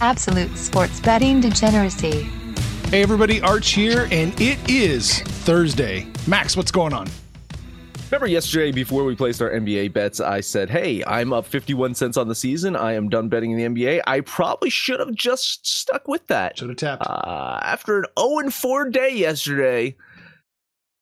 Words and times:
Absolute 0.00 0.56
sports 0.56 0.98
betting 1.00 1.42
degeneracy. 1.42 2.22
Hey 2.88 3.02
everybody, 3.02 3.42
Arch 3.42 3.70
here, 3.72 4.08
and 4.10 4.32
it 4.40 4.58
is 4.68 5.20
Thursday. 5.20 6.06
Max, 6.26 6.56
what's 6.56 6.72
going 6.72 6.94
on? 6.94 7.06
Remember 8.10 8.26
yesterday 8.26 8.72
before 8.72 9.04
we 9.04 9.14
placed 9.14 9.42
our 9.42 9.50
NBA 9.50 9.92
bets, 9.92 10.18
I 10.18 10.40
said, 10.40 10.70
"Hey, 10.70 11.04
I'm 11.06 11.32
up 11.34 11.44
51 11.44 11.94
cents 11.94 12.16
on 12.16 12.28
the 12.28 12.34
season. 12.34 12.76
I 12.76 12.94
am 12.94 13.08
done 13.10 13.28
betting 13.28 13.50
in 13.52 13.58
the 13.58 13.82
NBA." 13.82 14.00
I 14.06 14.20
probably 14.22 14.70
should 14.70 15.00
have 15.00 15.14
just 15.14 15.66
stuck 15.66 16.08
with 16.08 16.26
that. 16.28 16.58
Should 16.58 16.70
have 16.70 16.78
tapped. 16.78 17.06
Uh, 17.06 17.60
after 17.62 17.98
an 17.98 18.06
0 18.18 18.38
and 18.38 18.54
4 18.54 18.88
day 18.88 19.14
yesterday, 19.14 19.96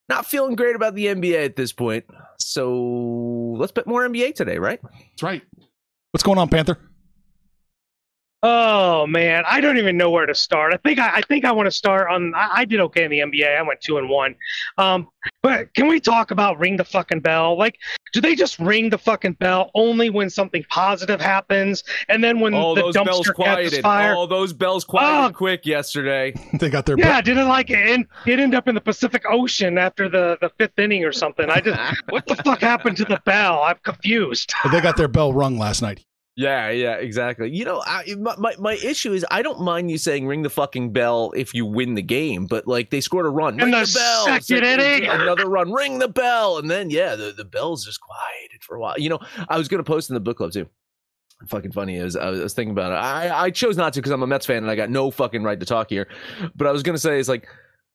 not 0.09 0.25
feeling 0.25 0.55
great 0.55 0.75
about 0.75 0.93
the 0.93 1.07
NBA 1.07 1.45
at 1.45 1.55
this 1.55 1.71
point. 1.71 2.03
So 2.37 3.55
let's 3.57 3.71
bet 3.71 3.87
more 3.87 4.07
NBA 4.07 4.35
today, 4.35 4.59
right? 4.59 4.81
That's 4.83 5.23
right. 5.23 5.41
What's 6.11 6.23
going 6.23 6.37
on, 6.37 6.49
Panther? 6.49 6.77
Oh 8.41 9.05
man, 9.05 9.43
I 9.45 9.59
don't 9.59 9.77
even 9.77 9.97
know 9.97 10.09
where 10.09 10.25
to 10.25 10.33
start. 10.33 10.73
I 10.73 10.77
think 10.77 10.97
I, 10.97 11.17
I 11.17 11.21
think 11.21 11.43
I 11.43 11.51
want 11.51 11.67
to 11.67 11.71
start 11.71 12.09
on. 12.09 12.33
I, 12.33 12.59
I, 12.59 12.65
did 12.65 12.79
okay 12.79 13.03
in 13.03 13.11
the 13.11 13.19
NBA. 13.19 13.57
I 13.57 13.61
went 13.63 13.81
two 13.81 13.97
and 13.97 14.07
one. 14.07 14.35
Um, 14.77 15.09
but 15.41 15.73
can 15.73 15.87
we 15.89 15.99
talk 15.99 16.31
about 16.31 16.57
ring 16.57 16.77
the 16.77 16.85
fucking 16.85 17.19
bell? 17.19 17.57
Like, 17.57 17.77
do 18.13 18.21
they 18.21 18.35
just 18.35 18.57
ring 18.57 18.91
the 18.91 18.97
fucking 18.97 19.33
bell 19.33 19.71
only 19.75 20.09
when 20.09 20.29
something 20.29 20.63
positive 20.69 21.19
happens, 21.19 21.83
and 22.07 22.23
then 22.23 22.39
when 22.39 22.53
oh, 22.53 22.75
the 22.75 22.83
those 22.83 22.95
dumpster 22.95 23.05
bells 23.05 23.27
quieted. 23.31 23.71
catches 23.71 23.79
fire? 23.79 24.15
Oh, 24.15 24.25
those 24.25 24.53
bells 24.53 24.85
quieted 24.85 25.35
quick 25.35 25.65
yesterday. 25.65 26.33
they 26.53 26.69
got 26.69 26.85
their 26.85 26.97
yeah. 26.97 27.19
Did 27.19 27.37
it 27.37 27.43
like 27.43 27.69
it? 27.69 28.07
It 28.25 28.39
end 28.39 28.55
up 28.55 28.69
in 28.69 28.75
the 28.75 28.81
Pacific 28.81 29.23
Ocean 29.29 29.77
after 29.77 30.07
the 30.07 30.37
the 30.39 30.49
fifth 30.57 30.79
inning 30.79 31.03
or 31.03 31.11
something? 31.11 31.49
I 31.49 31.59
just 31.59 32.01
what 32.07 32.25
the 32.25 32.37
fuck 32.37 32.61
happened 32.61 32.95
to 32.97 33.05
the 33.05 33.21
bell? 33.25 33.63
I'm 33.63 33.79
confused. 33.83 34.53
They 34.71 34.79
got 34.79 34.95
their 34.95 35.09
bell 35.09 35.33
rung 35.33 35.57
last 35.57 35.81
night. 35.81 36.05
Yeah, 36.39 36.69
yeah, 36.69 36.93
exactly. 36.93 37.53
You 37.53 37.65
know, 37.65 37.83
I, 37.85 38.15
my 38.17 38.55
my 38.57 38.75
issue 38.75 39.11
is 39.11 39.25
I 39.29 39.41
don't 39.41 39.59
mind 39.59 39.91
you 39.91 39.97
saying 39.97 40.25
ring 40.25 40.41
the 40.41 40.49
fucking 40.49 40.93
bell 40.93 41.33
if 41.35 41.53
you 41.53 41.65
win 41.65 41.95
the 41.95 42.01
game, 42.01 42.45
but 42.45 42.65
like 42.65 42.91
they 42.91 43.01
scored 43.01 43.25
a 43.25 43.29
run, 43.29 43.57
ring 43.57 43.71
the, 43.71 43.81
the, 43.81 43.93
bell, 43.93 44.25
second 44.25 44.63
inning, 44.63 45.05
another 45.09 45.49
run, 45.49 45.73
ring 45.73 45.99
the 45.99 46.07
bell, 46.07 46.57
and 46.57 46.71
then 46.71 46.91
yeah, 46.91 47.15
the 47.15 47.33
the 47.33 47.43
bell's 47.43 47.83
just 47.83 47.99
quieted 47.99 48.63
for 48.63 48.77
a 48.77 48.79
while. 48.79 48.97
You 48.97 49.09
know, 49.09 49.19
I 49.49 49.57
was 49.57 49.67
gonna 49.67 49.83
post 49.83 50.09
in 50.09 50.13
the 50.13 50.21
book 50.21 50.37
club 50.37 50.53
too. 50.53 50.69
Fucking 51.49 51.73
funny 51.73 51.97
is 51.97 52.15
I 52.15 52.29
was, 52.29 52.39
I 52.39 52.43
was 52.43 52.53
thinking 52.53 52.71
about 52.71 52.93
it. 52.93 53.03
I 53.03 53.47
I 53.47 53.49
chose 53.49 53.75
not 53.75 53.91
to 53.91 53.99
because 53.99 54.13
I'm 54.13 54.23
a 54.23 54.27
Mets 54.27 54.45
fan 54.45 54.63
and 54.63 54.71
I 54.71 54.75
got 54.75 54.89
no 54.89 55.11
fucking 55.11 55.43
right 55.43 55.59
to 55.59 55.65
talk 55.65 55.89
here, 55.89 56.07
but 56.55 56.67
I 56.67 56.71
was 56.71 56.83
gonna 56.83 56.99
say 56.99 57.19
it's 57.19 57.27
like 57.27 57.49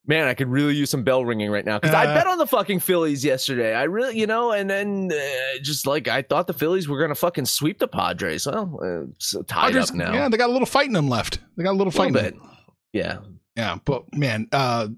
man, 0.07 0.29
I 0.29 0.35
could 0.35 0.49
really 0.49 0.75
use 0.75 0.91
some 0.91 1.03
bell 1.03 1.25
ringing 1.25 1.51
right 1.51 1.65
now 1.65 1.79
because 1.79 1.95
uh, 1.95 1.99
I 1.99 2.07
bet 2.07 2.27
on 2.27 2.39
the 2.39 2.47
fucking 2.47 2.81
Phillies 2.81 3.25
yesterday. 3.25 3.75
I 3.75 3.85
really, 3.85 4.19
you 4.19 4.27
know, 4.27 4.53
and 4.53 4.69
then 4.69 5.11
uh, 5.13 5.59
just 5.63 5.87
like 5.87 6.09
I 6.09 6.23
thought 6.23 6.47
the 6.47 6.53
Phillies 6.53 6.89
were 6.89 7.01
gonna 7.01 7.15
fucking 7.15 7.47
sweep 7.47 7.79
the 7.79 7.89
Padres. 7.89 8.47
Well, 8.47 8.79
uh, 8.83 9.13
so 9.19 9.43
tied 9.43 9.73
Padres, 9.73 9.91
up 9.91 9.97
now. 9.97 10.13
Yeah, 10.13 10.29
they 10.29 10.37
got 10.37 10.51
a 10.51 10.53
little 10.53 10.67
fight 10.67 10.87
in 10.87 10.93
them 10.93 11.09
left. 11.09 11.39
They 11.57 11.65
got 11.65 11.73
a 11.73 11.79
little 11.79 11.91
fight 11.91 12.09
in 12.09 12.15
them. 12.15 12.51
Yeah, 12.93 13.19
yeah, 13.57 13.79
but 13.85 14.05
man, 14.15 14.49
uh, 14.53 14.89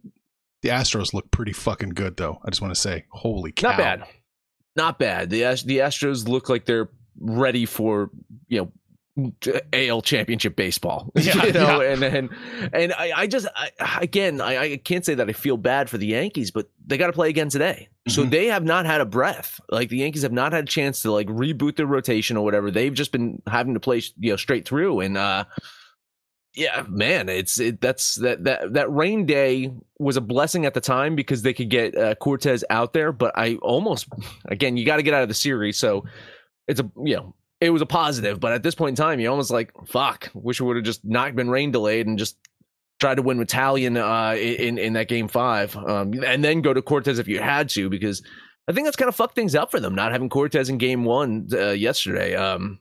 the 0.62 0.68
Astros 0.70 1.14
look 1.14 1.30
pretty 1.30 1.52
fucking 1.52 1.90
good 1.90 2.16
though. 2.16 2.40
I 2.44 2.50
just 2.50 2.60
want 2.60 2.74
to 2.74 2.80
say, 2.80 3.04
holy 3.10 3.52
cow, 3.52 3.70
not 3.70 3.78
bad, 3.78 4.04
not 4.76 4.98
bad. 4.98 5.30
The 5.30 5.40
the 5.64 5.78
Astros 5.78 6.28
look 6.28 6.48
like 6.48 6.66
they're 6.66 6.88
ready 7.18 7.64
for 7.64 8.10
you 8.48 8.58
know 8.58 8.72
AL 9.72 10.02
championship 10.02 10.56
baseball, 10.56 11.10
yeah, 11.16 11.44
you 11.46 11.52
know, 11.52 11.80
yeah. 11.80 11.90
and 11.92 12.02
then, 12.02 12.30
and 12.72 12.92
I, 12.92 13.12
I 13.16 13.26
just, 13.26 13.46
I, 13.56 13.98
again, 14.02 14.40
I, 14.40 14.58
I 14.58 14.76
can't 14.76 15.04
say 15.04 15.14
that 15.14 15.28
I 15.28 15.32
feel 15.32 15.56
bad 15.56 15.88
for 15.88 15.96
the 15.98 16.06
Yankees, 16.06 16.50
but 16.50 16.68
they 16.86 16.98
got 16.98 17.06
to 17.06 17.12
play 17.12 17.28
again 17.30 17.48
today. 17.48 17.88
So 18.08 18.24
Mhm. 18.24 18.30
they 18.30 18.46
have 18.46 18.64
not 18.64 18.84
had 18.86 19.00
a 19.00 19.06
breath. 19.06 19.60
Like 19.70 19.88
the 19.88 19.96
Yankees 19.98 20.22
have 20.22 20.32
not 20.32 20.52
had 20.52 20.64
a 20.64 20.66
chance 20.68 21.02
to 21.02 21.12
like 21.12 21.28
reboot 21.28 21.76
their 21.76 21.86
rotation 21.86 22.36
or 22.36 22.44
whatever. 22.44 22.70
They've 22.70 22.92
just 22.94 23.10
been 23.10 23.42
having 23.46 23.74
to 23.74 23.80
play, 23.80 24.02
you 24.18 24.30
know, 24.30 24.36
straight 24.36 24.68
through. 24.68 25.00
And, 25.00 25.16
uh, 25.16 25.44
yeah, 26.54 26.84
man, 26.88 27.28
it's 27.28 27.60
it, 27.60 27.80
that's 27.82 28.14
that 28.16 28.44
that 28.44 28.72
that 28.72 28.90
rain 28.90 29.26
day 29.26 29.72
was 29.98 30.16
a 30.16 30.22
blessing 30.22 30.64
at 30.64 30.72
the 30.72 30.80
time 30.80 31.14
because 31.14 31.42
they 31.42 31.52
could 31.52 31.68
get 31.68 31.94
uh, 31.96 32.14
Cortes 32.14 32.64
out 32.70 32.94
there. 32.94 33.12
But 33.12 33.36
I 33.36 33.56
almost, 33.56 34.08
again, 34.46 34.78
you 34.78 34.86
got 34.86 34.96
to 34.96 35.02
get 35.02 35.12
out 35.12 35.22
of 35.22 35.28
the 35.28 35.34
series, 35.34 35.76
so 35.76 36.04
it's 36.66 36.80
a 36.80 36.90
you 37.04 37.16
know 37.16 37.34
it 37.60 37.70
was 37.70 37.82
a 37.82 37.86
positive. 37.86 38.40
But 38.40 38.52
at 38.52 38.62
this 38.62 38.74
point 38.74 38.98
in 38.98 39.04
time, 39.04 39.20
you 39.20 39.30
almost 39.30 39.50
like 39.50 39.72
fuck. 39.86 40.30
Wish 40.34 40.60
it 40.60 40.64
would 40.64 40.76
have 40.76 40.84
just 40.84 41.04
not 41.04 41.34
been 41.34 41.50
rain 41.50 41.70
delayed 41.70 42.06
and 42.06 42.18
just 42.18 42.36
tried 43.00 43.16
to 43.16 43.22
win 43.22 43.40
Italian 43.40 43.96
uh, 43.96 44.34
in 44.38 44.78
in 44.78 44.94
that 44.94 45.08
game 45.08 45.28
five, 45.28 45.76
um, 45.76 46.12
and 46.24 46.44
then 46.44 46.60
go 46.60 46.72
to 46.72 46.82
Cortes 46.82 47.18
if 47.18 47.28
you 47.28 47.40
had 47.40 47.68
to 47.70 47.88
because 47.88 48.22
I 48.68 48.72
think 48.72 48.86
that's 48.86 48.96
kind 48.96 49.08
of 49.08 49.16
fucked 49.16 49.34
things 49.34 49.54
up 49.54 49.70
for 49.70 49.80
them 49.80 49.94
not 49.94 50.12
having 50.12 50.28
Cortes 50.28 50.68
in 50.68 50.78
game 50.78 51.04
one 51.04 51.48
uh, 51.52 51.70
yesterday. 51.70 52.34
Um, 52.34 52.80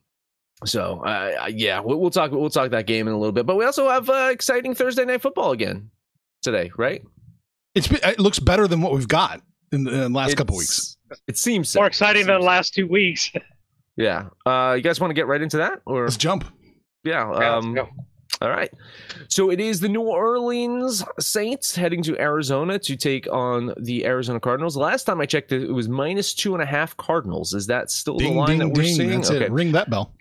so 0.66 1.02
uh, 1.06 1.48
yeah, 1.54 1.80
we'll, 1.80 2.00
we'll 2.00 2.12
talk 2.12 2.32
we'll 2.32 2.50
talk 2.50 2.72
that 2.72 2.88
game 2.88 3.08
in 3.08 3.14
a 3.14 3.18
little 3.18 3.34
bit, 3.34 3.46
but 3.46 3.56
we 3.56 3.66
also 3.66 3.90
have 3.90 4.10
uh, 4.10 4.30
exciting 4.32 4.74
Thursday 4.74 5.06
night 5.06 5.22
football 5.22 5.52
again 5.52 5.90
today, 6.42 6.72
right? 6.78 7.02
It's 7.74 7.92
it 7.92 8.20
looks 8.20 8.40
better 8.40 8.68
than 8.68 8.82
what 8.82 8.94
we've 8.94 9.08
got 9.08 9.42
in 9.72 9.84
the, 9.84 9.92
in 9.92 10.00
the 10.14 10.18
last 10.18 10.38
couple 10.38 10.56
weeks. 10.56 10.98
It 11.28 11.38
seems 11.38 11.70
so. 11.70 11.80
More 11.80 11.88
exciting 11.88 12.28
than 12.28 12.40
the 12.40 12.46
last 12.46 12.74
two 12.74 12.88
weeks. 12.88 13.32
Yeah. 13.98 14.28
Uh, 14.46 14.74
you 14.78 14.82
guys 14.82 15.00
want 15.00 15.10
to 15.12 15.16
get 15.16 15.28
right 15.28 15.42
into 15.42 15.58
that, 15.58 15.82
or 15.86 16.04
let's 16.04 16.18
jump? 16.18 16.46
Yeah. 17.04 17.32
Yeah, 17.40 17.56
Um, 17.58 17.74
let's 17.74 17.90
all 18.42 18.50
right. 18.50 18.70
So 19.30 19.50
it 19.50 19.62
is 19.62 19.80
the 19.80 19.88
New 19.88 20.02
Orleans 20.02 21.04
Saints 21.20 21.74
heading 21.74 22.04
to 22.04 22.20
Arizona 22.20 22.78
to 22.80 22.96
take 22.98 23.32
on 23.32 23.74
the 23.78 24.06
Arizona 24.06 24.40
Cardinals. 24.42 24.76
Last 24.76 25.06
time 25.06 25.22
I 25.22 25.26
checked, 25.26 25.54
it 25.54 25.72
was 25.72 25.88
minus 25.88 26.34
two 26.34 26.54
and 26.54 26.62
a 26.62 26.66
half 26.66 26.98
Cardinals. 26.98 27.54
Is 27.54 27.68
that 27.68 27.90
still 27.90 28.18
Ding 28.18 28.34
the 28.34 28.40
line 28.40 28.50
ding 28.50 28.60
that 28.60 28.68
we're 28.70 28.84
ding. 28.84 28.96
seeing? 28.96 29.10
That's 29.12 29.30
it. 29.30 29.52
Ring 29.52 29.72
that 29.72 29.90
bell. 29.90 30.14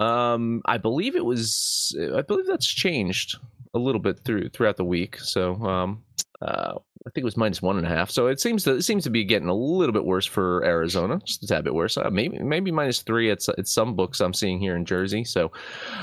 Um, 0.00 0.62
I 0.64 0.78
believe 0.78 1.14
it 1.14 1.24
was. 1.24 1.96
I 2.16 2.22
believe 2.22 2.46
that's 2.46 2.66
changed 2.66 3.36
a 3.74 3.78
little 3.78 4.00
bit 4.00 4.20
through 4.24 4.50
throughout 4.50 4.76
the 4.76 4.84
week. 4.84 5.18
So, 5.18 5.54
um, 5.64 6.02
uh, 6.40 6.74
I 7.06 7.10
think 7.10 7.22
it 7.22 7.24
was 7.24 7.36
minus 7.36 7.62
one 7.62 7.78
and 7.78 7.86
a 7.86 7.88
half. 7.88 8.10
So 8.10 8.26
it 8.26 8.40
seems 8.40 8.64
to 8.64 8.72
it 8.72 8.82
seems 8.82 9.04
to 9.04 9.10
be 9.10 9.24
getting 9.24 9.48
a 9.48 9.54
little 9.54 9.92
bit 9.92 10.04
worse 10.04 10.26
for 10.26 10.64
Arizona, 10.64 11.20
just 11.24 11.42
a 11.42 11.46
tad 11.46 11.64
bit 11.64 11.74
worse. 11.74 11.96
Uh, 11.96 12.10
maybe 12.10 12.38
maybe 12.38 12.70
minus 12.70 13.02
three 13.02 13.30
at, 13.30 13.48
at 13.48 13.66
some 13.68 13.94
books 13.94 14.20
I'm 14.20 14.34
seeing 14.34 14.58
here 14.58 14.76
in 14.76 14.84
Jersey. 14.84 15.24
So, 15.24 15.52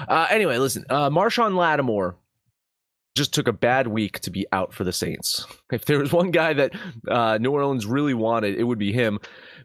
uh, 0.07 0.27
anyway, 0.30 0.57
listen, 0.57 0.86
uh, 0.89 1.10
Marshon 1.10 1.56
Lattimore 1.56 2.16
just 3.16 3.33
took 3.33 3.48
a 3.48 3.54
bad 3.54 3.88
week 3.88 4.19
to 4.21 4.31
be 4.31 4.45
out 4.51 4.74
for 4.74 4.83
the 4.83 4.94
Saints. 4.94 5.45
If 5.71 5.86
there 5.86 6.00
was 6.00 6.12
one 6.12 6.31
guy 6.31 6.54
that 6.54 6.71
uh, 7.07 7.38
New 7.39 7.51
Orleans 7.51 7.86
really 7.86 8.16
wanted, 8.16 8.56
it 8.56 8.63
would 8.63 8.80
be 8.80 8.92
him 8.92 9.19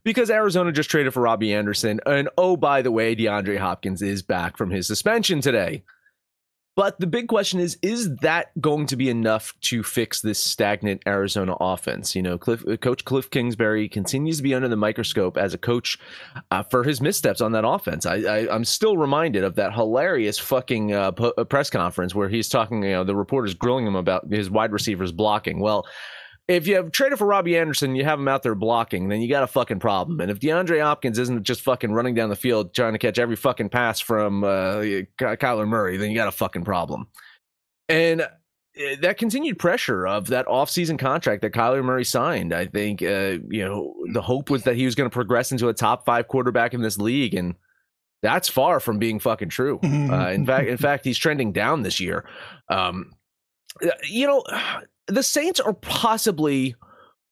because 0.05 0.29
Arizona 0.29 0.71
just 0.71 0.91
traded 0.91 1.15
for 1.15 1.23
Robbie 1.23 1.55
Anderson. 1.55 1.99
And 2.05 2.29
oh, 2.37 2.59
by 2.59 2.83
the 2.83 2.91
way, 2.91 3.17
DeAndre 3.17 3.56
Hopkins 3.56 4.03
is 4.03 4.23
back 4.23 4.59
from 4.59 4.71
his 4.71 4.87
suspension 4.87 5.41
today. 5.41 5.83
But 6.76 6.99
the 6.99 7.06
big 7.06 7.29
question 7.29 7.61
is 7.61 7.79
is 7.82 8.17
that 8.17 8.59
going 8.61 8.87
to 8.87 8.97
be 8.97 9.09
enough 9.09 9.55
to 9.62 9.82
fix 9.82 10.21
this 10.21 10.43
stagnant 10.43 11.03
Arizona 11.06 11.55
offense? 11.61 12.17
You 12.17 12.23
know, 12.23 12.37
Cliff, 12.37 12.67
uh, 12.67 12.76
Coach 12.76 13.05
Cliff 13.05 13.31
Kingsbury 13.31 13.88
continues 13.88 14.38
to 14.38 14.43
be 14.43 14.55
under 14.55 14.69
the 14.69 14.76
microscope 14.76 15.37
as 15.37 15.55
a 15.55 15.59
coach 15.59 15.99
uh, 16.50 16.62
for 16.65 16.82
his 16.82 17.00
missteps 17.00 17.41
on 17.41 17.53
that 17.53 17.67
offense. 17.67 18.06
I, 18.06 18.47
am 18.50 18.65
still 18.65 18.97
reminded 18.97 19.44
of 19.44 19.55
that 19.55 19.73
hilarious 19.73 20.38
fucking 20.38 20.93
uh, 20.93 21.11
p- 21.12 21.32
press 21.49 21.71
conference 21.71 22.15
where 22.15 22.29
he's 22.29 22.49
talking, 22.49 22.82
you 22.82 22.91
know, 22.91 23.05
the 23.05 23.15
reporters 23.15 23.55
grilling 23.55 23.87
him 23.87 23.97
about 23.97 24.27
his 24.29 24.50
wide 24.50 24.73
receivers 24.73 25.12
blocking. 25.12 25.61
Well, 25.61 25.87
if 26.46 26.67
you 26.67 26.76
have 26.76 26.93
traded 26.93 27.19
for 27.19 27.26
Robbie 27.26 27.56
Anderson, 27.56 27.96
you 27.96 28.05
have 28.05 28.19
him 28.19 28.29
out 28.29 28.43
there 28.43 28.55
blocking, 28.55 29.08
then 29.08 29.23
you 29.23 29.29
got 29.29 29.43
a 29.43 29.46
fucking 29.46 29.81
problem. 29.81 30.20
And 30.20 30.31
if 30.31 30.41
DeAndre 30.41 30.82
Hopkins 30.82 31.19
isn't 31.19 31.43
just 31.43 31.62
fucking 31.62 31.93
running 31.93 32.14
down 32.14 32.29
the 32.29 32.37
field 32.37 32.75
trying 32.75 32.93
to 32.93 32.99
catch 32.99 33.19
every 33.19 33.37
fucking 33.37 33.70
pass 33.70 33.99
from 34.00 34.44
uh, 34.44 34.81
Kyler 35.19 35.67
Murray, 35.67 35.96
then 35.96 36.11
you 36.11 36.17
got 36.17 36.29
a 36.29 36.32
fucking 36.32 36.64
problem. 36.64 37.08
And 37.88 38.23
eh, 38.76 38.96
that 39.00 39.17
continued 39.17 39.58
pressure 39.58 40.06
of 40.06 40.26
that 40.26 40.46
offseason 40.46 40.99
contract 40.99 41.41
that 41.43 41.52
Kyler 41.52 41.82
Murray 41.82 42.05
signed, 42.05 42.52
I 42.52 42.67
think, 42.67 43.02
uh, 43.02 43.38
you 43.49 43.64
know, 43.64 43.94
the 44.12 44.23
hope 44.23 44.50
was 44.50 44.64
that 44.64 44.76
he 44.76 44.85
was 44.85 44.94
going 44.94 45.08
to 45.08 45.14
progress 45.14 45.50
into 45.50 45.69
a 45.69 45.75
top 45.75 46.05
five 46.05 46.29
quarterback 46.29 46.75
in 46.75 46.82
this 46.82 46.99
league. 46.99 47.32
And 47.32 47.55
that's 48.23 48.50
far 48.50 48.81
from 48.81 48.99
being 48.99 49.19
fucking 49.19 49.49
true. 49.49 49.81
Uh, 50.14 50.29
in 50.29 50.44
fact, 50.44 50.69
in 50.69 50.76
fact, 50.76 51.05
he's 51.06 51.17
trending 51.17 51.52
down 51.52 51.82
this 51.82 51.99
year. 52.00 52.26
Um, 52.69 53.12
you 54.08 54.26
know, 54.26 54.44
the 55.06 55.23
Saints 55.23 55.61
are 55.61 55.75
possibly 55.75 56.75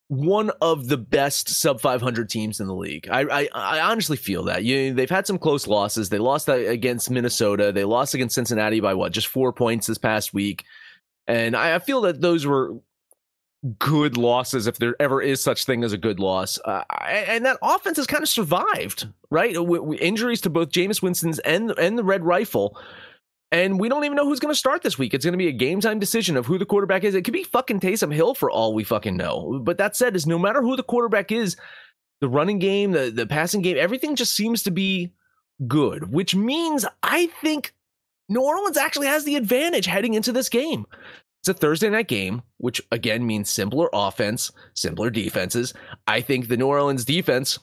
one 0.09 0.51
of 0.61 0.89
the 0.89 0.99
best 0.99 1.49
sub 1.49 1.81
500 1.81 2.29
teams 2.29 2.61
in 2.61 2.67
the 2.67 2.75
league. 2.75 3.09
I, 3.11 3.23
I, 3.23 3.49
I 3.55 3.81
honestly 3.81 4.17
feel 4.17 4.45
that. 4.45 4.63
You 4.63 4.93
they've 4.93 5.09
had 5.09 5.27
some 5.27 5.39
close 5.39 5.67
losses. 5.67 6.11
They 6.11 6.19
lost 6.19 6.49
against 6.49 7.11
Minnesota. 7.11 7.73
They 7.73 7.85
lost 7.85 8.15
against 8.15 8.35
Cincinnati 8.35 8.81
by 8.81 8.93
what? 8.93 9.13
Just 9.13 9.29
4 9.29 9.53
points 9.55 9.87
this 9.87 9.99
past 9.99 10.35
week. 10.35 10.65
And 11.27 11.57
I, 11.57 11.77
I 11.77 11.79
feel 11.79 12.03
that 12.03 12.21
those 12.21 12.45
were 12.45 12.75
good 13.79 14.17
losses 14.17 14.67
if 14.67 14.79
there 14.79 14.97
ever 15.01 15.23
is 15.23 15.43
such 15.43 15.65
thing 15.65 15.85
as 15.85 15.93
a 15.93 15.99
good 15.99 16.21
loss. 16.21 16.59
Uh, 16.65 16.83
and 17.09 17.45
that 17.47 17.59
offense 17.63 17.97
has 17.97 18.07
kind 18.07 18.23
of 18.23 18.29
survived, 18.29 19.09
right? 19.31 19.57
Injuries 20.01 20.41
to 20.43 20.51
both 20.51 20.71
Jameis 20.71 21.01
Winston's 21.01 21.39
and 21.41 21.71
and 21.79 21.97
the 21.97 22.05
Red 22.05 22.25
Rifle 22.25 22.77
and 23.52 23.78
we 23.78 23.90
don't 23.90 24.04
even 24.04 24.16
know 24.16 24.25
who's 24.25 24.40
going 24.40 24.52
to 24.52 24.58
start 24.58 24.82
this 24.82 24.99
week. 24.99 25.12
It's 25.12 25.25
going 25.25 25.34
to 25.34 25.38
be 25.38 25.49
a 25.49 25.52
game 25.52 25.81
time 25.81 25.99
decision 25.99 26.38
of 26.38 26.46
who 26.46 26.58
the 26.58 26.64
quarterback 26.64 27.04
is. 27.04 27.14
It 27.14 27.22
could 27.22 27.34
be 27.34 27.44
fucking 27.44 27.81
Taysom 27.81 28.12
Hill 28.12 28.34
for 28.34 28.50
all 28.50 28.75
we 28.75 28.82
fucking 28.82 29.16
know. 29.16 29.60
But 29.62 29.76
that 29.76 29.94
said, 29.94 30.16
is 30.16 30.26
no 30.26 30.38
matter 30.38 30.62
who 30.62 30.75
the 30.75 30.82
quarterback 30.82 31.31
is, 31.31 31.56
the 32.22 32.28
running 32.28 32.58
game, 32.58 32.93
the, 32.93 33.10
the 33.10 33.26
passing 33.26 33.60
game, 33.60 33.76
everything 33.78 34.16
just 34.16 34.34
seems 34.34 34.62
to 34.62 34.70
be 34.70 35.12
good, 35.69 36.10
which 36.10 36.34
means 36.34 36.87
I 37.02 37.26
think 37.43 37.75
New 38.28 38.43
Orleans 38.43 38.78
actually 38.78 39.08
has 39.08 39.25
the 39.25 39.37
advantage 39.37 39.87
heading 39.87 40.14
into 40.14 40.32
this 40.32 40.49
game. 40.49 40.87
It's 41.43 41.49
a 41.49 41.54
Thursday 41.54 41.90
night 41.90 42.08
game, 42.08 42.43
which 42.56 42.81
again 42.90 43.26
means 43.26 43.50
simpler 43.50 43.90
offense, 43.93 44.50
simpler 44.75 45.10
defenses. 45.10 45.75
I 46.06 46.20
think 46.20 46.49
the 46.49 46.56
New 46.56 46.69
Orleans 46.69 47.04
defense 47.04 47.58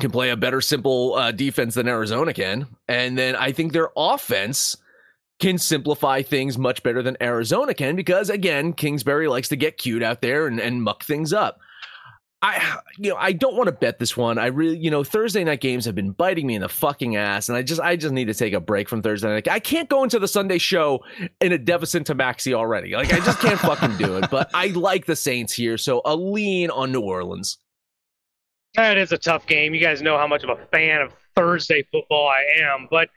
can 0.00 0.10
play 0.10 0.30
a 0.30 0.36
better 0.36 0.60
simple 0.60 1.14
uh, 1.14 1.32
defense 1.32 1.74
than 1.74 1.88
Arizona 1.88 2.32
can. 2.32 2.66
And 2.88 3.18
then 3.18 3.36
I 3.36 3.52
think 3.52 3.72
their 3.72 3.90
offense 3.96 4.76
can 5.42 5.58
simplify 5.58 6.22
things 6.22 6.56
much 6.56 6.84
better 6.84 7.02
than 7.02 7.16
Arizona 7.20 7.74
can 7.74 7.96
because 7.96 8.30
again, 8.30 8.72
Kingsbury 8.72 9.26
likes 9.26 9.48
to 9.48 9.56
get 9.56 9.76
cute 9.76 10.02
out 10.02 10.22
there 10.22 10.46
and, 10.46 10.60
and 10.60 10.84
muck 10.84 11.02
things 11.02 11.32
up. 11.32 11.58
I 12.42 12.78
you 12.96 13.10
know 13.10 13.16
I 13.16 13.32
don't 13.32 13.56
want 13.56 13.66
to 13.66 13.72
bet 13.72 13.98
this 13.98 14.16
one. 14.16 14.38
I 14.38 14.46
really 14.46 14.76
you 14.76 14.90
know 14.90 15.02
Thursday 15.04 15.42
night 15.42 15.60
games 15.60 15.84
have 15.84 15.94
been 15.96 16.12
biting 16.12 16.46
me 16.46 16.54
in 16.54 16.62
the 16.62 16.68
fucking 16.68 17.16
ass, 17.16 17.48
and 17.48 17.58
I 17.58 17.62
just 17.62 17.80
I 17.80 17.96
just 17.96 18.12
need 18.12 18.26
to 18.26 18.34
take 18.34 18.52
a 18.52 18.60
break 18.60 18.88
from 18.88 19.02
Thursday 19.02 19.28
night. 19.28 19.48
I 19.48 19.58
can't 19.58 19.88
go 19.88 20.04
into 20.04 20.18
the 20.18 20.26
Sunday 20.28 20.58
show 20.58 21.04
in 21.40 21.52
a 21.52 21.58
deficit 21.58 22.06
to 22.06 22.14
Maxi 22.14 22.52
already. 22.52 22.94
Like 22.94 23.12
I 23.12 23.18
just 23.18 23.38
can't 23.40 23.60
fucking 23.60 23.96
do 23.96 24.16
it. 24.18 24.30
But 24.30 24.50
I 24.54 24.68
like 24.68 25.06
the 25.06 25.16
Saints 25.16 25.52
here, 25.52 25.76
so 25.76 26.02
a 26.04 26.16
lean 26.16 26.70
on 26.70 26.90
New 26.90 27.02
Orleans. 27.02 27.58
That 28.74 28.96
is 28.96 29.12
a 29.12 29.18
tough 29.18 29.46
game. 29.46 29.74
You 29.74 29.80
guys 29.80 30.02
know 30.02 30.16
how 30.18 30.26
much 30.26 30.42
of 30.44 30.50
a 30.50 30.66
fan 30.66 31.00
of 31.00 31.12
Thursday 31.36 31.84
football 31.92 32.28
I 32.28 32.62
am, 32.62 32.88
but 32.90 33.08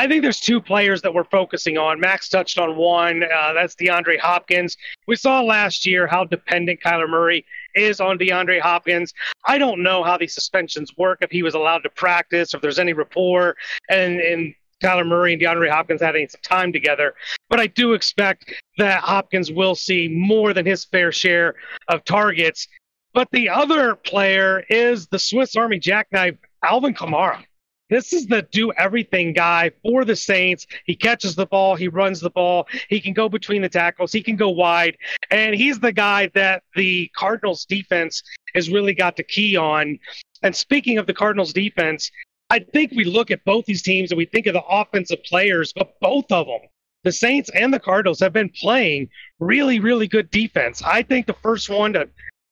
I 0.00 0.08
think 0.08 0.22
there's 0.22 0.40
two 0.40 0.62
players 0.62 1.02
that 1.02 1.12
we're 1.12 1.24
focusing 1.24 1.76
on. 1.76 2.00
Max 2.00 2.30
touched 2.30 2.58
on 2.58 2.74
one. 2.74 3.22
Uh, 3.22 3.52
that's 3.52 3.74
DeAndre 3.74 4.18
Hopkins. 4.18 4.78
We 5.06 5.14
saw 5.14 5.42
last 5.42 5.84
year 5.84 6.06
how 6.06 6.24
dependent 6.24 6.80
Kyler 6.80 7.06
Murray 7.06 7.44
is 7.74 8.00
on 8.00 8.18
DeAndre 8.18 8.62
Hopkins. 8.62 9.12
I 9.46 9.58
don't 9.58 9.82
know 9.82 10.02
how 10.02 10.16
these 10.16 10.32
suspensions 10.32 10.96
work, 10.96 11.18
if 11.20 11.30
he 11.30 11.42
was 11.42 11.52
allowed 11.52 11.82
to 11.82 11.90
practice, 11.90 12.54
if 12.54 12.62
there's 12.62 12.78
any 12.78 12.94
rapport, 12.94 13.58
and, 13.90 14.20
and 14.20 14.54
Kyler 14.82 15.06
Murray 15.06 15.34
and 15.34 15.42
DeAndre 15.42 15.68
Hopkins 15.68 16.00
having 16.00 16.26
some 16.30 16.40
time 16.42 16.72
together. 16.72 17.12
But 17.50 17.60
I 17.60 17.66
do 17.66 17.92
expect 17.92 18.54
that 18.78 19.02
Hopkins 19.02 19.52
will 19.52 19.74
see 19.74 20.08
more 20.08 20.54
than 20.54 20.64
his 20.64 20.86
fair 20.86 21.12
share 21.12 21.56
of 21.88 22.06
targets. 22.06 22.66
But 23.12 23.28
the 23.32 23.50
other 23.50 23.96
player 23.96 24.64
is 24.70 25.08
the 25.08 25.18
Swiss 25.18 25.56
Army 25.56 25.78
jackknife, 25.78 26.36
Alvin 26.64 26.94
Kamara. 26.94 27.44
This 27.90 28.12
is 28.12 28.26
the 28.26 28.42
do 28.42 28.72
everything 28.72 29.32
guy 29.32 29.72
for 29.82 30.04
the 30.04 30.14
Saints. 30.14 30.66
He 30.86 30.94
catches 30.94 31.34
the 31.34 31.46
ball, 31.46 31.74
he 31.74 31.88
runs 31.88 32.20
the 32.20 32.30
ball, 32.30 32.68
he 32.88 33.00
can 33.00 33.12
go 33.12 33.28
between 33.28 33.62
the 33.62 33.68
tackles, 33.68 34.12
he 34.12 34.22
can 34.22 34.36
go 34.36 34.48
wide, 34.48 34.96
and 35.30 35.54
he's 35.54 35.80
the 35.80 35.92
guy 35.92 36.28
that 36.34 36.62
the 36.76 37.10
Cardinals 37.16 37.64
defense 37.64 38.22
has 38.54 38.70
really 38.70 38.94
got 38.94 39.16
the 39.16 39.24
key 39.24 39.56
on. 39.56 39.98
And 40.42 40.54
speaking 40.54 40.98
of 40.98 41.06
the 41.06 41.14
Cardinals 41.14 41.52
defense, 41.52 42.10
I 42.48 42.60
think 42.60 42.92
we 42.92 43.04
look 43.04 43.30
at 43.30 43.44
both 43.44 43.64
these 43.66 43.82
teams 43.82 44.10
and 44.10 44.18
we 44.18 44.24
think 44.24 44.46
of 44.46 44.54
the 44.54 44.64
offensive 44.64 45.22
players, 45.24 45.72
but 45.72 45.98
both 46.00 46.30
of 46.30 46.46
them, 46.46 46.60
the 47.04 47.12
Saints 47.12 47.50
and 47.54 47.74
the 47.74 47.80
Cardinals, 47.80 48.20
have 48.20 48.32
been 48.32 48.50
playing 48.50 49.08
really, 49.38 49.80
really 49.80 50.06
good 50.06 50.30
defense. 50.30 50.82
I 50.82 51.02
think 51.02 51.26
the 51.26 51.32
first 51.34 51.68
one 51.68 51.92
to 51.94 52.08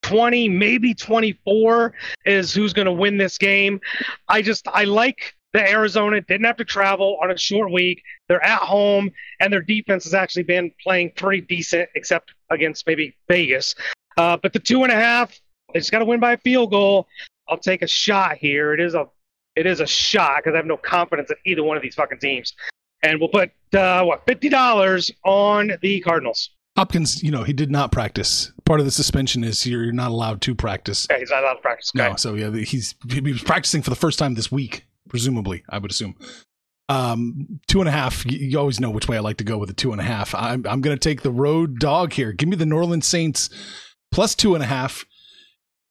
20, 0.08 0.48
maybe 0.48 0.94
24 0.94 1.92
is 2.24 2.54
who's 2.54 2.72
going 2.72 2.86
to 2.86 2.92
win 2.92 3.18
this 3.18 3.36
game. 3.36 3.80
I 4.28 4.42
just, 4.42 4.66
I 4.68 4.84
like 4.84 5.34
the 5.52 5.60
Arizona 5.60 6.20
didn't 6.20 6.46
have 6.46 6.56
to 6.56 6.64
travel 6.64 7.18
on 7.22 7.30
a 7.30 7.36
short 7.36 7.70
week. 7.70 8.02
They're 8.28 8.42
at 8.42 8.60
home, 8.60 9.10
and 9.40 9.52
their 9.52 9.62
defense 9.62 10.04
has 10.04 10.14
actually 10.14 10.44
been 10.44 10.72
playing 10.82 11.12
pretty 11.16 11.42
decent, 11.42 11.90
except 11.94 12.32
against 12.50 12.86
maybe 12.86 13.16
Vegas. 13.28 13.74
Uh, 14.16 14.36
but 14.42 14.52
the 14.52 14.58
two 14.58 14.82
and 14.82 14.92
a 14.92 14.94
half, 14.94 15.38
they 15.72 15.80
just 15.80 15.90
got 15.90 15.98
to 16.00 16.04
win 16.04 16.20
by 16.20 16.32
a 16.32 16.38
field 16.38 16.70
goal. 16.70 17.06
I'll 17.48 17.58
take 17.58 17.82
a 17.82 17.86
shot 17.86 18.36
here. 18.36 18.72
It 18.72 18.80
is 18.80 18.94
a, 18.94 19.06
it 19.56 19.66
is 19.66 19.80
a 19.80 19.86
shot 19.86 20.38
because 20.38 20.54
I 20.54 20.56
have 20.56 20.66
no 20.66 20.76
confidence 20.76 21.30
in 21.30 21.36
either 21.44 21.62
one 21.62 21.76
of 21.76 21.82
these 21.82 21.94
fucking 21.94 22.18
teams. 22.18 22.54
And 23.02 23.20
we'll 23.20 23.28
put 23.28 23.50
uh, 23.74 24.02
what 24.04 24.24
fifty 24.26 24.48
dollars 24.48 25.10
on 25.24 25.72
the 25.82 26.00
Cardinals. 26.00 26.50
Hopkins, 26.78 27.24
you 27.24 27.32
know, 27.32 27.42
he 27.42 27.52
did 27.52 27.72
not 27.72 27.90
practice. 27.90 28.52
Part 28.64 28.78
of 28.78 28.86
the 28.86 28.92
suspension 28.92 29.42
is 29.42 29.66
you're 29.66 29.90
not 29.90 30.12
allowed 30.12 30.40
to 30.42 30.54
practice. 30.54 31.08
Yeah, 31.10 31.18
he's 31.18 31.30
not 31.30 31.42
allowed 31.42 31.54
to 31.54 31.60
practice. 31.60 31.90
Okay. 31.96 32.08
No, 32.08 32.14
so 32.14 32.34
yeah, 32.34 32.52
he's 32.52 32.94
he 33.10 33.20
was 33.20 33.42
practicing 33.42 33.82
for 33.82 33.90
the 33.90 33.96
first 33.96 34.16
time 34.16 34.34
this 34.34 34.52
week, 34.52 34.86
presumably. 35.08 35.64
I 35.68 35.78
would 35.78 35.90
assume. 35.90 36.14
Um, 36.88 37.58
two 37.66 37.80
and 37.80 37.88
a 37.88 37.90
half. 37.90 38.24
You, 38.24 38.38
you 38.38 38.58
always 38.60 38.78
know 38.78 38.90
which 38.90 39.08
way 39.08 39.16
I 39.16 39.20
like 39.20 39.38
to 39.38 39.44
go 39.44 39.58
with 39.58 39.70
a 39.70 39.72
two 39.72 39.90
and 39.90 40.00
a 40.00 40.04
half. 40.04 40.36
I'm 40.36 40.64
I'm 40.68 40.80
going 40.80 40.96
to 40.96 41.00
take 41.00 41.22
the 41.22 41.32
road 41.32 41.80
dog 41.80 42.12
here. 42.12 42.30
Give 42.30 42.48
me 42.48 42.54
the 42.54 42.64
New 42.64 42.76
Orleans 42.76 43.08
Saints 43.08 43.50
plus 44.12 44.36
two 44.36 44.54
and 44.54 44.62
a 44.62 44.68
half. 44.68 45.04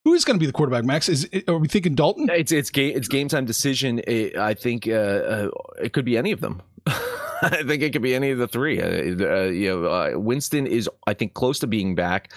Who 0.05 0.13
is 0.13 0.23
going 0.23 0.37
to 0.37 0.39
be 0.39 0.45
the 0.45 0.53
quarterback, 0.53 0.85
Max? 0.85 1.09
Is 1.09 1.27
are 1.49 1.57
we 1.57 1.67
thinking 1.67 1.95
Dalton? 1.95 2.29
It's 2.31 2.53
it's 2.53 2.69
game 2.69 2.95
it's 2.95 3.09
game 3.09 3.27
time 3.27 3.43
decision. 3.43 3.99
It, 4.07 4.37
I 4.37 4.53
think 4.53 4.87
uh, 4.87 4.91
uh, 4.91 5.49
it 5.83 5.91
could 5.91 6.05
be 6.05 6.17
any 6.17 6.31
of 6.31 6.39
them. 6.39 6.61
I 7.41 7.63
think 7.63 7.83
it 7.83 7.93
could 7.93 8.01
be 8.01 8.15
any 8.15 8.31
of 8.31 8.39
the 8.39 8.47
three. 8.47 8.81
Uh, 8.81 8.87
uh, 8.87 9.43
you 9.43 9.69
know, 9.69 9.85
uh, 9.85 10.11
Winston 10.15 10.65
is, 10.65 10.89
I 11.05 11.13
think, 11.13 11.33
close 11.33 11.59
to 11.59 11.67
being 11.67 11.93
back, 11.93 12.31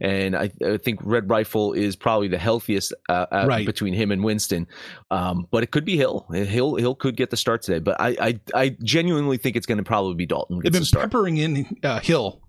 and 0.00 0.36
I, 0.36 0.50
I 0.64 0.76
think 0.76 1.00
Red 1.02 1.30
Rifle 1.30 1.72
is 1.72 1.96
probably 1.96 2.28
the 2.28 2.38
healthiest 2.38 2.92
uh, 3.08 3.26
uh, 3.32 3.46
right. 3.48 3.64
between 3.64 3.94
him 3.94 4.10
and 4.10 4.22
Winston. 4.22 4.66
Um, 5.10 5.48
but 5.50 5.62
it 5.62 5.70
could 5.70 5.84
be 5.84 5.96
Hill. 5.96 6.26
Hill 6.32 6.76
Hill 6.76 6.94
could 6.94 7.16
get 7.16 7.30
the 7.30 7.36
start 7.36 7.62
today. 7.62 7.78
But 7.78 8.00
I 8.00 8.16
I, 8.20 8.40
I 8.54 8.76
genuinely 8.82 9.38
think 9.38 9.56
it's 9.56 9.66
going 9.66 9.78
to 9.78 9.84
probably 9.84 10.14
be 10.14 10.26
Dalton. 10.26 10.60
They've 10.62 10.72
been 10.72 10.84
peppering 10.84 11.38
in 11.38 11.78
uh, 11.82 12.00
Hill 12.00 12.40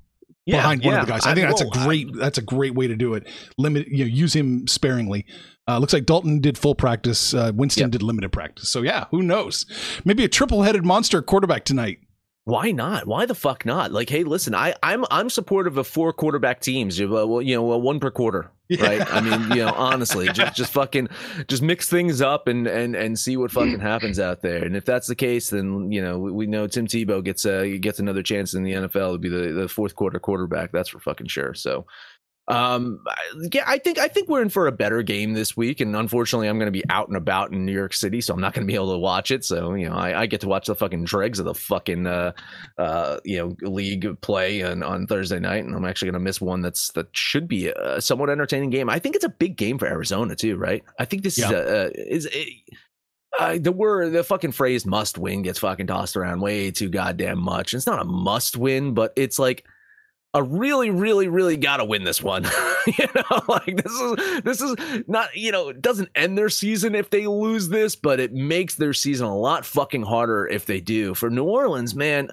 yeah, 0.45 0.57
behind 0.57 0.83
one 0.83 0.93
yeah. 0.93 1.01
of 1.01 1.05
the 1.07 1.11
guys. 1.11 1.25
I 1.25 1.33
think 1.33 1.45
I, 1.45 1.49
that's 1.49 1.61
a 1.61 1.65
great 1.65 2.07
I, 2.15 2.17
that's 2.17 2.37
a 2.37 2.41
great 2.41 2.75
way 2.75 2.87
to 2.87 2.95
do 2.95 3.13
it. 3.13 3.27
Limit 3.57 3.87
you 3.87 4.05
know 4.05 4.09
use 4.09 4.33
him 4.35 4.67
sparingly. 4.67 5.25
Uh, 5.67 5.77
looks 5.77 5.93
like 5.93 6.05
Dalton 6.05 6.39
did 6.41 6.57
full 6.57 6.75
practice. 6.75 7.33
Uh, 7.33 7.51
Winston 7.55 7.89
did 7.89 8.03
limited 8.03 8.31
practice. 8.31 8.67
So 8.69 8.81
yeah, 8.81 9.05
who 9.11 9.21
knows? 9.21 9.65
Maybe 10.03 10.25
a 10.25 10.27
triple-headed 10.27 10.83
monster 10.83 11.21
quarterback 11.21 11.63
tonight. 11.63 11.99
Why 12.43 12.71
not? 12.71 13.07
Why 13.07 13.25
the 13.25 13.35
fuck 13.35 13.65
not? 13.65 13.93
Like, 13.93 14.09
hey, 14.09 14.25
listen, 14.25 14.53
I, 14.53 14.75
I'm 14.83 15.05
I'm 15.09 15.29
supportive 15.29 15.77
of 15.77 15.87
four 15.87 16.11
quarterback 16.11 16.59
teams. 16.59 16.99
You 16.99 17.07
know, 17.07 17.63
one 17.77 18.01
per 18.01 18.11
quarter, 18.11 18.51
right? 18.71 19.13
I 19.13 19.21
mean, 19.21 19.51
you 19.51 19.65
know, 19.65 19.73
honestly, 19.73 20.27
just 20.29 20.55
just 20.55 20.73
fucking 20.73 21.09
just 21.47 21.61
mix 21.61 21.89
things 21.89 22.21
up 22.21 22.47
and 22.47 22.67
and 22.67 22.95
and 22.95 23.17
see 23.17 23.37
what 23.37 23.51
fucking 23.51 23.79
happens 23.79 24.19
out 24.19 24.41
there. 24.41 24.63
And 24.63 24.75
if 24.75 24.85
that's 24.85 25.07
the 25.07 25.15
case, 25.15 25.49
then 25.49 25.91
you 25.91 26.01
know 26.01 26.19
we, 26.19 26.31
we 26.31 26.47
know 26.47 26.67
Tim 26.67 26.87
Tebow 26.87 27.23
gets 27.23 27.45
uh 27.45 27.77
gets 27.81 27.99
another 27.99 28.23
chance 28.23 28.53
in 28.53 28.63
the 28.63 28.73
NFL 28.73 29.13
to 29.13 29.17
be 29.17 29.29
the 29.29 29.51
the 29.51 29.67
fourth 29.67 29.95
quarter 29.95 30.19
quarterback. 30.19 30.71
That's 30.71 30.89
for 30.89 30.99
fucking 30.99 31.27
sure. 31.27 31.53
So 31.53 31.85
Um, 32.49 32.99
yeah, 33.53 33.63
I 33.65 33.77
think 33.77 33.97
I 33.97 34.09
think 34.09 34.27
we're 34.27 34.41
in 34.41 34.49
for 34.49 34.67
a 34.67 34.71
better 34.71 35.01
game 35.01 35.33
this 35.33 35.55
week, 35.55 35.79
and 35.79 35.95
unfortunately, 35.95 36.49
I'm 36.49 36.59
going 36.59 36.71
to 36.71 36.77
be 36.77 36.83
out 36.89 37.07
and 37.07 37.15
about 37.15 37.53
in 37.53 37.65
New 37.65 37.71
York 37.71 37.93
City, 37.93 38.19
so 38.19 38.33
I'm 38.33 38.41
not 38.41 38.53
going 38.53 38.67
to 38.67 38.71
be 38.71 38.75
able 38.75 38.91
to 38.91 38.97
watch 38.97 39.31
it. 39.31 39.45
So 39.45 39.75
you 39.75 39.89
know, 39.89 39.95
I, 39.95 40.21
I, 40.21 40.25
get 40.25 40.41
to 40.41 40.49
watch 40.49 40.67
the 40.67 40.75
fucking 40.75 41.05
dregs 41.05 41.39
of 41.39 41.45
the 41.45 41.53
fucking 41.53 42.05
uh, 42.05 42.33
uh, 42.77 43.19
you 43.23 43.37
know 43.37 43.69
league 43.69 44.19
play 44.19 44.61
on, 44.61 44.83
on 44.83 45.07
Thursday 45.07 45.39
night, 45.39 45.63
and 45.63 45.73
I'm 45.73 45.85
actually 45.85 46.07
going 46.07 46.21
to 46.21 46.25
miss 46.25 46.41
one 46.41 46.61
that's 46.61 46.91
that 46.91 47.07
should 47.15 47.47
be 47.47 47.69
a 47.69 48.01
somewhat 48.01 48.29
entertaining 48.29 48.71
game. 48.71 48.89
I 48.89 48.99
think 48.99 49.15
it's 49.15 49.25
a 49.25 49.29
big 49.29 49.55
game 49.55 49.77
for 49.77 49.87
Arizona 49.87 50.35
too, 50.35 50.57
right? 50.57 50.83
I 50.99 51.05
think 51.05 51.23
this 51.23 51.37
yeah. 51.37 51.45
is 51.45 51.51
a, 51.51 51.57
a 51.57 52.13
is. 52.13 52.29
A, 52.33 52.63
uh, 53.39 53.57
the 53.59 53.71
word, 53.71 54.11
the 54.11 54.23
fucking 54.23 54.51
phrase 54.51 54.85
"must 54.85 55.17
win" 55.17 55.41
gets 55.41 55.57
fucking 55.57 55.87
tossed 55.87 56.15
around 56.15 56.41
way 56.41 56.69
too 56.69 56.89
goddamn 56.89 57.39
much. 57.39 57.73
It's 57.73 57.87
not 57.87 58.01
a 58.01 58.05
must 58.05 58.57
win, 58.57 58.93
but 58.93 59.11
it's 59.15 59.39
like 59.39 59.65
a 60.33 60.41
really, 60.41 60.89
really, 60.89 61.27
really 61.27 61.57
gotta 61.57 61.85
win 61.85 62.03
this 62.03 62.21
one. 62.21 62.43
you 62.87 63.07
know, 63.15 63.41
like 63.47 63.83
this 63.83 63.91
is 63.91 64.41
this 64.41 64.61
is 64.61 64.75
not, 65.07 65.35
you 65.35 65.51
know, 65.51 65.69
it 65.69 65.81
doesn't 65.81 66.09
end 66.15 66.37
their 66.37 66.49
season 66.49 66.95
if 66.95 67.09
they 67.09 67.27
lose 67.27 67.69
this, 67.69 67.95
but 67.95 68.19
it 68.19 68.33
makes 68.33 68.75
their 68.75 68.93
season 68.93 69.27
a 69.27 69.37
lot 69.37 69.65
fucking 69.65 70.03
harder 70.03 70.47
if 70.47 70.65
they 70.65 70.79
do. 70.79 71.13
For 71.13 71.29
New 71.29 71.45
Orleans, 71.45 71.93
man, 71.95 72.29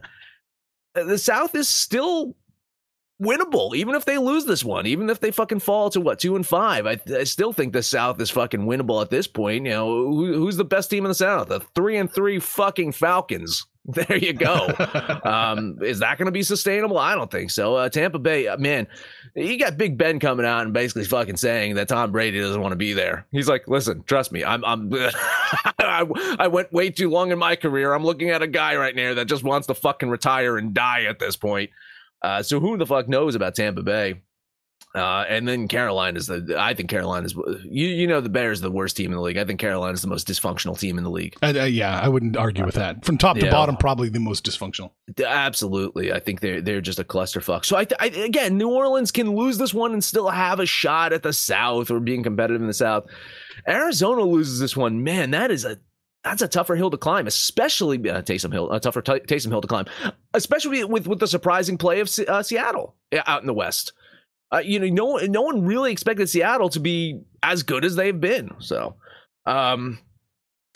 uh, 0.95 1.05
the 1.05 1.19
South 1.19 1.55
is 1.55 1.69
still 1.69 2.37
winnable, 3.23 3.77
even 3.77 3.95
if 3.95 4.07
they 4.07 4.17
lose 4.17 4.47
this 4.47 4.65
one, 4.65 4.87
even 4.87 5.11
if 5.11 5.21
they 5.21 5.31
fucking 5.31 5.61
fall 5.61 5.91
to 5.91 6.01
what 6.01 6.19
two 6.19 6.37
and 6.37 6.47
five. 6.47 6.87
I, 6.87 6.99
I 7.15 7.25
still 7.25 7.53
think 7.53 7.73
the 7.73 7.83
South 7.83 8.21
is 8.21 8.31
fucking 8.31 8.61
winnable 8.61 9.03
at 9.03 9.11
this 9.11 9.27
point. 9.27 9.67
You 9.67 9.73
know, 9.73 10.07
who, 10.07 10.35
who's 10.35 10.57
the 10.57 10.65
best 10.65 10.91
team 10.91 11.05
in 11.05 11.11
the 11.11 11.15
South? 11.15 11.49
The 11.49 11.61
three 11.75 11.99
and 11.99 12.11
three 12.11 12.39
fucking 12.39 12.93
Falcons. 12.93 13.67
There 13.87 14.19
you 14.19 14.35
go. 14.35 14.69
um, 15.25 15.79
is 15.83 16.01
that 16.01 16.19
going 16.19 16.27
to 16.27 16.33
be 16.33 16.43
sustainable? 16.43 16.99
I 16.99 17.15
don't 17.15 17.31
think 17.31 17.51
so. 17.51 17.77
Uh, 17.77 17.89
Tampa 17.89 18.19
Bay, 18.19 18.47
uh, 18.47 18.57
man, 18.59 18.87
you 19.35 19.59
got 19.59 19.79
Big 19.79 19.97
Ben 19.97 20.21
coming 20.21 20.45
out 20.45 20.63
and 20.63 20.73
basically 20.73 21.05
fucking 21.05 21.39
saying 21.39 21.75
that 21.77 21.89
Tom 21.89 22.13
Brady 22.13 22.41
doesn't 22.41 22.61
want 22.61 22.73
to 22.73 22.77
be 22.77 22.93
there. 22.93 23.27
He's 23.33 23.49
like, 23.49 23.67
listen, 23.69 24.05
trust 24.05 24.33
me, 24.33 24.45
I'm, 24.45 24.65
I'm, 24.65 24.93
I, 25.79 26.37
I 26.39 26.49
went 26.49 26.73
way 26.73 26.91
too 26.91 27.09
long 27.09 27.33
in 27.33 27.39
my 27.39 27.57
career. 27.57 27.95
I'm 27.95 28.05
looking 28.05 28.31
at 28.31 28.43
a 28.43 28.47
guy 28.47 28.77
right 28.77 28.95
now 28.95 29.15
that 29.15 29.27
just 29.27 29.45
wants 29.45 29.67
to 29.69 29.75
fucking 29.75 30.11
retire 30.11 30.59
and 30.59 30.75
die 30.75 31.05
at 31.05 31.19
this 31.19 31.37
point. 31.37 31.71
Uh, 32.23 32.43
so 32.43 32.61
who 32.61 32.77
the 32.77 32.87
fuck 32.87 33.09
knows 33.09 33.35
about 33.35 33.55
Tampa 33.55 33.83
Bay? 33.83 34.21
Uh, 34.93 35.25
and 35.29 35.47
then 35.47 35.69
Carolina 35.69 36.19
is 36.19 36.27
the. 36.27 36.57
I 36.59 36.75
think 36.75 36.91
Carolina 36.91 37.27
is. 37.27 37.35
You 37.65 37.87
you 37.87 38.07
know 38.09 38.21
the 38.21 38.29
Bears 38.29 38.61
the 38.61 38.73
worst 38.73 38.97
team 38.97 39.13
in 39.13 39.17
the 39.17 39.23
league. 39.23 39.37
I 39.37 39.45
think 39.45 39.61
Carolina 39.61 39.93
is 39.93 40.03
the 40.03 40.09
most 40.09 40.27
dysfunctional 40.27 40.77
team 40.77 40.99
in 40.99 41.05
the 41.05 41.11
league. 41.11 41.37
Uh, 41.43 41.51
yeah, 41.51 42.01
I 42.01 42.09
wouldn't 42.09 42.37
argue 42.37 42.65
with 42.65 42.75
that. 42.75 43.05
From 43.05 43.17
top 43.17 43.37
to 43.37 43.45
yeah. 43.45 43.53
bottom, 43.53 43.77
probably 43.77 44.09
the 44.09 44.19
most 44.19 44.45
dysfunctional. 44.45 44.91
Absolutely, 45.25 46.13
I 46.13 46.19
think 46.19 46.41
they're 46.41 46.61
they're 46.61 46.81
just 46.81 46.99
a 46.99 47.05
clusterfuck. 47.05 47.65
So 47.65 47.77
I, 47.77 47.87
I 48.01 48.07
again, 48.07 48.59
New 48.59 48.71
Orleans 48.71 49.13
can 49.13 49.37
lose 49.37 49.59
this 49.59 49.73
one 49.73 49.93
and 49.93 50.03
still 50.03 50.29
have 50.29 50.59
a 50.59 50.67
shot 50.67 51.13
at 51.13 51.23
the 51.23 51.33
South 51.33 51.93
or 51.93 52.01
being 52.01 52.25
competitive 52.25 52.61
in 52.61 52.67
the 52.67 52.75
South. 52.75 53.07
Arizona 53.69 54.23
loses 54.23 54.59
this 54.59 54.77
one, 54.77 55.05
man. 55.05 55.31
That 55.31 55.53
is 55.53 55.65
a 55.65 55.79
that's 56.25 56.43
a 56.43 56.49
tougher 56.49 56.75
hill 56.75 56.91
to 56.91 56.97
climb, 56.97 57.27
especially 57.29 57.97
uh, 58.11 58.23
Taysom 58.23 58.53
Hill, 58.53 58.73
a 58.73 58.81
tougher 58.81 59.03
t- 59.03 59.13
Taysom 59.13 59.51
Hill 59.51 59.61
to 59.61 59.69
climb, 59.69 59.87
especially 60.35 60.83
with 60.83 61.07
with 61.07 61.21
the 61.21 61.29
surprising 61.29 61.79
play 61.79 62.01
of 62.01 62.11
C- 62.11 62.27
uh, 62.27 62.43
Seattle 62.43 62.97
out 63.27 63.41
in 63.41 63.47
the 63.47 63.55
West. 63.55 63.93
Uh, 64.53 64.59
you 64.59 64.81
know, 64.81 65.19
no 65.19 65.27
no 65.27 65.43
one 65.43 65.65
really 65.65 65.93
expected 65.93 66.29
Seattle 66.29 66.69
to 66.71 66.81
be 66.81 67.21
as 67.43 67.63
good 67.63 67.85
as 67.85 67.97
they've 67.97 68.21
been. 68.21 68.51
So, 68.59 68.97
um, 69.47 69.99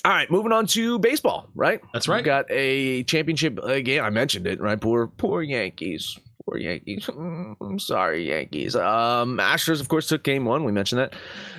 all 0.04 0.12
right, 0.12 0.30
moving 0.30 0.52
on 0.52 0.66
to 0.68 0.98
baseball. 0.98 1.48
Right, 1.54 1.80
that's 1.92 2.06
right. 2.06 2.18
We 2.18 2.22
got 2.22 2.46
a 2.50 3.02
championship 3.04 3.58
game. 3.84 4.02
I 4.02 4.10
mentioned 4.10 4.46
it. 4.46 4.60
Right, 4.60 4.80
poor 4.80 5.08
poor 5.08 5.42
Yankees. 5.42 6.18
Poor 6.46 6.58
Yankees. 6.58 7.08
I'm 7.08 7.78
sorry, 7.78 8.28
Yankees. 8.28 8.76
Um, 8.76 9.38
Astros, 9.38 9.80
of 9.80 9.88
course, 9.88 10.08
took 10.08 10.22
game 10.22 10.44
one. 10.44 10.64
We 10.64 10.72
mentioned 10.72 11.00
that. 11.00 11.14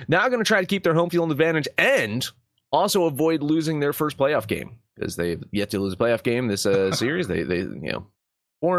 Now 0.08 0.26
going 0.28 0.42
to 0.42 0.44
try 0.44 0.60
to 0.60 0.66
keep 0.66 0.84
their 0.84 0.94
home 0.94 1.10
field 1.10 1.30
advantage 1.32 1.68
and 1.76 2.26
also 2.72 3.04
avoid 3.04 3.42
losing 3.42 3.80
their 3.80 3.92
first 3.92 4.16
playoff 4.16 4.46
game 4.46 4.78
because 4.94 5.16
they've 5.16 5.42
yet 5.52 5.70
to 5.70 5.80
lose 5.80 5.94
a 5.94 5.96
playoff 5.96 6.22
game 6.22 6.46
this 6.48 6.66
uh, 6.66 6.92
series. 6.92 7.26
They 7.28 7.42
they 7.42 7.58
you 7.58 7.92
know 7.92 8.06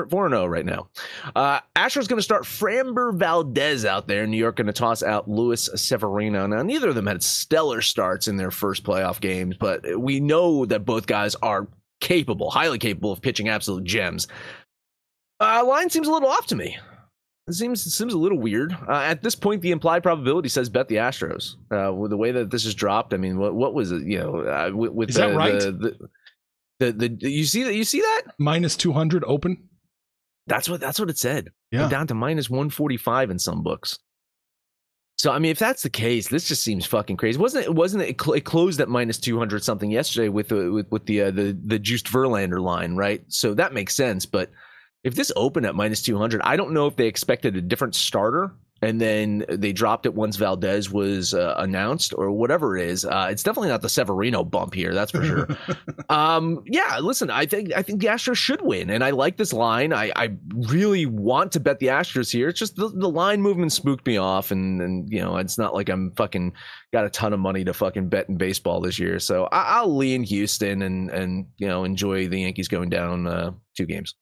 4 0.09 0.29
0 0.29 0.45
right 0.45 0.65
now. 0.65 0.89
Uh, 1.35 1.59
Astros 1.75 2.07
going 2.07 2.17
to 2.17 2.23
start 2.23 2.43
Framber 2.43 3.13
Valdez 3.13 3.85
out 3.85 4.07
there. 4.07 4.27
New 4.27 4.37
York 4.37 4.57
going 4.57 4.67
to 4.67 4.73
toss 4.73 5.03
out 5.03 5.29
Luis 5.29 5.69
Severino. 5.75 6.47
Now, 6.47 6.61
neither 6.61 6.89
of 6.89 6.95
them 6.95 7.07
had 7.07 7.23
stellar 7.23 7.81
starts 7.81 8.27
in 8.27 8.37
their 8.37 8.51
first 8.51 8.83
playoff 8.83 9.19
games, 9.19 9.55
but 9.57 9.99
we 9.99 10.19
know 10.19 10.65
that 10.65 10.85
both 10.85 11.07
guys 11.07 11.35
are 11.35 11.67
capable, 11.99 12.49
highly 12.49 12.79
capable 12.79 13.11
of 13.11 13.21
pitching 13.21 13.49
absolute 13.49 13.83
gems. 13.83 14.27
Uh, 15.39 15.63
line 15.65 15.89
seems 15.89 16.07
a 16.07 16.11
little 16.11 16.29
off 16.29 16.47
to 16.47 16.55
me. 16.55 16.77
It 17.47 17.53
seems 17.53 17.85
it 17.85 17.91
seems 17.91 18.13
a 18.13 18.17
little 18.17 18.39
weird. 18.39 18.73
Uh, 18.89 19.01
at 19.03 19.21
this 19.23 19.35
point, 19.35 19.61
the 19.61 19.71
implied 19.71 20.03
probability 20.03 20.49
says 20.49 20.69
bet 20.69 20.89
the 20.89 20.95
Astros. 20.95 21.55
Uh, 21.71 21.93
with 21.93 22.11
the 22.11 22.17
way 22.17 22.31
that 22.31 22.51
this 22.51 22.65
is 22.65 22.75
dropped, 22.75 23.13
I 23.13 23.17
mean, 23.17 23.37
what 23.37 23.55
what 23.55 23.73
was 23.73 23.93
it? 23.93 24.03
You 24.03 24.19
know, 24.19 24.39
uh, 24.39 24.71
with, 24.73 24.91
with 24.91 25.09
is 25.09 25.15
the, 25.15 25.21
that 25.21 25.35
right? 25.35 25.59
The, 25.59 25.97
the, 26.79 26.91
the, 26.91 27.07
the 27.07 27.31
you 27.31 27.45
see 27.45 27.63
that 27.63 27.73
you 27.73 27.85
see 27.85 28.01
that 28.01 28.23
minus 28.37 28.75
two 28.75 28.91
hundred 28.91 29.23
open. 29.25 29.66
That's 30.47 30.69
what 30.69 30.79
that's 30.79 30.99
what 30.99 31.09
it 31.09 31.17
said. 31.17 31.49
Yeah, 31.71 31.81
Went 31.81 31.91
down 31.91 32.07
to 32.07 32.13
minus 32.13 32.49
one 32.49 32.69
forty 32.69 32.97
five 32.97 33.29
in 33.29 33.39
some 33.39 33.63
books. 33.63 33.99
So 35.17 35.31
I 35.31 35.39
mean, 35.39 35.51
if 35.51 35.59
that's 35.59 35.83
the 35.83 35.89
case, 35.89 36.27
this 36.29 36.47
just 36.47 36.63
seems 36.63 36.85
fucking 36.85 37.17
crazy. 37.17 37.39
Wasn't 37.39 37.65
it? 37.65 37.73
Wasn't 37.73 38.03
it? 38.03 38.09
It 38.09 38.45
closed 38.45 38.79
at 38.79 38.87
minus 38.87 39.17
two 39.17 39.37
hundred 39.37 39.63
something 39.63 39.91
yesterday 39.91 40.29
with 40.29 40.49
the 40.49 40.71
with, 40.71 40.91
with 40.91 41.05
the 41.05 41.23
uh, 41.23 41.31
the 41.31 41.57
the 41.65 41.79
juiced 41.79 42.05
Verlander 42.07 42.61
line, 42.61 42.95
right? 42.95 43.23
So 43.27 43.53
that 43.55 43.73
makes 43.73 43.95
sense. 43.95 44.25
But 44.25 44.51
if 45.03 45.15
this 45.15 45.31
opened 45.35 45.65
at 45.65 45.75
minus 45.75 46.01
two 46.01 46.17
hundred, 46.17 46.41
I 46.43 46.55
don't 46.55 46.71
know 46.71 46.87
if 46.87 46.95
they 46.95 47.07
expected 47.07 47.55
a 47.57 47.61
different 47.61 47.95
starter 47.95 48.53
and 48.81 49.01
then 49.01 49.45
they 49.49 49.73
dropped 49.73 50.05
it 50.05 50.13
once 50.13 50.35
Valdez 50.35 50.91
was 50.91 51.33
uh, 51.33 51.55
announced 51.57 52.13
or 52.17 52.31
whatever 52.31 52.77
it 52.77 52.89
is. 52.89 53.05
Uh, 53.05 53.27
it's 53.29 53.43
definitely 53.43 53.69
not 53.69 53.81
the 53.81 53.89
Severino 53.89 54.43
bump 54.43 54.73
here, 54.73 54.93
that's 54.93 55.11
for 55.11 55.23
sure. 55.23 55.47
um, 56.09 56.63
yeah, 56.65 56.99
listen, 57.01 57.29
I 57.29 57.45
think 57.45 57.73
I 57.75 57.81
think 57.81 58.01
the 58.01 58.07
Astros 58.07 58.37
should 58.37 58.61
win, 58.61 58.89
and 58.89 59.03
I 59.03 59.11
like 59.11 59.37
this 59.37 59.53
line. 59.53 59.93
I, 59.93 60.11
I 60.15 60.35
really 60.53 61.05
want 61.05 61.51
to 61.53 61.59
bet 61.59 61.79
the 61.79 61.87
Astros 61.87 62.31
here. 62.31 62.49
It's 62.49 62.59
just 62.59 62.75
the, 62.75 62.89
the 62.89 63.09
line 63.09 63.41
movement 63.41 63.71
spooked 63.71 64.05
me 64.05 64.17
off, 64.17 64.51
and 64.51 64.81
and 64.81 65.11
you 65.11 65.19
know 65.19 65.37
it's 65.37 65.57
not 65.57 65.73
like 65.73 65.89
I'm 65.89 66.11
fucking 66.15 66.53
got 66.93 67.05
a 67.05 67.09
ton 67.09 67.33
of 67.33 67.39
money 67.39 67.63
to 67.65 67.73
fucking 67.73 68.09
bet 68.09 68.29
in 68.29 68.37
baseball 68.37 68.81
this 68.81 68.99
year. 68.99 69.19
So 69.19 69.45
I, 69.51 69.81
will 69.81 69.97
lean 69.97 70.23
Houston 70.23 70.81
and 70.81 71.09
and 71.09 71.47
you 71.57 71.67
know 71.67 71.83
enjoy 71.83 72.27
the 72.27 72.41
Yankees 72.41 72.67
going 72.67 72.89
down 72.89 73.27
uh, 73.27 73.51
two 73.75 73.85
games. 73.85 74.15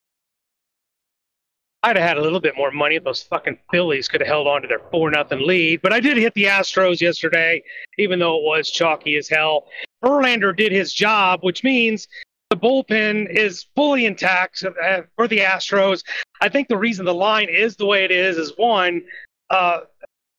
I'd 1.82 1.96
have 1.96 2.06
had 2.08 2.18
a 2.18 2.22
little 2.22 2.40
bit 2.40 2.56
more 2.56 2.70
money 2.70 2.96
if 2.96 3.04
those 3.04 3.22
fucking 3.22 3.58
Phillies 3.70 4.08
could 4.08 4.20
have 4.20 4.28
held 4.28 4.46
on 4.46 4.62
to 4.62 4.68
their 4.68 4.80
four 4.90 5.10
nothing 5.10 5.46
lead. 5.46 5.82
But 5.82 5.92
I 5.92 6.00
did 6.00 6.16
hit 6.16 6.34
the 6.34 6.44
Astros 6.44 7.00
yesterday, 7.00 7.62
even 7.98 8.18
though 8.18 8.36
it 8.36 8.42
was 8.42 8.70
chalky 8.70 9.16
as 9.16 9.28
hell. 9.28 9.66
Verlander 10.04 10.56
did 10.56 10.72
his 10.72 10.92
job, 10.92 11.40
which 11.42 11.62
means 11.62 12.08
the 12.50 12.56
bullpen 12.56 13.28
is 13.30 13.66
fully 13.74 14.06
intact 14.06 14.64
uh, 14.64 15.02
for 15.16 15.28
the 15.28 15.38
Astros. 15.38 16.02
I 16.40 16.48
think 16.48 16.68
the 16.68 16.76
reason 16.76 17.04
the 17.04 17.14
line 17.14 17.48
is 17.48 17.76
the 17.76 17.86
way 17.86 18.04
it 18.04 18.10
is 18.10 18.36
is 18.36 18.52
one, 18.56 19.02
uh, 19.50 19.80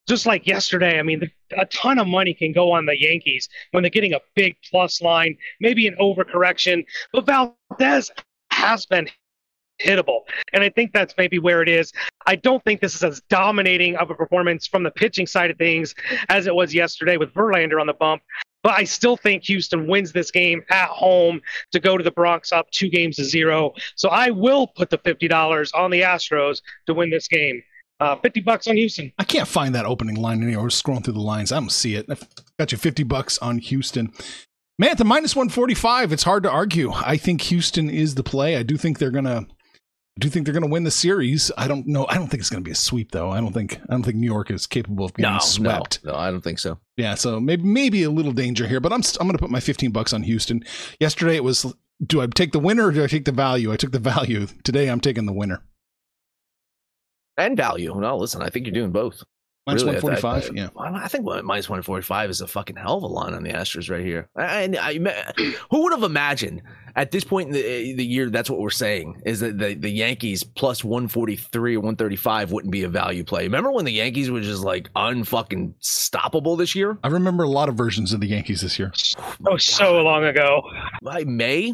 just 0.07 0.25
like 0.25 0.47
yesterday. 0.47 0.99
I 0.99 1.03
mean, 1.03 1.29
a 1.57 1.65
ton 1.65 1.99
of 1.99 2.07
money 2.07 2.33
can 2.33 2.53
go 2.53 2.71
on 2.71 2.85
the 2.85 2.99
Yankees 2.99 3.49
when 3.71 3.83
they're 3.83 3.89
getting 3.89 4.13
a 4.13 4.21
big 4.35 4.55
plus 4.69 5.01
line, 5.01 5.37
maybe 5.59 5.87
an 5.87 5.95
overcorrection. 5.99 6.85
But 7.11 7.25
Valdez 7.25 8.11
has 8.51 8.85
been 8.85 9.09
hittable. 9.83 10.21
And 10.53 10.63
I 10.63 10.69
think 10.69 10.93
that's 10.93 11.13
maybe 11.17 11.39
where 11.39 11.61
it 11.61 11.69
is. 11.69 11.91
I 12.25 12.35
don't 12.35 12.63
think 12.63 12.81
this 12.81 12.95
is 12.95 13.03
as 13.03 13.21
dominating 13.29 13.95
of 13.95 14.09
a 14.09 14.15
performance 14.15 14.67
from 14.67 14.83
the 14.83 14.91
pitching 14.91 15.27
side 15.27 15.51
of 15.51 15.57
things 15.57 15.93
as 16.29 16.47
it 16.47 16.55
was 16.55 16.73
yesterday 16.73 17.17
with 17.17 17.33
Verlander 17.33 17.79
on 17.79 17.87
the 17.87 17.93
bump. 17.93 18.21
But 18.63 18.73
I 18.73 18.83
still 18.83 19.15
think 19.15 19.43
Houston 19.43 19.87
wins 19.87 20.11
this 20.11 20.31
game 20.31 20.61
at 20.69 20.89
home 20.89 21.41
to 21.71 21.79
go 21.79 21.97
to 21.97 22.03
the 22.03 22.11
Bronx 22.11 22.51
up 22.51 22.69
two 22.71 22.89
games 22.89 23.15
to 23.17 23.23
zero. 23.23 23.73
So 23.95 24.09
I 24.09 24.31
will 24.31 24.67
put 24.67 24.89
the 24.89 24.97
$50 24.97 25.71
on 25.73 25.91
the 25.91 26.01
Astros 26.01 26.61
to 26.87 26.93
win 26.93 27.09
this 27.09 27.27
game. 27.27 27.61
Uh, 27.99 28.15
50 28.17 28.41
bucks 28.41 28.67
on 28.67 28.75
Houston. 28.75 29.11
I 29.17 29.23
can't 29.23 29.47
find 29.47 29.73
that 29.73 29.85
opening 29.85 30.15
line 30.15 30.43
anywhere. 30.43 30.67
Scrolling 30.67 31.03
through 31.03 31.13
the 31.13 31.19
lines. 31.19 31.51
I 31.51 31.59
don't 31.59 31.71
see 31.71 31.95
it. 31.95 32.05
I've 32.09 32.27
got 32.59 32.71
you 32.71 32.77
50 32.77 33.03
bucks 33.03 33.37
on 33.39 33.57
Houston. 33.59 34.11
Man, 34.77 34.91
at 34.91 34.99
the 34.99 35.05
minus 35.05 35.35
145, 35.35 36.13
it's 36.13 36.23
hard 36.23 36.43
to 36.43 36.51
argue. 36.51 36.91
I 36.93 37.17
think 37.17 37.41
Houston 37.41 37.89
is 37.89 38.13
the 38.13 38.23
play. 38.23 38.55
I 38.57 38.61
do 38.63 38.77
think 38.77 38.99
they're 38.99 39.09
going 39.09 39.25
to 39.25 39.47
I 40.17 40.19
do 40.19 40.29
think 40.29 40.47
they're 40.47 40.53
going 40.53 40.63
to 40.63 40.69
win 40.69 40.83
the 40.83 40.89
series. 40.89 41.51
I 41.59 41.67
don't 41.67 41.85
know. 41.85 42.07
I 42.09 42.15
don't 42.15 42.27
think 42.27 42.41
it's 42.41 42.49
going 42.49 42.63
to 42.63 42.67
be 42.67 42.71
a 42.71 42.75
sweep, 42.75 43.11
though. 43.11 43.29
I 43.29 43.39
don't 43.39 43.53
think. 43.53 43.79
I 43.87 43.91
don't 43.91 44.01
think 44.01 44.15
New 44.15 44.25
York 44.25 44.49
is 44.49 44.65
capable 44.65 45.05
of 45.05 45.13
being 45.13 45.31
no, 45.31 45.37
swept. 45.37 46.03
No, 46.03 46.13
no, 46.13 46.17
I 46.17 46.31
don't 46.31 46.41
think 46.41 46.57
so. 46.57 46.79
Yeah, 46.95 47.13
so 47.13 47.39
maybe 47.39 47.61
maybe 47.61 48.01
a 48.01 48.09
little 48.09 48.31
danger 48.31 48.67
here, 48.67 48.79
but 48.79 48.91
I'm 48.91 49.03
I'm 49.19 49.27
going 49.27 49.37
to 49.37 49.41
put 49.41 49.51
my 49.51 49.59
15 49.59 49.91
bucks 49.91 50.13
on 50.13 50.23
Houston. 50.23 50.63
Yesterday 50.99 51.35
it 51.35 51.43
was, 51.43 51.71
do 52.03 52.19
I 52.19 52.25
take 52.25 52.51
the 52.51 52.59
winner 52.59 52.87
or 52.87 52.91
do 52.91 53.03
I 53.03 53.07
take 53.07 53.25
the 53.25 53.31
value? 53.31 53.71
I 53.71 53.75
took 53.75 53.91
the 53.91 53.99
value. 53.99 54.47
Today 54.63 54.89
I'm 54.89 54.99
taking 54.99 55.27
the 55.27 55.33
winner. 55.33 55.61
And 57.37 57.55
value. 57.55 57.93
No, 57.95 58.17
listen, 58.17 58.41
I 58.41 58.49
think 58.49 58.65
you're 58.65 58.73
doing 58.73 58.91
both. 58.91 59.23
Minus 59.67 59.83
Really, 59.83 59.97
I- 59.97 59.99
145, 59.99 60.49
I, 60.49 60.59
yeah. 60.59 61.01
I 61.03 61.07
think 61.09 61.25
minus 61.43 61.69
one 61.69 61.81
forty 61.83 62.01
five 62.01 62.29
is 62.31 62.41
a 62.41 62.47
fucking 62.47 62.77
hell 62.77 62.97
of 62.97 63.03
a 63.03 63.07
line 63.07 63.33
on 63.33 63.43
the 63.43 63.51
Astros 63.51 63.91
right 63.91 64.03
here. 64.03 64.29
And 64.35 64.77
I, 64.77 64.97
I, 65.37 65.53
who 65.69 65.83
would 65.83 65.91
have 65.91 66.03
imagined 66.03 66.63
at 66.97 67.11
this 67.11 67.23
point 67.23 67.47
in 67.49 67.53
the, 67.53 67.93
the 67.93 68.05
year 68.05 68.29
that's 68.29 68.49
what 68.49 68.59
we're 68.59 68.71
saying 68.71 69.21
is 69.23 69.39
that 69.39 69.57
the, 69.59 69.75
the 69.75 69.89
Yankees 69.89 70.43
plus 70.43 70.83
one 70.83 71.07
forty 71.07 71.35
three 71.35 71.77
or 71.77 71.79
one 71.79 71.95
thirty 71.95 72.15
five 72.15 72.51
wouldn't 72.51 72.71
be 72.71 72.83
a 72.83 72.89
value 72.89 73.23
play. 73.23 73.43
Remember 73.43 73.71
when 73.71 73.85
the 73.85 73.91
Yankees 73.91 74.31
were 74.31 74.41
just 74.41 74.63
like 74.63 74.91
unfucking 74.93 75.73
stoppable 75.81 76.57
this 76.57 76.75
year? 76.75 76.97
I 77.03 77.09
remember 77.09 77.43
a 77.43 77.49
lot 77.49 77.69
of 77.69 77.75
versions 77.75 78.13
of 78.13 78.19
the 78.19 78.27
Yankees 78.27 78.61
this 78.61 78.79
year. 78.79 78.91
Oh, 79.45 79.57
so 79.57 80.01
long 80.01 80.25
ago. 80.25 80.63
By 81.03 81.23
May. 81.23 81.73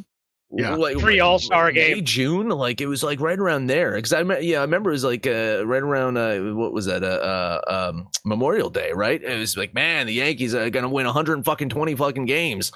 Yeah. 0.56 0.75
like 0.75 1.00
Pre 1.00 1.20
All-Star 1.20 1.72
May, 1.72 1.96
game. 1.96 2.06
June, 2.06 2.50
like 2.50 2.80
it 2.80 2.86
was 2.86 3.01
like 3.01 3.20
right 3.20 3.39
around 3.39 3.65
there. 3.65 3.96
Because 3.96 4.13
I, 4.13 4.22
yeah, 4.38 4.60
I 4.60 4.62
remember 4.62 4.92
it 4.92 4.94
was 4.94 5.03
like 5.03 5.25
uh, 5.25 5.65
right 5.65 5.82
around 5.82 6.18
uh, 6.18 6.39
what 6.53 6.74
was 6.74 6.86
that? 6.86 7.01
Uh, 7.03 7.08
uh, 7.68 7.92
um, 7.92 8.08
Memorial 8.24 8.70
Day, 8.70 8.92
right? 8.94 9.24
It 9.24 9.39
was 9.39 9.58
like, 9.58 9.74
man, 9.74 10.06
the 10.06 10.13
Yankees 10.13 10.53
are 10.53 10.70
gonna 10.70 10.89
win 10.89 11.08
100 11.08 11.44
fucking 11.44 11.70
20 11.70 11.96
fucking 11.96 12.25
games. 12.25 12.72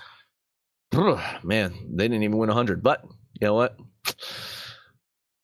Man, 0.94 1.74
they 1.96 2.06
didn't 2.08 2.24
even 2.24 2.38
win 2.38 2.48
100. 2.50 2.84
But 2.84 3.04
you 3.40 3.48
know 3.48 3.54
what? 3.54 3.78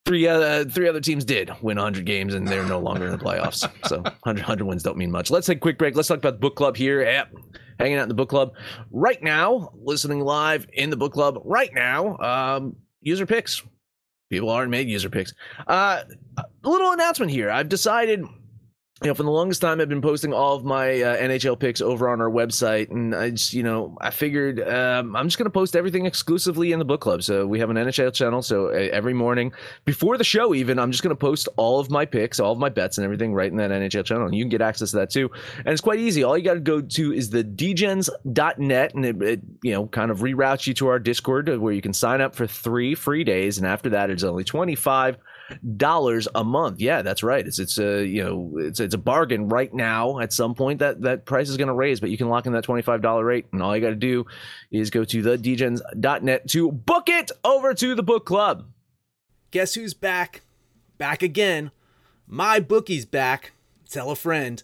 Three 0.06 0.28
uh, 0.28 0.66
three 0.66 0.90
other 0.90 1.00
teams 1.00 1.24
did 1.24 1.50
win 1.62 1.78
100 1.78 2.06
games, 2.06 2.34
and 2.34 2.46
they're 2.48 2.66
no 2.66 2.80
longer 2.80 3.06
in 3.06 3.12
the 3.12 3.18
playoffs. 3.18 3.70
So 3.88 4.02
100, 4.02 4.42
100 4.42 4.66
wins 4.66 4.84
don't 4.84 4.98
mean 4.98 5.12
much. 5.12 5.32
Let's 5.32 5.48
take 5.48 5.58
a 5.58 5.62
quick 5.62 5.78
break. 5.78 5.96
Let's 5.96 6.08
talk 6.08 6.18
about 6.18 6.34
the 6.34 6.40
book 6.40 6.56
club 6.56 6.76
here. 6.76 7.02
Yep. 7.02 7.34
Hanging 7.80 7.98
out 7.98 8.04
in 8.04 8.10
the 8.10 8.16
book 8.16 8.30
club 8.30 8.54
right 8.92 9.22
now, 9.24 9.72
listening 9.76 10.20
live 10.20 10.68
in 10.74 10.90
the 10.90 10.98
book 10.98 11.14
club 11.14 11.40
right 11.44 11.74
now. 11.74 12.18
Um, 12.18 12.76
user 13.02 13.26
picks. 13.26 13.64
People 14.30 14.50
aren't 14.50 14.72
made 14.72 14.88
user 14.90 15.10
picks. 15.10 15.34
Uh, 15.68 16.04
a 16.38 16.70
little 16.70 16.92
announcement 16.92 17.32
here. 17.32 17.50
I've 17.50 17.70
decided 17.70 18.26
you 19.04 19.10
know, 19.10 19.16
for 19.16 19.24
the 19.24 19.32
longest 19.32 19.60
time, 19.60 19.82
I've 19.82 19.90
been 19.90 20.02
posting 20.02 20.32
all 20.32 20.56
of 20.56 20.64
my 20.64 21.02
uh, 21.02 21.18
NHL 21.18 21.60
picks 21.60 21.82
over 21.82 22.08
on 22.08 22.22
our 22.22 22.30
website, 22.30 22.90
and 22.90 23.14
I 23.14 23.32
just, 23.32 23.54
you 23.54 23.62
know, 23.62 23.98
I 24.00 24.12
figured 24.12 24.62
um, 24.62 25.14
I'm 25.14 25.28
just 25.28 25.38
going 25.38 25.46
to 25.46 25.52
post 25.52 25.76
everything 25.76 26.06
exclusively 26.06 26.72
in 26.72 26.80
the 26.80 26.86
book 26.86 27.02
club. 27.02 27.22
So 27.22 27.46
we 27.46 27.60
have 27.60 27.70
an 27.70 27.76
NHL 27.76 28.14
channel. 28.14 28.42
So 28.42 28.68
uh, 28.68 28.90
every 28.94 29.14
morning 29.14 29.52
before 29.84 30.18
the 30.18 30.24
show, 30.24 30.54
even 30.54 30.80
I'm 30.80 30.90
just 30.90 31.04
going 31.04 31.14
to 31.14 31.20
post 31.20 31.50
all 31.58 31.82
of 31.82 31.90
my 31.90 32.06
picks, 32.06 32.40
all 32.40 32.54
of 32.54 32.60
my 32.60 32.70
bets, 32.70 32.98
and 32.98 33.04
everything 33.04 33.34
right 33.34 33.52
in 33.52 33.58
that 33.58 33.72
NHL 33.72 34.06
channel. 34.06 34.26
And 34.26 34.34
you 34.34 34.44
can 34.44 34.50
get 34.50 34.62
access 34.62 34.92
to 34.92 34.98
that 34.98 35.10
too. 35.10 35.30
And 35.58 35.68
it's 35.68 35.82
quite 35.82 36.00
easy. 36.00 36.24
All 36.24 36.38
you 36.38 36.44
got 36.46 36.54
to 36.54 36.62
go 36.62 36.80
to 36.80 37.14
is 37.14 37.30
the 37.30 37.44
degens.net, 37.44 38.96
and 38.96 39.06
it, 39.06 39.22
it, 39.22 39.42
you 39.64 39.74
know, 39.74 39.88
kind 39.88 40.12
of 40.12 40.20
reroutes 40.20 40.66
you 40.66 40.74
to 40.76 40.88
our 40.88 41.00
Discord 41.00 41.50
uh, 41.50 41.60
where 41.60 41.74
you 41.74 41.82
can 41.82 41.94
sign 41.94 42.22
up 42.22 42.36
for 42.36 42.48
three 42.48 42.96
free 42.96 43.26
days, 43.26 43.58
and 43.58 43.68
after 43.68 43.90
that, 43.90 44.10
it's 44.10 44.24
only 44.24 44.46
25 44.46 45.18
dollars 45.78 46.28
a 46.36 46.44
month. 46.44 46.80
Yeah, 46.80 47.02
that's 47.02 47.24
right. 47.24 47.46
It's 47.46 47.60
it's 47.60 47.78
a 47.78 48.06
you 48.06 48.24
know 48.24 48.52
it's 48.58 48.80
it's 48.80 48.96
a 48.96 48.98
bargain 48.98 49.50
right 49.50 49.74
now. 49.74 50.20
At 50.20 50.34
some 50.34 50.56
point, 50.56 50.80
that 50.80 51.02
that 51.02 51.26
price 51.26 51.50
is 51.50 51.58
going 51.58 51.68
to 51.68 51.74
raise, 51.74 52.00
but 52.00 52.10
you 52.10 52.18
can 52.18 52.30
lock 52.30 52.46
in 52.46 52.54
that 52.54 52.64
twenty 52.64 52.82
five 52.82 53.02
dollar 53.02 53.24
rate, 53.26 53.48
and 53.52 53.62
all 53.62 53.76
you 53.76 53.82
got 53.82 53.90
to 53.90 53.96
do 53.96 54.26
is 54.72 54.90
go 54.90 55.04
to 55.04 55.22
the 55.22 55.38
degens.net 55.38 56.48
to 56.50 56.72
book 56.72 57.10
it 57.10 57.32
over 57.44 57.74
to 57.74 57.96
the 57.96 58.04
book 58.04 58.26
club. 58.26 58.66
Guess 59.52 59.76
who's 59.76 59.94
back? 59.94 60.42
Back 60.98 61.22
again. 61.22 61.72
My 62.28 62.60
bookie's 62.60 63.06
back. 63.06 63.52
Tell 63.90 64.10
a 64.10 64.16
friend. 64.16 64.64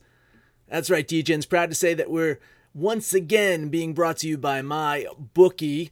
That's 0.68 0.90
right, 0.90 1.08
DJ's 1.08 1.46
proud 1.46 1.70
to 1.70 1.76
say 1.76 1.94
that 1.94 2.10
we're 2.12 2.40
once 2.74 3.14
again 3.14 3.70
being 3.70 3.94
brought 3.94 4.18
to 4.18 4.28
you 4.28 4.38
by 4.38 4.62
my 4.62 5.06
bookie. 5.34 5.92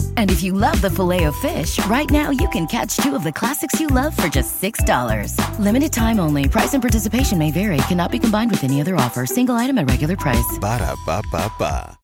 And 0.15 0.31
if 0.31 0.41
you 0.41 0.53
love 0.53 0.81
the 0.81 0.89
filet 0.89 1.25
of 1.25 1.35
fish, 1.37 1.83
right 1.87 2.09
now 2.09 2.29
you 2.29 2.47
can 2.49 2.65
catch 2.67 2.95
two 2.97 3.13
of 3.15 3.23
the 3.25 3.31
classics 3.31 3.79
you 3.79 3.87
love 3.87 4.15
for 4.15 4.29
just 4.29 4.61
$6. 4.61 5.35
Limited 5.59 5.91
time 5.91 6.19
only. 6.21 6.47
Price 6.47 6.73
and 6.73 6.81
participation 6.81 7.37
may 7.37 7.51
vary. 7.51 7.77
Cannot 7.89 8.11
be 8.11 8.19
combined 8.19 8.51
with 8.51 8.63
any 8.63 8.79
other 8.79 8.95
offer. 8.95 9.25
Single 9.25 9.55
item 9.55 9.77
at 9.77 9.89
regular 9.89 10.15
price. 10.15 10.57
Ba-da-ba-ba-ba. 10.61 11.97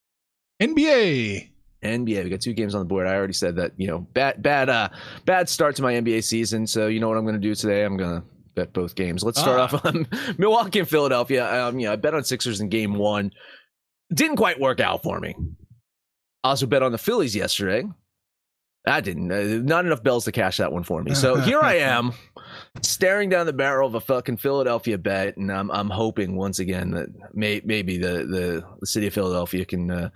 NBA. 0.62 1.50
NBA. 1.84 2.24
We 2.24 2.30
got 2.30 2.42
two 2.42 2.54
games 2.54 2.74
on 2.76 2.80
the 2.80 2.86
board. 2.86 3.06
I 3.08 3.14
already 3.16 3.34
said 3.34 3.56
that, 3.58 3.74
you 3.78 3.88
know, 3.88 4.00
bad, 4.00 4.42
bad, 4.42 4.70
uh, 4.70 4.90
bad 5.26 5.48
start 5.48 5.76
to 5.78 5.84
my 5.84 5.94
NBA 5.94 6.24
season. 6.24 6.66
So 6.66 6.88
you 6.88 7.00
know 7.00 7.08
what 7.08 7.18
I'm 7.18 7.24
going 7.24 7.36
to 7.36 7.42
do 7.42 7.54
today? 7.54 7.84
I'm 7.86 7.96
going 7.98 8.22
to 8.22 8.28
bet 8.56 8.74
both 8.74 8.96
games. 8.96 9.24
Let's 9.24 9.40
start 9.40 9.60
Ah. 9.60 9.64
off 9.76 9.86
on 9.86 10.08
Milwaukee 10.40 10.80
and 10.80 10.90
Philadelphia. 10.90 11.68
Um, 11.68 11.80
yeah, 11.80 11.92
I 11.92 11.96
bet 11.96 12.16
on 12.16 12.24
Sixers 12.24 12.60
in 12.60 12.70
game 12.70 12.96
one. 12.96 13.32
Didn't 14.12 14.38
quite 14.38 14.60
work 14.60 14.80
out 14.80 15.04
for 15.04 15.20
me. 15.20 15.36
Also 16.44 16.66
bet 16.66 16.84
on 16.84 16.92
the 16.92 16.98
Phillies 16.98 17.36
yesterday. 17.36 17.84
I 18.88 19.02
didn't. 19.02 19.32
Uh, 19.32 19.62
not 19.64 19.86
enough 19.86 20.02
bells 20.02 20.26
to 20.26 20.32
cash 20.32 20.58
that 20.58 20.72
one 20.72 20.84
for 20.84 21.04
me. 21.04 21.14
So 21.14 21.36
here 21.36 21.60
I 21.60 21.76
am, 21.80 22.14
staring 22.82 23.30
down 23.30 23.46
the 23.46 23.54
barrel 23.54 23.88
of 23.88 23.96
a 23.96 24.00
fucking 24.00 24.38
Philadelphia 24.38 24.98
bet, 24.98 25.38
and 25.38 25.52
I'm 25.52 25.70
I'm 25.72 25.90
hoping 25.90 26.36
once 26.36 26.60
again 26.60 26.92
that 26.92 27.10
may, 27.36 27.62
maybe 27.66 27.98
the, 27.98 28.26
the 28.26 28.66
the 28.80 28.88
city 28.88 29.08
of 29.08 29.14
Philadelphia 29.14 29.66
can 29.66 29.92
uh, 29.92 30.10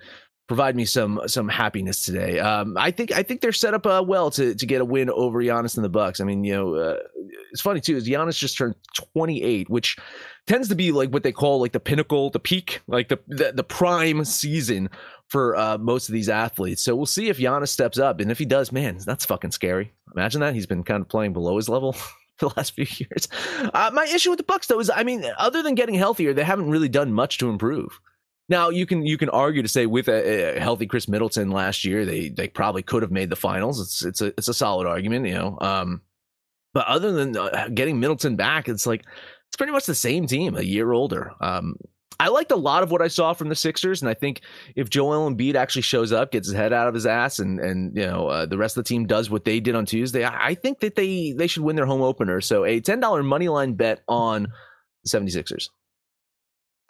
provide 0.47 0.75
me 0.75 0.85
some 0.85 1.21
some 1.27 1.49
happiness 1.49 2.03
today. 2.03 2.39
Um, 2.39 2.75
I 2.77 2.91
think 2.91 3.11
I 3.11 3.23
think 3.23 3.41
they're 3.41 3.51
set 3.51 3.73
up 3.73 3.85
uh, 3.85 4.03
well 4.05 4.31
to 4.31 4.55
to 4.55 4.65
get 4.65 4.81
a 4.81 4.85
win 4.85 5.09
over 5.09 5.41
Giannis 5.41 5.75
and 5.75 5.83
the 5.83 5.89
Bucks. 5.89 6.19
I 6.19 6.23
mean, 6.23 6.43
you 6.43 6.53
know, 6.53 6.75
uh, 6.75 6.97
it's 7.51 7.61
funny 7.61 7.81
too. 7.81 7.97
Is 7.97 8.07
Giannis 8.07 8.37
just 8.37 8.57
turned 8.57 8.75
28, 9.13 9.69
which 9.69 9.97
tends 10.47 10.69
to 10.69 10.75
be 10.75 10.91
like 10.91 11.09
what 11.09 11.23
they 11.23 11.31
call 11.31 11.59
like 11.59 11.73
the 11.73 11.79
pinnacle, 11.79 12.29
the 12.29 12.39
peak, 12.39 12.81
like 12.87 13.09
the 13.09 13.19
the, 13.27 13.51
the 13.53 13.63
prime 13.63 14.23
season 14.23 14.89
for 15.31 15.55
uh, 15.55 15.77
most 15.77 16.09
of 16.09 16.13
these 16.13 16.27
athletes. 16.27 16.83
So 16.83 16.93
we'll 16.93 17.05
see 17.05 17.29
if 17.29 17.37
Giannis 17.37 17.69
steps 17.69 17.97
up, 17.97 18.19
and 18.19 18.29
if 18.29 18.37
he 18.37 18.43
does, 18.43 18.73
man, 18.73 18.97
that's 19.05 19.23
fucking 19.23 19.51
scary. 19.51 19.93
Imagine 20.13 20.41
that 20.41 20.53
he's 20.53 20.65
been 20.65 20.83
kind 20.83 21.01
of 21.01 21.07
playing 21.07 21.31
below 21.31 21.55
his 21.55 21.69
level. 21.69 21.93
For 21.93 22.09
the 22.49 22.53
last 22.57 22.73
few 22.73 22.85
years, 22.97 23.29
uh, 23.73 23.91
my 23.93 24.03
issue 24.05 24.29
with 24.29 24.39
the 24.39 24.43
Bucks 24.43 24.67
though 24.67 24.79
is, 24.79 24.89
I 24.89 25.03
mean, 25.03 25.23
other 25.37 25.63
than 25.63 25.75
getting 25.75 25.95
healthier, 25.95 26.33
they 26.33 26.43
haven't 26.43 26.69
really 26.69 26.89
done 26.89 27.13
much 27.13 27.37
to 27.37 27.49
improve. 27.49 27.97
Now 28.49 28.69
you 28.69 28.85
can 28.85 29.05
you 29.05 29.17
can 29.17 29.29
argue 29.29 29.61
to 29.61 29.69
say 29.69 29.85
with 29.85 30.09
a, 30.09 30.57
a 30.57 30.59
healthy 30.59 30.85
Khris 30.85 31.07
Middleton 31.07 31.51
last 31.51 31.85
year, 31.85 32.03
they 32.03 32.27
they 32.27 32.49
probably 32.49 32.83
could 32.83 33.01
have 33.01 33.11
made 33.11 33.29
the 33.29 33.35
finals. 33.37 33.79
It's 33.79 34.03
it's 34.03 34.21
a 34.21 34.27
it's 34.37 34.49
a 34.49 34.53
solid 34.53 34.87
argument, 34.87 35.27
you 35.27 35.35
know. 35.35 35.57
Um, 35.61 36.01
but 36.73 36.87
other 36.87 37.13
than 37.13 37.37
uh, 37.37 37.69
getting 37.73 38.01
Middleton 38.01 38.35
back, 38.35 38.67
it's 38.67 38.85
like 38.85 39.05
it's 39.47 39.55
pretty 39.57 39.71
much 39.71 39.85
the 39.85 39.95
same 39.95 40.27
team, 40.27 40.57
a 40.57 40.61
year 40.61 40.91
older. 40.91 41.31
Um, 41.39 41.77
I 42.19 42.27
liked 42.27 42.51
a 42.51 42.55
lot 42.55 42.83
of 42.83 42.91
what 42.91 43.01
I 43.01 43.07
saw 43.07 43.33
from 43.33 43.49
the 43.49 43.55
Sixers, 43.55 44.01
and 44.01 44.09
I 44.09 44.13
think 44.13 44.41
if 44.75 44.89
Joel 44.89 45.29
Embiid 45.29 45.55
actually 45.55 45.81
shows 45.81 46.11
up, 46.11 46.31
gets 46.31 46.47
his 46.47 46.55
head 46.55 46.71
out 46.71 46.87
of 46.87 46.93
his 46.93 47.05
ass, 47.05 47.39
and 47.39 47.59
and 47.59 47.95
you 47.95 48.05
know 48.05 48.27
uh, 48.27 48.45
the 48.45 48.57
rest 48.57 48.77
of 48.77 48.83
the 48.83 48.87
team 48.87 49.07
does 49.07 49.29
what 49.29 49.45
they 49.45 49.59
did 49.59 49.75
on 49.75 49.85
Tuesday, 49.85 50.23
I, 50.23 50.49
I 50.49 50.53
think 50.53 50.81
that 50.81 50.95
they 50.95 51.31
they 51.31 51.47
should 51.47 51.63
win 51.63 51.75
their 51.75 51.85
home 51.85 52.01
opener. 52.01 52.41
So 52.41 52.63
a 52.63 52.79
ten 52.79 52.99
dollar 52.99 53.23
money 53.23 53.47
line 53.47 53.73
bet 53.73 54.01
on 54.07 54.47
the 55.03 55.09
76ers. 55.09 55.69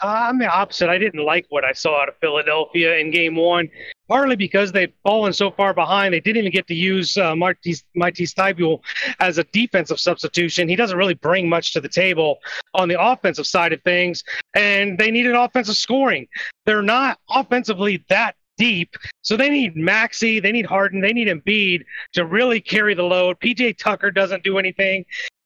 I'm 0.02 0.40
the 0.40 0.48
opposite. 0.48 0.90
I 0.90 0.98
didn't 0.98 1.24
like 1.24 1.46
what 1.50 1.64
I 1.64 1.74
saw 1.74 2.02
out 2.02 2.10
of 2.10 2.16
Philadelphia 2.20 2.98
in 2.98 3.12
game 3.12 3.36
one. 3.36 3.70
Partly 4.12 4.36
because 4.36 4.74
they've 4.74 4.92
fallen 5.04 5.32
so 5.32 5.50
far 5.50 5.74
behind. 5.74 6.14
They 6.14 6.20
didn't 6.20 6.40
even 6.40 6.52
get 6.52 6.68
to 6.68 6.76
use 6.76 7.16
uh, 7.16 7.34
Matisse 7.34 7.86
Thybulle 7.96 8.82
as 9.22 9.38
a 9.38 9.46
defensive 9.46 10.02
substitution. 10.02 10.68
He 10.68 10.76
doesn't 10.76 10.98
really 10.98 11.14
bring 11.14 11.48
much 11.48 11.72
to 11.72 11.80
the 11.80 11.88
table 11.88 12.40
on 12.74 12.90
the 12.90 13.02
offensive 13.02 13.48
side 13.48 13.72
of 13.72 13.82
things, 13.84 14.22
and 14.54 14.98
they 14.98 15.12
needed 15.12 15.34
offensive 15.34 15.78
scoring. 15.78 16.28
They're 16.66 16.82
not 16.82 17.20
offensively 17.30 18.04
that 18.10 18.36
deep, 18.58 18.98
so 19.22 19.38
they 19.38 19.50
need 19.50 19.78
Maxey, 19.78 20.42
they 20.42 20.52
need 20.52 20.66
Harden, 20.66 21.00
they 21.00 21.14
need 21.14 21.30
Embiid 21.30 21.86
to 22.12 22.26
really 22.26 22.60
carry 22.60 22.94
the 22.94 23.04
load. 23.04 23.40
PJ 23.40 23.78
Tucker 23.78 24.12
doesn't 24.12 24.44
do 24.44 24.58
anything, 24.58 25.06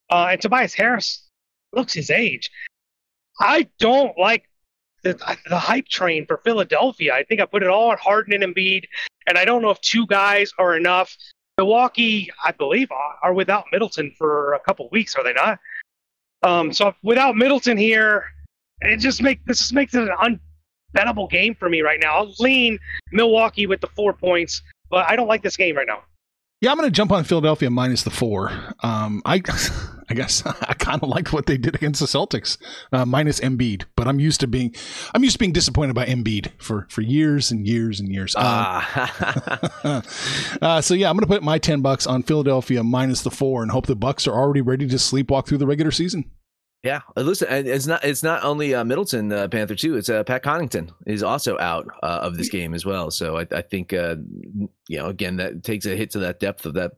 uh, 0.10 0.30
and 0.32 0.42
Tobias 0.42 0.74
Harris 0.74 1.24
looks 1.72 1.94
his 1.94 2.10
age. 2.10 2.50
I 3.40 3.68
don't 3.78 4.18
like 4.18 4.50
the, 5.06 5.38
the 5.50 5.60
hype 5.60 5.88
train 5.88 6.26
for 6.26 6.38
Philadelphia. 6.38 7.14
I 7.14 7.24
think 7.24 7.40
I 7.40 7.46
put 7.46 7.62
it 7.62 7.70
all 7.70 7.92
on 7.92 7.98
Harden 7.98 8.34
and 8.34 8.56
Embiid, 8.56 8.86
and 9.28 9.38
I 9.38 9.46
don't 9.46 9.62
know 9.62 9.70
if 9.70 9.80
two 9.82 10.06
guys 10.08 10.52
are 10.58 10.76
enough. 10.76 11.16
Milwaukee, 11.58 12.30
I 12.44 12.52
believe, 12.52 12.90
are 13.22 13.34
without 13.34 13.66
Middleton 13.72 14.14
for 14.18 14.54
a 14.54 14.60
couple 14.60 14.90
weeks, 14.92 15.16
are 15.16 15.24
they 15.24 15.34
not? 15.34 15.60
Um, 16.44 16.74
so 16.74 16.94
without 17.04 17.38
Middleton 17.38 17.78
here, 17.78 18.26
it 18.82 18.98
just 18.98 19.22
makes 19.22 19.42
this 19.46 19.60
just 19.60 19.74
makes 19.74 19.94
it 19.94 20.10
an 20.10 20.40
unbettable 20.98 21.30
game 21.30 21.56
for 21.56 21.70
me 21.70 21.82
right 21.82 22.00
now. 22.02 22.16
I'll 22.16 22.34
lean 22.40 22.80
Milwaukee 23.12 23.68
with 23.68 23.82
the 23.82 23.88
four 23.96 24.12
points, 24.12 24.62
but 24.90 25.10
I 25.10 25.16
don't 25.16 25.28
like 25.28 25.44
this 25.44 25.56
game 25.56 25.78
right 25.78 25.88
now. 25.88 26.02
Yeah, 26.62 26.72
I'm 26.72 26.78
going 26.78 26.88
to 26.88 26.92
jump 26.92 27.12
on 27.12 27.24
Philadelphia 27.24 27.70
minus 27.70 28.04
the 28.04 28.10
four. 28.10 28.52
Um, 28.82 29.22
I, 29.24 29.42
I 30.10 30.14
guess 30.14 30.46
I 30.62 30.74
kind 30.74 31.02
of 31.02 31.10
like 31.10 31.34
what 31.34 31.46
they 31.46 31.58
did 31.58 31.76
against 31.76 32.00
the 32.00 32.06
Celtics, 32.06 32.58
uh, 32.92 33.06
minus 33.06 33.40
Embiid. 33.40 33.84
But 33.96 34.08
I'm 34.08 34.20
used 34.20 34.40
to 34.42 34.48
being, 34.48 34.76
I'm 35.14 35.24
used 35.24 35.36
to 35.36 35.40
being 35.40 35.54
disappointed 35.54 35.96
by 35.96 36.06
Embiid 36.06 36.52
for 36.58 36.88
for 36.90 37.02
years 37.02 37.52
and 37.52 37.68
years 37.68 38.00
and 38.00 38.10
years. 38.10 38.36
Uh, 38.36 38.82
uh, 40.62 40.82
so 40.82 40.94
yeah, 40.94 41.10
I'm 41.10 41.16
going 41.16 41.28
to 41.28 41.34
put 41.34 41.44
my 41.44 41.58
ten 41.58 41.82
bucks 41.82 42.06
on 42.08 42.24
Philadelphia 42.24 42.84
minus 42.84 43.22
the 43.22 43.32
four 43.32 43.62
and 43.62 43.72
hope 43.72 43.88
the 43.88 43.96
Bucks 43.96 44.28
are 44.28 44.34
already 44.34 44.62
ready 44.62 44.88
to 44.88 44.96
sleepwalk 44.96 45.48
through 45.48 45.58
the 45.58 45.68
regular 45.68 45.92
season. 45.92 46.30
Yeah, 46.86 47.02
uh, 47.18 47.22
listen, 47.22 47.48
it's 47.50 47.88
not 47.88 48.04
it's 48.04 48.22
not 48.22 48.44
only 48.44 48.76
uh, 48.76 48.84
Middleton 48.84 49.32
uh, 49.32 49.48
Panther 49.48 49.74
too. 49.74 49.98
It's 49.98 50.08
uh, 50.08 50.24
Pat 50.24 50.44
Connaughton 50.44 50.92
is 51.08 51.24
also 51.24 51.58
out 51.58 51.88
uh, 52.04 52.20
of 52.22 52.38
this 52.38 52.48
game 52.48 52.76
as 52.76 52.86
well. 52.86 53.10
So 53.10 53.40
I, 53.40 53.48
I 53.52 53.64
think 53.64 53.92
uh, 53.92 54.18
you 54.88 55.00
know 55.00 55.08
again 55.08 55.36
that 55.38 55.64
takes 55.64 55.88
a 55.88 55.96
hit 55.96 56.12
to 56.12 56.20
that 56.20 56.40
depth 56.40 56.64
of 56.64 56.76
that. 56.76 56.92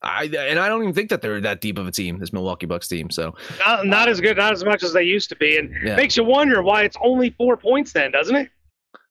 I 0.00 0.24
and 0.24 0.58
I 0.58 0.66
don't 0.66 0.80
even 0.80 0.94
think 0.94 1.10
that 1.10 1.20
they're 1.20 1.42
that 1.42 1.60
deep 1.60 1.76
of 1.76 1.86
a 1.86 1.92
team. 1.92 2.18
This 2.20 2.32
Milwaukee 2.32 2.64
Bucks 2.64 2.88
team. 2.88 3.10
So 3.10 3.34
not, 3.58 3.86
not 3.86 4.08
as 4.08 4.18
good, 4.18 4.38
not 4.38 4.54
as 4.54 4.64
much 4.64 4.82
as 4.82 4.94
they 4.94 5.02
used 5.02 5.28
to 5.28 5.36
be, 5.36 5.58
and 5.58 5.70
yeah. 5.84 5.94
makes 5.94 6.16
you 6.16 6.24
wonder 6.24 6.62
why 6.62 6.84
it's 6.84 6.96
only 7.02 7.28
four 7.28 7.58
points 7.58 7.92
then, 7.92 8.12
doesn't 8.12 8.34
it? 8.34 8.48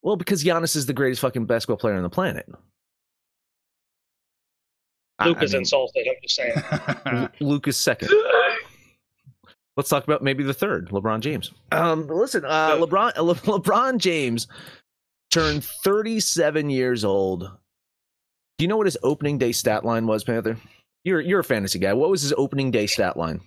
Well, 0.01 0.15
because 0.15 0.43
Giannis 0.43 0.75
is 0.75 0.87
the 0.87 0.93
greatest 0.93 1.21
fucking 1.21 1.45
basketball 1.45 1.77
player 1.77 1.93
on 1.93 2.01
the 2.01 2.09
planet. 2.09 2.49
Luke 5.23 5.43
is 5.43 5.53
I 5.53 5.57
mean, 5.57 5.61
insulted. 5.61 6.07
I'm 6.09 6.15
just 6.23 6.35
saying. 6.35 7.29
Luke 7.39 7.67
is 7.67 7.77
second. 7.77 8.09
Let's 9.75 9.89
talk 9.89 10.03
about 10.03 10.21
maybe 10.21 10.43
the 10.43 10.53
third, 10.53 10.89
LeBron 10.89 11.21
James. 11.21 11.51
Um, 11.71 12.07
listen, 12.07 12.45
uh, 12.45 12.71
LeBron 12.77 13.17
Le- 13.21 13.35
LeBron 13.35 13.97
James 13.97 14.47
turned 15.31 15.63
37 15.63 16.69
years 16.69 17.03
old. 17.03 17.49
Do 18.57 18.63
you 18.63 18.67
know 18.67 18.77
what 18.77 18.85
his 18.85 18.97
opening 19.01 19.37
day 19.37 19.51
stat 19.51 19.83
line 19.83 20.05
was, 20.05 20.23
Panther? 20.23 20.57
You're 21.03 21.21
you're 21.21 21.39
a 21.39 21.43
fantasy 21.43 21.79
guy. 21.79 21.93
What 21.93 22.09
was 22.09 22.21
his 22.21 22.33
opening 22.37 22.71
day 22.71 22.87
stat 22.87 23.17
line? 23.17 23.41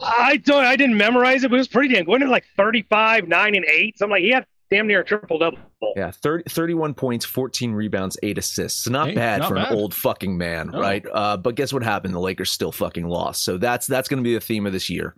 I 0.00 0.36
don't. 0.36 0.64
I 0.64 0.76
didn't 0.76 0.96
memorize 0.96 1.42
it, 1.44 1.50
but 1.50 1.56
it 1.56 1.58
was 1.58 1.68
pretty 1.68 1.94
damn. 1.94 2.06
Wasn't 2.06 2.28
it 2.28 2.30
like 2.30 2.44
35, 2.56 3.26
nine, 3.26 3.56
and 3.56 3.64
eight? 3.64 3.98
So 3.98 4.04
I'm 4.04 4.10
like, 4.10 4.22
he 4.22 4.30
had 4.30 4.46
damn 4.70 4.86
near 4.86 5.00
a 5.00 5.04
triple 5.04 5.38
double. 5.38 5.58
Yeah, 5.96 6.10
30, 6.10 6.44
31 6.48 6.94
points, 6.94 7.24
14 7.24 7.72
rebounds, 7.72 8.16
eight 8.22 8.38
assists. 8.38 8.88
Not 8.88 9.08
hey, 9.08 9.14
bad 9.14 9.40
not 9.40 9.48
for 9.48 9.54
bad. 9.56 9.72
an 9.72 9.78
old 9.78 9.94
fucking 9.94 10.36
man, 10.36 10.68
no. 10.68 10.80
right? 10.80 11.04
Uh, 11.12 11.36
but 11.36 11.54
guess 11.54 11.72
what 11.72 11.82
happened? 11.82 12.14
The 12.14 12.20
Lakers 12.20 12.50
still 12.50 12.70
fucking 12.70 13.08
lost. 13.08 13.44
So 13.44 13.58
that's 13.58 13.86
that's 13.86 14.08
going 14.08 14.22
to 14.22 14.24
be 14.24 14.34
the 14.34 14.40
theme 14.40 14.66
of 14.66 14.72
this 14.72 14.90
year. 14.90 15.14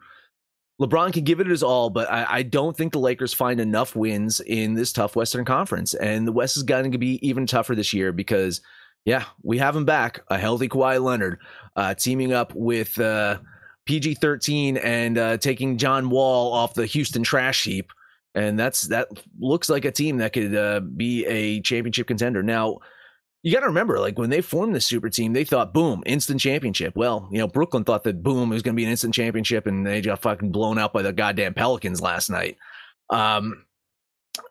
LeBron 0.80 1.12
can 1.12 1.24
give 1.24 1.40
it 1.40 1.46
his 1.46 1.62
all, 1.62 1.90
but 1.90 2.10
I, 2.10 2.26
I, 2.28 2.42
don't 2.42 2.74
think 2.74 2.92
the 2.92 2.98
Lakers 2.98 3.34
find 3.34 3.60
enough 3.60 3.94
wins 3.94 4.40
in 4.40 4.72
this 4.74 4.92
tough 4.92 5.14
Western 5.14 5.44
Conference. 5.44 5.92
And 5.92 6.26
the 6.26 6.32
West 6.32 6.56
is 6.56 6.62
going 6.62 6.92
to 6.92 6.98
be 6.98 7.18
even 7.26 7.46
tougher 7.46 7.74
this 7.74 7.92
year 7.92 8.12
because, 8.12 8.62
yeah, 9.04 9.24
we 9.42 9.58
have 9.58 9.76
him 9.76 9.84
back, 9.84 10.20
a 10.28 10.38
healthy 10.38 10.68
Kawhi 10.68 11.02
Leonard, 11.02 11.38
uh, 11.76 11.92
teaming 11.94 12.32
up 12.32 12.54
with 12.54 12.98
uh, 12.98 13.40
PG 13.84 14.14
13 14.14 14.78
and 14.78 15.18
uh, 15.18 15.36
taking 15.36 15.76
John 15.76 16.08
Wall 16.08 16.52
off 16.54 16.72
the 16.72 16.86
Houston 16.86 17.22
trash 17.22 17.64
heap. 17.64 17.92
And 18.34 18.58
that's 18.58 18.82
that 18.82 19.08
looks 19.38 19.68
like 19.68 19.84
a 19.84 19.90
team 19.90 20.18
that 20.18 20.32
could 20.32 20.54
uh, 20.54 20.80
be 20.80 21.26
a 21.26 21.60
championship 21.60 22.06
contender. 22.06 22.42
Now, 22.42 22.78
you 23.42 23.52
got 23.52 23.60
to 23.60 23.66
remember, 23.66 23.98
like 23.98 24.18
when 24.18 24.30
they 24.30 24.42
formed 24.42 24.74
the 24.74 24.80
super 24.80 25.08
team, 25.08 25.32
they 25.32 25.44
thought, 25.44 25.72
boom, 25.72 26.02
instant 26.04 26.40
championship. 26.40 26.94
Well, 26.94 27.28
you 27.32 27.38
know, 27.38 27.48
Brooklyn 27.48 27.84
thought 27.84 28.04
that, 28.04 28.22
boom, 28.22 28.50
it 28.50 28.54
was 28.54 28.62
going 28.62 28.74
to 28.74 28.76
be 28.76 28.84
an 28.84 28.90
instant 28.90 29.14
championship, 29.14 29.66
and 29.66 29.86
they 29.86 30.02
got 30.02 30.20
fucking 30.20 30.52
blown 30.52 30.78
out 30.78 30.92
by 30.92 31.02
the 31.02 31.12
goddamn 31.12 31.54
Pelicans 31.54 32.02
last 32.02 32.28
night. 32.28 32.58
Um, 33.08 33.64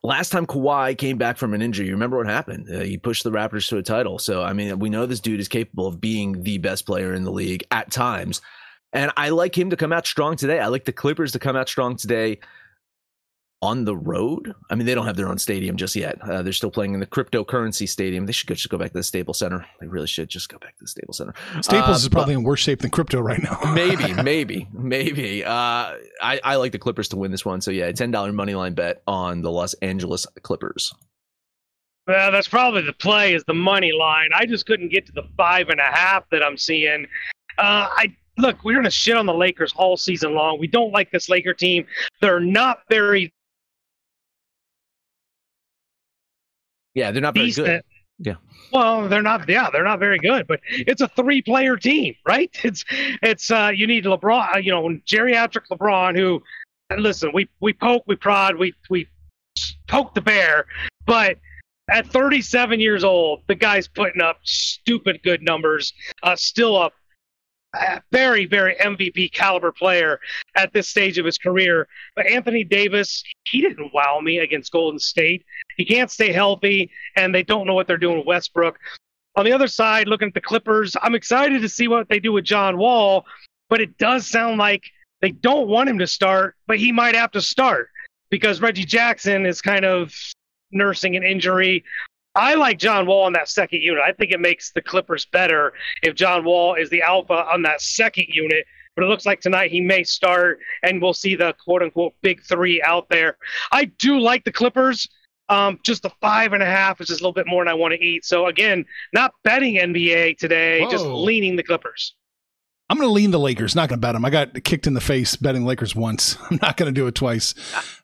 last 0.02 0.32
time 0.32 0.47
Kawhi 0.47 0.97
came 0.97 1.17
back 1.17 1.38
from 1.38 1.54
an 1.54 1.62
injury, 1.62 1.86
you 1.86 1.93
remember 1.93 2.17
what 2.17 2.25
happened? 2.25 2.67
Uh, 2.73 2.80
he 2.80 2.97
pushed 2.97 3.23
the 3.23 3.32
Raptors 3.32 3.69
to 3.69 3.78
a 3.78 3.84
title. 3.84 4.17
So, 4.17 4.41
I 4.41 4.54
mean, 4.54 4.80
we 4.80 4.89
know 4.89 5.06
this 5.06 5.19
dude 5.19 5.39
is 5.39 5.47
capable 5.47 5.86
of 5.86 6.02
being 6.02 6.41
the 6.41 6.58
best 6.58 6.88
player 6.88 7.13
in 7.13 7.23
the 7.23 7.32
league 7.32 7.63
at 7.69 7.91
times. 7.91 8.41
And 8.91 9.12
I 9.15 9.30
like 9.30 9.56
him 9.56 9.69
to 9.69 9.78
come 9.78 9.93
out 9.93 10.08
strong 10.08 10.36
today. 10.36 10.60
I 10.60 10.67
like 10.67 10.86
the 10.86 10.91
Clippers 10.91 11.32
to 11.34 11.39
come 11.39 11.56
out 11.56 11.69
strong 11.69 11.95
today 11.95 12.39
on 13.62 13.84
the 13.84 13.95
road. 13.95 14.54
I 14.69 14.76
mean, 14.76 14.86
they 14.86 14.95
don't 14.95 15.06
have 15.06 15.17
their 15.17 15.28
own 15.28 15.38
stadium 15.38 15.76
just 15.76 15.95
yet. 15.95 16.17
Uh, 16.22 16.41
they're 16.41 16.54
still 16.54 16.72
playing 16.72 16.93
in 16.93 17.00
the 17.00 17.06
cryptocurrency 17.06 17.88
stadium. 17.89 18.26
They 18.26 18.32
should 18.32 18.48
go, 18.48 18.56
just 18.56 18.69
go 18.69 18.78
back 18.78 18.91
to 18.91 18.98
the 18.98 19.04
Staples 19.04 19.39
Center. 19.39 19.65
They 19.82 19.88
really 19.88 20.08
should 20.08 20.30
just 20.30 20.50
go 20.50 20.58
back 20.60 20.78
to 20.78 20.84
the 20.84 20.88
Staples 20.88 21.17
Center. 21.17 21.34
Staples 21.62 21.89
uh, 21.89 22.06
is 22.06 22.10
probably 22.10 22.36
in 22.36 22.43
worse 22.43 22.62
shape 22.62 22.80
than 22.80 22.89
crypto 22.89 23.19
right 23.19 23.41
now. 23.41 23.60
maybe, 23.74 24.13
maybe, 24.13 24.67
maybe. 24.72 25.43
Uh, 25.43 25.95
I, 26.22 26.39
I 26.43 26.56
like 26.56 26.72
the 26.72 26.80
Clippers 26.80 27.10
to 27.10 27.17
win 27.17 27.32
this 27.32 27.45
one. 27.45 27.60
So 27.60 27.72
yeah, 27.72 27.91
ten 27.91 28.12
dollar 28.12 28.32
money 28.32 28.56
line 28.56 28.74
bet 28.74 29.02
on 29.08 29.41
the 29.41 29.52
Los 29.52 29.74
Angeles 29.76 30.26
Clippers. 30.41 30.93
Well, 32.08 32.32
that's 32.32 32.48
probably 32.48 32.82
the 32.82 32.93
play 32.93 33.34
is 33.34 33.43
the 33.45 33.54
money 33.54 33.91
line. 33.91 34.30
I 34.34 34.45
just 34.45 34.65
couldn't 34.65 34.89
get 34.89 35.06
to 35.08 35.12
the 35.12 35.28
five 35.38 35.69
and 35.69 35.80
a 35.80 35.84
half 35.84 36.24
that 36.32 36.41
I'm 36.41 36.58
seeing. 36.58 37.06
Uh, 37.58 37.88
I 37.91 38.15
look, 38.38 38.63
we're 38.63 38.76
gonna 38.76 38.89
shit 38.89 39.17
on 39.17 39.26
the 39.26 39.34
Lakers 39.34 39.74
all 39.76 39.98
season 39.98 40.34
long. 40.34 40.60
We 40.60 40.67
don't 40.67 40.91
like 40.91 41.12
this 41.12 41.30
Laker 41.30 41.54
team. 41.54 41.86
They're 42.22 42.39
not 42.39 42.80
very 42.89 43.34
Yeah, 46.93 47.12
they're 47.12 47.21
not 47.21 47.36
very 47.36 47.47
decent. 47.47 47.67
good. 47.67 47.84
Yeah. 48.19 48.36
Well, 48.71 49.08
they're 49.08 49.21
not. 49.21 49.47
Yeah, 49.47 49.69
they're 49.71 49.84
not 49.84 49.99
very 49.99 50.19
good. 50.19 50.47
But 50.47 50.60
it's 50.69 51.02
a 51.02 51.08
three-player 51.08 51.78
team, 51.78 52.15
right? 52.28 52.52
It's 52.63 52.84
it's 53.21 53.49
uh, 53.52 53.71
you 53.73 53.88
need 53.88 54.06
LeBron. 54.06 54.56
Uh, 54.56 54.58
you 54.60 54.71
know, 54.71 54.88
geriatric 55.08 55.67
LeBron. 55.71 56.15
Who, 56.17 56.41
listen, 56.97 57.32
we 57.34 57.49
we 57.60 57.73
poke, 57.73 58.04
we 58.08 58.15
prod, 58.15 58.58
we 58.58 58.73
we 58.89 59.08
poke 59.88 60.13
the 60.13 60.21
bear, 60.21 60.65
but 61.06 61.38
at 61.89 62.08
37 62.08 62.80
years 62.80 63.04
old, 63.04 63.41
the 63.47 63.56
guy's 63.56 63.88
putting 63.88 64.21
up 64.21 64.39
stupid 64.43 65.21
good 65.23 65.41
numbers. 65.41 65.93
Uh, 66.21 66.36
still 66.36 66.78
a 66.78 66.91
very, 68.12 68.46
very 68.46 68.76
MVP 68.76 69.32
caliber 69.32 69.72
player 69.72 70.20
at 70.56 70.74
this 70.74 70.88
stage 70.88 71.18
of 71.18 71.26
his 71.26 71.38
career. 71.38 71.88
But 72.16 72.28
Anthony 72.28 72.64
Davis, 72.64 73.24
he 73.46 73.62
didn't 73.62 73.94
wow 73.94 74.20
me 74.22 74.40
against 74.40 74.72
Golden 74.72 75.00
State. 75.00 75.46
He 75.78 75.86
can't 75.86 76.12
stay 76.12 76.32
healthy, 76.32 76.92
and 77.16 77.34
they 77.34 77.44
don't 77.44 77.68
know 77.68 77.74
what 77.74 77.88
they're 77.88 77.98
doing 77.98 78.18
with 78.18 78.28
Westbrook. 78.28 78.80
On 79.36 79.46
the 79.46 79.54
other 79.54 79.68
side, 79.68 80.08
looking 80.08 80.30
at 80.30 80.34
the 80.34 80.42
Clippers, 80.42 80.96
I'm 81.02 81.16
excited 81.16 81.62
to 81.62 81.70
see 81.70 81.88
what 81.88 82.10
they 82.10 82.20
do 82.20 82.34
with 82.34 82.44
John 82.44 82.78
Wall, 82.78 83.26
but 83.70 83.80
it 83.80 83.98
does 83.98 84.28
sound 84.28 84.58
like 84.58 84.84
they 85.22 85.32
don't 85.32 85.68
want 85.68 85.90
him 85.90 86.00
to 86.00 86.08
start, 86.08 86.56
but 86.68 86.80
he 86.80 86.92
might 86.92 87.16
have 87.16 87.32
to 87.32 87.42
start 87.42 87.90
because 88.30 88.62
Reggie 88.62 88.86
Jackson 88.86 89.46
is 89.46 89.62
kind 89.62 89.86
of 89.86 90.14
nursing 90.72 91.16
an 91.16 91.24
injury. 91.24 91.84
I 92.36 92.54
like 92.56 92.80
John 92.80 93.06
Wall 93.06 93.24
on 93.24 93.34
that 93.34 93.50
second 93.50 93.82
unit. 93.82 94.04
I 94.06 94.13
think 94.13 94.32
it 94.32 94.39
makes 94.39 94.72
the 94.72 94.82
Clippers 94.82 95.26
better 95.26 95.74
if 96.04 96.15
John 96.15 96.44
Wall 96.44 96.76
is 96.76 96.89
the 96.89 97.02
alpha 97.02 97.34
on 97.34 97.63
that 97.63 97.82
second 97.82 98.26
unit. 98.30 98.65
But 98.96 99.06
it 99.06 99.08
looks 99.08 99.26
like 99.26 99.39
tonight 99.39 99.72
he 99.72 99.82
may 99.82 100.04
start, 100.04 100.60
and 100.84 101.02
we'll 101.02 101.13
see 101.13 101.36
the 101.36 101.56
quote 101.63 101.82
unquote 101.82 102.13
big 102.22 102.44
three 102.44 102.82
out 102.82 103.08
there. 103.10 103.38
I 103.72 103.86
do 103.86 104.20
like 104.20 104.44
the 104.44 104.52
Clippers. 104.52 105.08
Um, 105.48 105.80
just 105.84 106.04
the 106.04 106.12
five 106.22 106.54
and 106.54 106.62
a 106.62 106.65
half 106.65 107.02
is 107.02 107.08
just 107.08 107.22
a 107.22 107.24
little 107.24 107.34
bit 107.34 107.48
more 107.48 107.63
than 107.63 107.70
I 107.70 107.74
want 107.74 107.94
to 107.94 108.00
eat. 108.00 108.24
So 108.24 108.48
again, 108.48 108.86
not 109.13 109.32
betting 109.44 109.76
NBA 109.76 110.38
today, 110.38 110.82
Whoa. 110.82 110.92
just 110.92 111.06
leaning 111.06 111.56
the 111.56 111.63
Clippers. 111.63 112.13
I'm 112.89 112.98
going 112.98 113.08
to 113.08 113.13
lean 113.13 113.32
the 113.32 113.39
Lakers. 113.39 113.76
Not 113.76 113.89
going 113.89 114.00
to 114.00 114.02
bet 114.02 114.13
them. 114.13 114.26
I 114.26 114.30
got 114.30 114.63
kicked 114.63 114.86
in 114.86 114.94
the 114.94 115.02
face 115.02 115.36
betting 115.36 115.65
Lakers 115.65 115.96
once. 115.96 116.38
I'm 116.52 116.60
not 116.62 116.78
going 116.78 116.94
to 116.94 117.00
do 117.00 117.08
it 117.08 117.15
twice. 117.15 117.56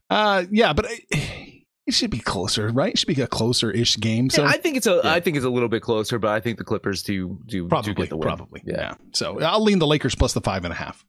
Uh, 0.10 0.46
yeah, 0.50 0.74
but. 0.74 0.88
I, 0.88 1.45
it 1.88 1.94
should 1.94 2.10
be 2.10 2.20
closer, 2.20 2.70
right? 2.70 2.94
It 2.94 3.00
should 3.00 3.16
be 3.16 3.22
a 3.22 3.28
closer-ish 3.28 3.98
game. 3.98 4.30
So 4.30 4.44
yeah, 4.44 4.50
I 4.50 4.58
think 4.58 4.78
it's 4.78 4.88
a, 4.88 5.02
yeah. 5.04 5.14
I 5.14 5.20
think 5.20 5.38
it's 5.38 5.46
a 5.46 5.50
little 5.50 5.70
bit 5.70 5.82
closer, 5.82 6.18
but 6.18 6.32
I 6.32 6.40
think 6.40 6.58
the 6.58 6.64
Clippers 6.64 7.04
do 7.04 7.40
do 7.46 7.68
probably 7.68 7.94
do 7.94 8.02
get 8.02 8.10
the 8.10 8.18
win. 8.18 8.28
Probably, 8.28 8.62
yeah. 8.66 8.76
yeah. 8.78 8.94
So 9.14 9.40
I'll 9.42 9.64
lean 9.64 9.80
the 9.80 9.88
Lakers 9.88 10.16
plus 10.16 10.34
the 10.34 10.42
five 10.42 10.66
and 10.66 10.74
a 10.74 10.76
half. 10.76 11.06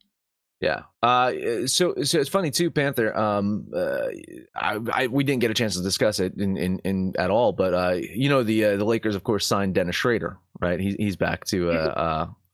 Yeah. 0.59 0.83
Uh, 1.03 1.67
so 1.67 1.95
so 2.03 2.19
it's 2.19 2.29
funny 2.29 2.51
too, 2.51 2.71
Panther. 2.71 3.15
Um, 3.15 3.67
uh, 3.75 4.07
I, 4.55 4.79
I 4.91 5.07
we 5.07 5.23
didn't 5.23 5.41
get 5.41 5.51
a 5.51 5.55
chance 5.55 5.75
to 5.75 5.83
discuss 5.83 6.19
it 6.19 6.33
in 6.37 6.57
in, 6.57 6.79
in 6.79 7.13
at 7.17 7.29
all, 7.29 7.53
but 7.53 7.73
uh, 7.73 7.95
you 7.95 8.29
know 8.29 8.43
the 8.43 8.65
uh, 8.65 8.77
the 8.77 8.85
Lakers 8.85 9.15
of 9.15 9.23
course 9.23 9.45
signed 9.45 9.75
Dennis 9.75 9.95
Schröder, 9.95 10.37
right? 10.59 10.79
He's 10.79 10.95
he's 10.95 11.15
back 11.15 11.45
to 11.45 11.71
uh, 11.71 11.73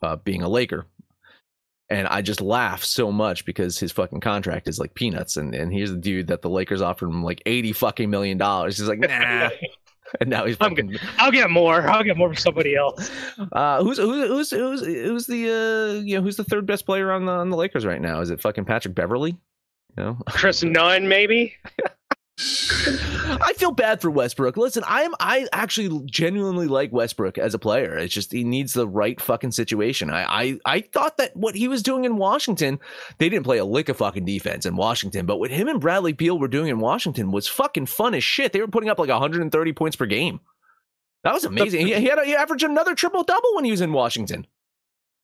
uh, 0.01 0.05
uh 0.05 0.15
being 0.17 0.43
a 0.43 0.49
Laker. 0.49 0.85
And 1.89 2.07
I 2.07 2.21
just 2.21 2.41
laugh 2.41 2.83
so 2.83 3.11
much 3.11 3.45
because 3.45 3.77
his 3.77 3.91
fucking 3.91 4.21
contract 4.21 4.67
is 4.67 4.79
like 4.79 4.93
peanuts, 4.93 5.37
and, 5.37 5.53
and 5.53 5.71
here's 5.71 5.91
the 5.91 5.97
dude 5.97 6.27
that 6.27 6.41
the 6.41 6.49
Lakers 6.49 6.81
offered 6.81 7.07
him 7.07 7.23
like 7.23 7.41
eighty 7.45 7.73
fucking 7.73 8.09
million 8.09 8.37
dollars. 8.37 8.77
He's 8.77 8.87
like, 8.87 8.99
nah, 8.99 9.49
and 10.21 10.29
now 10.29 10.45
he's. 10.45 10.57
I'm 10.61 10.73
good. 10.73 10.99
I'll 11.17 11.31
get 11.31 11.49
more. 11.49 11.87
I'll 11.87 12.03
get 12.03 12.17
more 12.17 12.29
from 12.29 12.37
somebody 12.37 12.75
else. 12.75 13.11
Uh, 13.51 13.83
who's 13.83 13.97
who's 13.97 14.29
who's 14.29 14.51
who's 14.51 14.85
who's 14.85 15.27
the 15.27 15.49
uh, 15.49 16.01
you 16.01 16.15
know 16.15 16.21
who's 16.21 16.37
the 16.37 16.43
third 16.43 16.65
best 16.65 16.85
player 16.85 17.11
on 17.11 17.25
the 17.25 17.31
on 17.31 17.49
the 17.49 17.57
Lakers 17.57 17.85
right 17.85 18.01
now? 18.01 18.21
Is 18.21 18.29
it 18.29 18.39
fucking 18.39 18.65
Patrick 18.65 18.95
Beverley? 18.95 19.37
You 19.97 20.03
know, 20.03 20.17
Kris 20.27 20.63
Nunn, 20.63 21.07
maybe. 21.07 21.53
I 23.41 23.53
feel 23.55 23.71
bad 23.71 24.01
for 24.01 24.09
Westbrook. 24.09 24.57
Listen, 24.57 24.83
I 24.87 25.03
am 25.03 25.13
I 25.19 25.47
actually 25.53 26.05
genuinely 26.05 26.67
like 26.67 26.91
Westbrook 26.91 27.37
as 27.37 27.53
a 27.53 27.59
player. 27.59 27.97
It's 27.97 28.13
just 28.13 28.31
he 28.31 28.43
needs 28.43 28.73
the 28.73 28.87
right 28.87 29.19
fucking 29.19 29.51
situation. 29.51 30.09
I 30.09 30.23
I, 30.23 30.59
I 30.65 30.81
thought 30.81 31.17
that 31.17 31.35
what 31.35 31.55
he 31.55 31.67
was 31.67 31.83
doing 31.83 32.05
in 32.05 32.17
Washington, 32.17 32.79
they 33.17 33.29
didn't 33.29 33.45
play 33.45 33.57
a 33.57 33.65
lick 33.65 33.89
of 33.89 33.97
fucking 33.97 34.25
defense 34.25 34.65
in 34.65 34.75
Washington, 34.75 35.25
but 35.25 35.39
what 35.39 35.51
him 35.51 35.67
and 35.67 35.79
Bradley 35.79 36.13
Beal 36.13 36.37
were 36.37 36.47
doing 36.47 36.67
in 36.67 36.79
Washington 36.79 37.31
was 37.31 37.47
fucking 37.47 37.85
fun 37.85 38.13
as 38.13 38.23
shit. 38.23 38.53
They 38.53 38.61
were 38.61 38.67
putting 38.67 38.89
up 38.89 38.99
like 38.99 39.09
130 39.09 39.73
points 39.73 39.95
per 39.95 40.05
game. 40.05 40.39
That 41.23 41.33
was 41.33 41.45
amazing. 41.45 41.87
He, 41.87 41.93
he 41.93 42.05
had 42.05 42.19
a, 42.19 42.25
he 42.25 42.35
averaged 42.35 42.63
another 42.63 42.95
triple 42.95 43.23
double 43.23 43.55
when 43.55 43.65
he 43.65 43.71
was 43.71 43.81
in 43.81 43.93
Washington. 43.93 44.45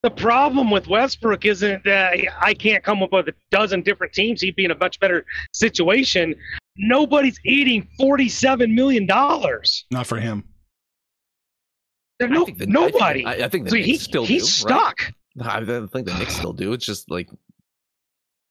The 0.01 0.09
problem 0.09 0.71
with 0.71 0.87
Westbrook 0.87 1.43
isn't 1.43 1.83
that 1.83 2.17
I 2.39 2.53
can't 2.53 2.83
come 2.83 3.03
up 3.03 3.11
with 3.11 3.27
a 3.27 3.33
dozen 3.51 3.81
different 3.81 4.13
teams. 4.13 4.39
He'd 4.39 4.55
be 4.55 4.63
in 4.63 4.71
a 4.71 4.77
much 4.77 4.97
better 5.01 5.25
situation 5.51 6.35
nobody's 6.79 7.39
eating 7.45 7.87
$47 7.99 8.73
million. 8.73 9.05
Not 9.05 10.07
for 10.07 10.17
him. 10.17 10.43
no, 12.19 12.45
the, 12.45 12.65
nobody. 12.65 13.25
I 13.25 13.33
think, 13.33 13.43
I 13.43 13.49
think 13.49 13.63
the 13.65 13.69
so 13.71 13.75
he, 13.77 13.97
still 13.97 14.25
he's 14.25 14.43
do, 14.43 14.47
stuck. 14.47 14.97
Right? 15.35 15.47
I 15.47 15.65
think 15.87 16.07
the 16.07 16.15
Knicks 16.17 16.35
still 16.37 16.53
do. 16.53 16.73
It's 16.73 16.85
just 16.85 17.11
like 17.11 17.29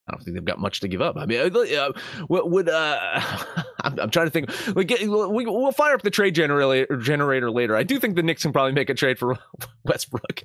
I 0.09 0.13
don't 0.13 0.23
think 0.23 0.37
they've 0.37 0.45
got 0.45 0.59
much 0.59 0.81
to 0.81 0.89
give 0.89 1.03
up. 1.03 1.17
I 1.17 1.27
mean, 1.27 1.39
uh, 1.41 1.93
would 2.29 2.69
uh, 2.69 3.21
I'm, 3.85 3.99
I'm, 4.01 4.11
trying 4.11 4.27
to 4.27 4.31
think. 4.31 4.51
We 4.75 4.85
get, 4.85 5.01
we, 5.03 5.47
will 5.47 5.73
fire 5.73 5.95
up 5.95 6.03
the 6.03 6.11
trade 6.11 6.35
generator 6.35 6.97
generator 6.97 7.51
later. 7.51 7.77
I 7.77 7.83
do 7.83 7.99
think 7.99 8.17
the 8.17 8.23
Knicks 8.23 8.43
can 8.43 8.53
probably 8.53 8.73
make 8.73 8.91
a 8.91 8.95
trade 8.95 9.19
for 9.19 9.37
Westbrook. 9.85 10.43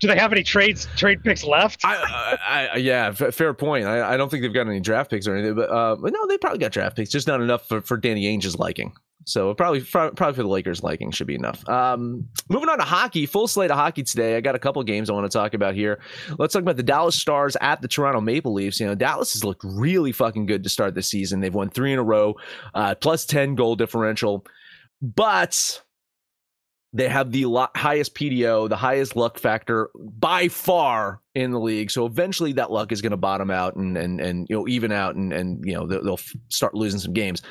Do 0.00 0.08
they 0.08 0.16
have 0.16 0.32
any 0.32 0.42
trades 0.42 0.86
trade 0.96 1.22
picks 1.22 1.44
left? 1.44 1.80
I, 1.84 2.38
I, 2.46 2.66
I 2.74 2.76
yeah, 2.76 3.12
f- 3.18 3.34
fair 3.34 3.52
point. 3.54 3.86
I, 3.86 4.14
I, 4.14 4.16
don't 4.16 4.30
think 4.30 4.42
they've 4.42 4.54
got 4.54 4.66
any 4.66 4.80
draft 4.80 5.10
picks 5.10 5.26
or 5.26 5.34
anything, 5.34 5.54
but 5.54 5.70
uh, 5.70 5.96
but 5.96 6.12
no, 6.12 6.26
they 6.26 6.38
probably 6.38 6.58
got 6.58 6.72
draft 6.72 6.96
picks, 6.96 7.10
just 7.10 7.26
not 7.26 7.40
enough 7.40 7.66
for, 7.66 7.80
for 7.80 7.96
Danny 7.96 8.26
Ainge's 8.26 8.58
liking. 8.58 8.92
So 9.24 9.54
probably 9.54 9.80
probably 9.80 10.32
for 10.34 10.42
the 10.42 10.48
Lakers' 10.48 10.82
liking 10.82 11.10
should 11.10 11.26
be 11.26 11.34
enough. 11.34 11.66
Um, 11.68 12.28
moving 12.48 12.68
on 12.68 12.78
to 12.78 12.84
hockey, 12.84 13.26
full 13.26 13.48
slate 13.48 13.70
of 13.70 13.76
hockey 13.76 14.02
today. 14.02 14.36
I 14.36 14.40
got 14.40 14.54
a 14.54 14.58
couple 14.58 14.82
games 14.82 15.08
I 15.08 15.12
want 15.12 15.30
to 15.30 15.36
talk 15.36 15.54
about 15.54 15.74
here. 15.74 16.00
Let's 16.38 16.52
talk 16.52 16.62
about 16.62 16.76
the 16.76 16.82
Dallas 16.82 17.14
Stars 17.14 17.56
at 17.60 17.82
the 17.82 17.88
Toronto 17.88 18.20
Maple 18.20 18.52
Leafs. 18.52 18.80
You 18.80 18.86
know, 18.86 18.94
Dallas 18.94 19.32
has 19.34 19.44
looked 19.44 19.64
really 19.64 20.12
fucking 20.12 20.46
good 20.46 20.62
to 20.64 20.68
start 20.68 20.94
the 20.94 21.02
season. 21.02 21.40
They've 21.40 21.54
won 21.54 21.70
three 21.70 21.92
in 21.92 21.98
a 21.98 22.02
row, 22.02 22.34
uh, 22.74 22.94
plus 22.96 23.24
ten 23.24 23.54
goal 23.54 23.76
differential, 23.76 24.44
but 25.00 25.82
they 26.92 27.08
have 27.08 27.32
the 27.32 27.46
highest 27.74 28.14
PDO, 28.14 28.68
the 28.68 28.76
highest 28.76 29.16
luck 29.16 29.38
factor 29.38 29.90
by 29.96 30.48
far 30.48 31.20
in 31.34 31.50
the 31.50 31.58
league. 31.58 31.90
So 31.90 32.04
eventually 32.04 32.52
that 32.54 32.70
luck 32.70 32.92
is 32.92 33.00
going 33.00 33.12
to 33.12 33.16
bottom 33.16 33.50
out 33.50 33.76
and 33.76 33.96
and 33.96 34.20
and 34.20 34.46
you 34.50 34.56
know 34.56 34.68
even 34.68 34.92
out 34.92 35.14
and 35.14 35.32
and 35.32 35.64
you 35.64 35.74
know 35.74 35.86
they'll, 35.86 36.04
they'll 36.04 36.20
start 36.48 36.74
losing 36.74 37.00
some 37.00 37.14
games. 37.14 37.42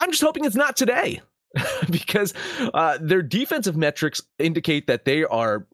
I'm 0.00 0.10
just 0.10 0.22
hoping 0.22 0.44
it's 0.44 0.56
not 0.56 0.76
today 0.76 1.20
because 1.90 2.34
uh, 2.74 2.98
their 3.00 3.22
defensive 3.22 3.76
metrics 3.76 4.20
indicate 4.38 4.86
that 4.86 5.04
they 5.04 5.24
are 5.24 5.66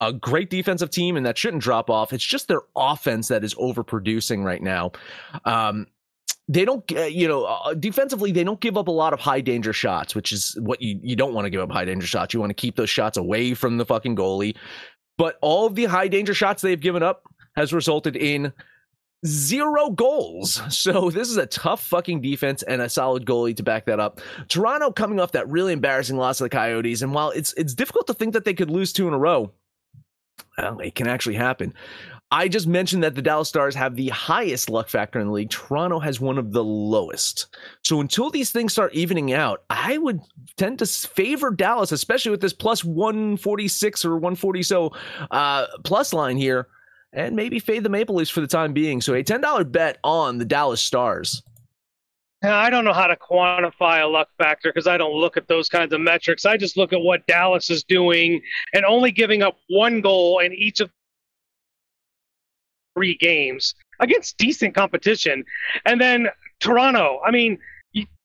a 0.00 0.12
great 0.12 0.50
defensive 0.50 0.90
team 0.90 1.16
and 1.16 1.24
that 1.24 1.38
shouldn't 1.38 1.62
drop 1.62 1.90
off. 1.90 2.12
It's 2.12 2.24
just 2.24 2.48
their 2.48 2.62
offense 2.76 3.28
that 3.28 3.44
is 3.44 3.54
overproducing 3.54 4.44
right 4.44 4.62
now. 4.62 4.92
Um, 5.44 5.86
they 6.46 6.64
don't, 6.64 6.84
uh, 6.92 7.04
you 7.04 7.26
know, 7.26 7.44
uh, 7.44 7.72
defensively, 7.74 8.30
they 8.30 8.44
don't 8.44 8.60
give 8.60 8.76
up 8.76 8.88
a 8.88 8.92
lot 8.92 9.12
of 9.14 9.20
high 9.20 9.40
danger 9.40 9.72
shots, 9.72 10.14
which 10.14 10.30
is 10.30 10.56
what 10.60 10.82
you, 10.82 10.98
you 11.02 11.16
don't 11.16 11.32
want 11.32 11.46
to 11.46 11.50
give 11.50 11.60
up 11.60 11.70
high 11.70 11.86
danger 11.86 12.06
shots. 12.06 12.34
You 12.34 12.40
want 12.40 12.50
to 12.50 12.54
keep 12.54 12.76
those 12.76 12.90
shots 12.90 13.16
away 13.16 13.54
from 13.54 13.78
the 13.78 13.86
fucking 13.86 14.14
goalie. 14.14 14.54
But 15.16 15.38
all 15.40 15.66
of 15.66 15.74
the 15.74 15.84
high 15.84 16.08
danger 16.08 16.34
shots 16.34 16.60
they've 16.60 16.80
given 16.80 17.02
up 17.02 17.22
has 17.56 17.72
resulted 17.72 18.16
in 18.16 18.52
zero 19.26 19.90
goals. 19.90 20.60
So 20.84 21.08
this 21.08 21.30
is 21.30 21.36
a 21.36 21.46
tough 21.46 21.82
fucking 21.86 22.20
defense 22.20 22.62
and 22.62 22.82
a 22.82 22.88
solid 22.88 23.24
goalie 23.24 23.56
to 23.56 23.62
back 23.62 23.86
that 23.86 24.00
up. 24.00 24.20
Toronto 24.48 24.90
coming 24.90 25.18
off 25.18 25.32
that 25.32 25.48
really 25.48 25.72
embarrassing 25.72 26.16
loss 26.16 26.38
to 26.38 26.44
the 26.44 26.50
Coyotes, 26.50 27.00
and 27.00 27.14
while 27.14 27.30
it's 27.30 27.54
it's 27.54 27.74
difficult 27.74 28.06
to 28.08 28.14
think 28.14 28.34
that 28.34 28.44
they 28.44 28.52
could 28.52 28.70
lose 28.70 28.92
two 28.92 29.08
in 29.08 29.14
a 29.14 29.18
row, 29.18 29.50
well, 30.58 30.78
it 30.80 30.94
can 30.94 31.06
actually 31.06 31.36
happen. 31.36 31.72
I 32.30 32.48
just 32.48 32.66
mentioned 32.66 33.04
that 33.04 33.14
the 33.14 33.22
Dallas 33.22 33.48
Stars 33.48 33.74
have 33.76 33.94
the 33.94 34.08
highest 34.08 34.68
luck 34.68 34.88
factor 34.88 35.20
in 35.20 35.28
the 35.28 35.32
league. 35.32 35.50
Toronto 35.50 36.00
has 36.00 36.20
one 36.20 36.36
of 36.36 36.52
the 36.52 36.64
lowest. 36.64 37.54
So 37.82 38.00
until 38.00 38.28
these 38.28 38.50
things 38.50 38.72
start 38.72 38.92
evening 38.94 39.32
out, 39.32 39.62
I 39.70 39.98
would 39.98 40.20
tend 40.56 40.80
to 40.80 40.86
favor 40.86 41.50
Dallas, 41.50 41.92
especially 41.92 42.32
with 42.32 42.40
this 42.40 42.52
plus 42.52 42.84
146 42.84 44.04
or 44.04 44.14
140 44.14 44.62
so 44.62 44.92
uh, 45.30 45.66
plus 45.84 46.12
line 46.12 46.36
here 46.36 46.66
and 47.14 47.36
maybe 47.36 47.58
fade 47.58 47.84
the 47.84 47.88
Maple 47.88 48.16
Leafs 48.16 48.30
for 48.30 48.40
the 48.40 48.46
time 48.46 48.72
being. 48.72 49.00
So 49.00 49.14
a 49.14 49.22
$10 49.22 49.72
bet 49.72 49.98
on 50.04 50.38
the 50.38 50.44
Dallas 50.44 50.80
Stars. 50.80 51.42
I 52.42 52.68
don't 52.68 52.84
know 52.84 52.92
how 52.92 53.06
to 53.06 53.16
quantify 53.16 54.02
a 54.02 54.06
luck 54.06 54.28
factor 54.36 54.70
because 54.70 54.86
I 54.86 54.98
don't 54.98 55.14
look 55.14 55.38
at 55.38 55.48
those 55.48 55.68
kinds 55.70 55.94
of 55.94 56.00
metrics. 56.00 56.44
I 56.44 56.58
just 56.58 56.76
look 56.76 56.92
at 56.92 57.00
what 57.00 57.26
Dallas 57.26 57.70
is 57.70 57.84
doing 57.84 58.42
and 58.74 58.84
only 58.84 59.12
giving 59.12 59.42
up 59.42 59.56
one 59.70 60.02
goal 60.02 60.40
in 60.40 60.52
each 60.52 60.80
of 60.80 60.90
three 62.94 63.16
games 63.16 63.74
against 64.00 64.36
decent 64.36 64.74
competition. 64.74 65.44
And 65.86 66.00
then 66.00 66.28
Toronto, 66.60 67.20
I 67.24 67.30
mean, 67.30 67.58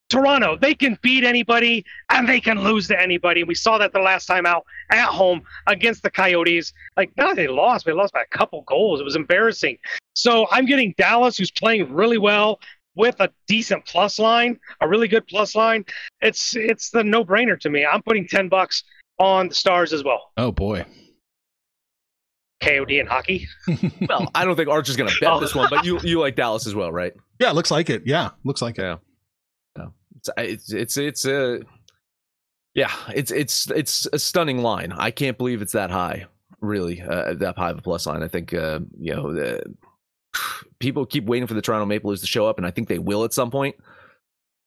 Toronto, 0.09 0.57
they 0.57 0.73
can 0.73 0.97
beat 1.01 1.23
anybody 1.23 1.85
and 2.09 2.27
they 2.27 2.39
can 2.39 2.63
lose 2.63 2.87
to 2.87 2.99
anybody. 2.99 3.43
We 3.43 3.55
saw 3.55 3.77
that 3.77 3.93
the 3.93 3.99
last 3.99 4.25
time 4.25 4.45
out 4.45 4.65
at 4.91 5.07
home 5.07 5.43
against 5.67 6.03
the 6.03 6.09
Coyotes. 6.09 6.73
Like, 6.97 7.11
not 7.15 7.35
they 7.35 7.47
lost, 7.47 7.85
they 7.85 7.93
lost 7.93 8.13
by 8.13 8.21
a 8.21 8.37
couple 8.37 8.63
goals. 8.63 8.99
It 8.99 9.03
was 9.03 9.15
embarrassing. 9.15 9.77
So 10.15 10.47
I'm 10.51 10.65
getting 10.65 10.93
Dallas, 10.97 11.37
who's 11.37 11.51
playing 11.51 11.93
really 11.93 12.17
well 12.17 12.59
with 12.95 13.19
a 13.19 13.29
decent 13.47 13.85
plus 13.85 14.19
line, 14.19 14.59
a 14.81 14.87
really 14.87 15.07
good 15.07 15.25
plus 15.27 15.55
line. 15.55 15.85
It's 16.21 16.55
it's 16.55 16.89
the 16.89 17.03
no 17.03 17.23
brainer 17.23 17.57
to 17.61 17.69
me. 17.69 17.85
I'm 17.85 18.01
putting 18.01 18.27
ten 18.27 18.49
bucks 18.49 18.83
on 19.19 19.49
the 19.49 19.55
Stars 19.55 19.93
as 19.93 20.03
well. 20.03 20.31
Oh 20.37 20.51
boy. 20.51 20.85
KOD 22.61 22.99
and 22.99 23.07
hockey. 23.07 23.47
well, 24.09 24.29
I 24.35 24.43
don't 24.43 24.57
think 24.57 24.67
Arch 24.67 24.89
is 24.89 24.97
going 24.97 25.09
to 25.13 25.15
bet 25.21 25.29
oh. 25.31 25.39
this 25.39 25.55
one, 25.55 25.69
but 25.69 25.85
you 25.85 25.99
you 26.01 26.19
like 26.19 26.35
Dallas 26.35 26.67
as 26.67 26.75
well, 26.75 26.91
right? 26.91 27.13
Yeah, 27.39 27.51
looks 27.51 27.71
like 27.71 27.89
it. 27.89 28.03
Yeah, 28.05 28.31
looks 28.43 28.61
like 28.61 28.77
it. 28.77 28.99
It's 30.37 30.71
it's 30.73 30.97
it's 30.97 31.25
a 31.25 31.61
yeah, 32.73 32.91
it's 33.13 33.31
it's 33.31 33.69
it's 33.71 34.07
a 34.13 34.19
stunning 34.19 34.61
line. 34.61 34.93
I 34.95 35.11
can't 35.11 35.37
believe 35.37 35.61
it's 35.61 35.73
that 35.73 35.91
high. 35.91 36.25
Really, 36.61 37.01
uh, 37.01 37.35
that 37.35 37.57
high 37.57 37.71
of 37.71 37.77
a 37.77 37.81
plus 37.81 38.05
line. 38.05 38.21
I 38.21 38.27
think 38.27 38.53
uh, 38.53 38.79
you 38.99 39.15
know 39.15 39.33
the, 39.33 39.63
people 40.79 41.05
keep 41.05 41.25
waiting 41.25 41.47
for 41.47 41.53
the 41.53 41.61
Toronto 41.61 41.85
Maple 41.85 42.11
Leafs 42.11 42.21
to 42.21 42.27
show 42.27 42.47
up, 42.47 42.57
and 42.57 42.67
I 42.67 42.71
think 42.71 42.87
they 42.87 42.99
will 42.99 43.23
at 43.23 43.33
some 43.33 43.51
point. 43.51 43.75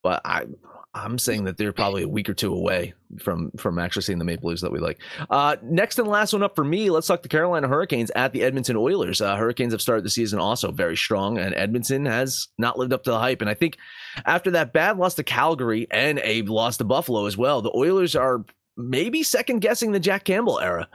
But 0.03 0.21
I 0.25 0.47
I'm 0.95 1.19
saying 1.19 1.45
that 1.45 1.57
they're 1.57 1.73
probably 1.73 2.03
a 2.03 2.09
week 2.09 2.29
or 2.29 2.35
two 2.35 2.53
away 2.53 2.93
from 3.19 3.51
from 3.53 3.79
actually 3.79 4.03
seeing 4.03 4.19
the 4.19 4.27
Maple 4.27 4.51
Leafs 4.51 4.61
that 4.61 4.73
we 4.73 4.79
like. 4.79 4.99
Uh, 5.31 5.57
next 5.63 5.99
and 5.99 6.07
last 6.07 6.35
one 6.35 6.43
up 6.43 6.55
for 6.55 6.65
me, 6.65 6.91
let's 6.91 7.07
talk 7.07 7.23
the 7.23 7.29
Carolina 7.29 7.67
Hurricanes 7.67 8.11
at 8.15 8.33
the 8.33 8.43
Edmonton 8.43 8.77
Oilers. 8.77 9.23
Uh, 9.23 9.37
Hurricanes 9.37 9.73
have 9.73 9.81
started 9.81 10.05
the 10.05 10.11
season 10.11 10.39
also 10.39 10.71
very 10.71 10.97
strong, 10.97 11.39
and 11.39 11.55
Edmonton 11.55 12.05
has 12.05 12.49
not 12.59 12.79
lived 12.79 12.93
up 12.93 13.05
to 13.05 13.11
the 13.11 13.19
hype. 13.19 13.41
And 13.41 13.49
I 13.49 13.55
think 13.55 13.79
after 14.27 14.51
that 14.51 14.75
bad 14.75 14.99
loss 14.99 15.15
to 15.15 15.23
Calgary 15.23 15.87
and 15.91 16.21
a 16.23 16.43
loss 16.43 16.77
to 16.77 16.85
Buffalo 16.85 17.25
as 17.25 17.39
well, 17.39 17.63
the 17.63 17.75
Oilers 17.75 18.15
are 18.15 18.45
maybe 18.77 19.23
second 19.23 19.61
guessing 19.61 19.93
the 19.93 20.01
Jack 20.01 20.25
Campbell 20.25 20.61
era. 20.61 20.89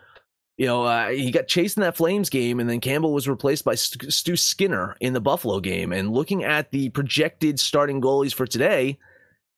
You 0.58 0.68
know, 0.68 0.84
uh, 0.84 1.10
he 1.10 1.32
got 1.32 1.48
chased 1.48 1.78
in 1.78 1.82
that 1.82 1.98
Flames 1.98 2.30
game, 2.30 2.60
and 2.60 2.70
then 2.70 2.82
Campbell 2.82 3.14
was 3.14 3.28
replaced 3.28 3.64
by 3.64 3.76
Stu 3.76 4.36
Skinner 4.36 4.96
in 5.00 5.14
the 5.14 5.22
Buffalo 5.22 5.60
game. 5.60 5.92
And 5.92 6.12
looking 6.12 6.44
at 6.44 6.70
the 6.72 6.90
projected 6.90 7.60
starting 7.60 8.02
goalies 8.02 8.34
for 8.34 8.48
today, 8.48 8.98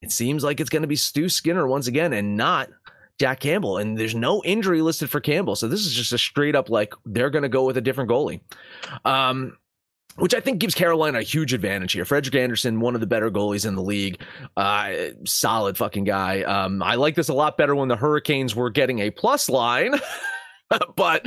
it 0.02 0.10
seems 0.10 0.42
like 0.42 0.60
it's 0.60 0.70
going 0.70 0.82
to 0.82 0.88
be 0.88 0.96
Stu 0.96 1.28
Skinner 1.28 1.66
once 1.66 1.86
again 1.86 2.12
and 2.12 2.36
not 2.36 2.70
Jack 3.18 3.40
Campbell. 3.40 3.78
And 3.78 3.98
there's 3.98 4.14
no 4.14 4.42
injury 4.44 4.80
listed 4.80 5.10
for 5.10 5.20
Campbell. 5.20 5.56
So 5.56 5.68
this 5.68 5.84
is 5.84 5.92
just 5.92 6.12
a 6.12 6.18
straight 6.18 6.56
up 6.56 6.70
like 6.70 6.94
they're 7.04 7.30
going 7.30 7.42
to 7.42 7.48
go 7.48 7.64
with 7.64 7.76
a 7.76 7.82
different 7.82 8.10
goalie. 8.10 8.40
Um, 9.04 9.56
which 10.16 10.34
I 10.34 10.40
think 10.40 10.58
gives 10.58 10.74
Carolina 10.74 11.18
a 11.18 11.22
huge 11.22 11.52
advantage 11.52 11.92
here. 11.92 12.04
Frederik 12.04 12.34
Andersen, 12.34 12.80
one 12.80 12.94
of 12.94 13.00
the 13.00 13.06
better 13.06 13.30
goalies 13.30 13.64
in 13.64 13.74
the 13.74 13.82
league, 13.82 14.20
uh, 14.56 14.92
solid 15.24 15.76
fucking 15.76 16.04
guy. 16.04 16.42
Um, 16.42 16.82
I 16.82 16.96
like 16.96 17.14
this 17.14 17.28
a 17.28 17.34
lot 17.34 17.56
better 17.56 17.74
when 17.74 17.88
the 17.88 17.96
Hurricanes 17.96 18.54
were 18.56 18.70
getting 18.70 18.98
a 18.98 19.10
plus 19.10 19.48
line. 19.48 19.94
but 20.96 21.26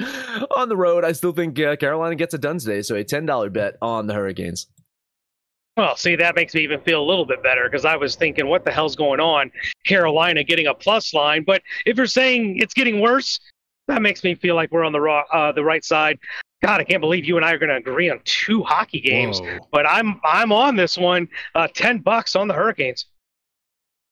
on 0.56 0.70
the 0.70 0.78
road, 0.78 1.06
I 1.06 1.14
still 1.14 1.32
think 1.32 1.60
uh, 1.60 1.76
Carolina 1.76 2.16
gets 2.16 2.34
it 2.34 2.42
done 2.42 2.60
today. 2.60 2.82
So 2.82 2.96
a 2.96 3.04
ten 3.04 3.26
dollar 3.26 3.50
bet 3.50 3.78
on 3.82 4.08
the 4.08 4.14
Hurricanes. 4.14 4.68
Well, 5.76 5.96
see, 5.96 6.16
that 6.18 6.36
makes 6.36 6.54
me 6.54 6.62
even 6.62 6.80
feel 6.82 7.02
a 7.02 7.08
little 7.08 7.26
bit 7.26 7.42
better 7.42 7.68
because 7.70 7.84
I 7.84 7.96
was 7.96 8.16
thinking, 8.16 8.48
what 8.48 8.64
the 8.64 8.72
hell's 8.72 8.96
going 8.96 9.20
on? 9.20 9.52
Carolina 9.86 10.44
getting 10.44 10.68
a 10.68 10.74
plus 10.74 11.14
line, 11.14 11.44
but 11.44 11.64
if 11.86 11.98
you're 11.98 12.06
saying 12.06 12.60
it's 12.60 12.76
getting 12.76 13.00
worse, 13.02 13.40
that 13.88 14.02
makes 14.02 14.24
me 14.24 14.36
feel 14.36 14.56
like 14.56 14.72
we're 14.72 14.84
on 14.84 14.92
the 14.92 15.02
raw, 15.02 15.24
uh, 15.34 15.52
the 15.52 15.64
right 15.64 15.84
side. 15.84 16.20
God, 16.62 16.80
I 16.80 16.84
can't 16.84 17.02
believe 17.02 17.26
you 17.26 17.36
and 17.36 17.46
I 17.46 17.52
are 17.52 17.58
going 17.58 17.70
to 17.70 17.76
agree 17.76 18.10
on 18.10 18.22
two 18.24 18.64
hockey 18.64 19.02
games, 19.02 19.42
Whoa. 19.42 19.58
but 19.72 19.86
I'm 19.86 20.22
I'm 20.24 20.52
on 20.54 20.76
this 20.78 20.98
one. 20.98 21.28
Uh, 21.56 21.68
Ten 21.68 21.98
bucks 22.00 22.36
on 22.36 22.48
the 22.48 22.54
Hurricanes. 22.54 23.06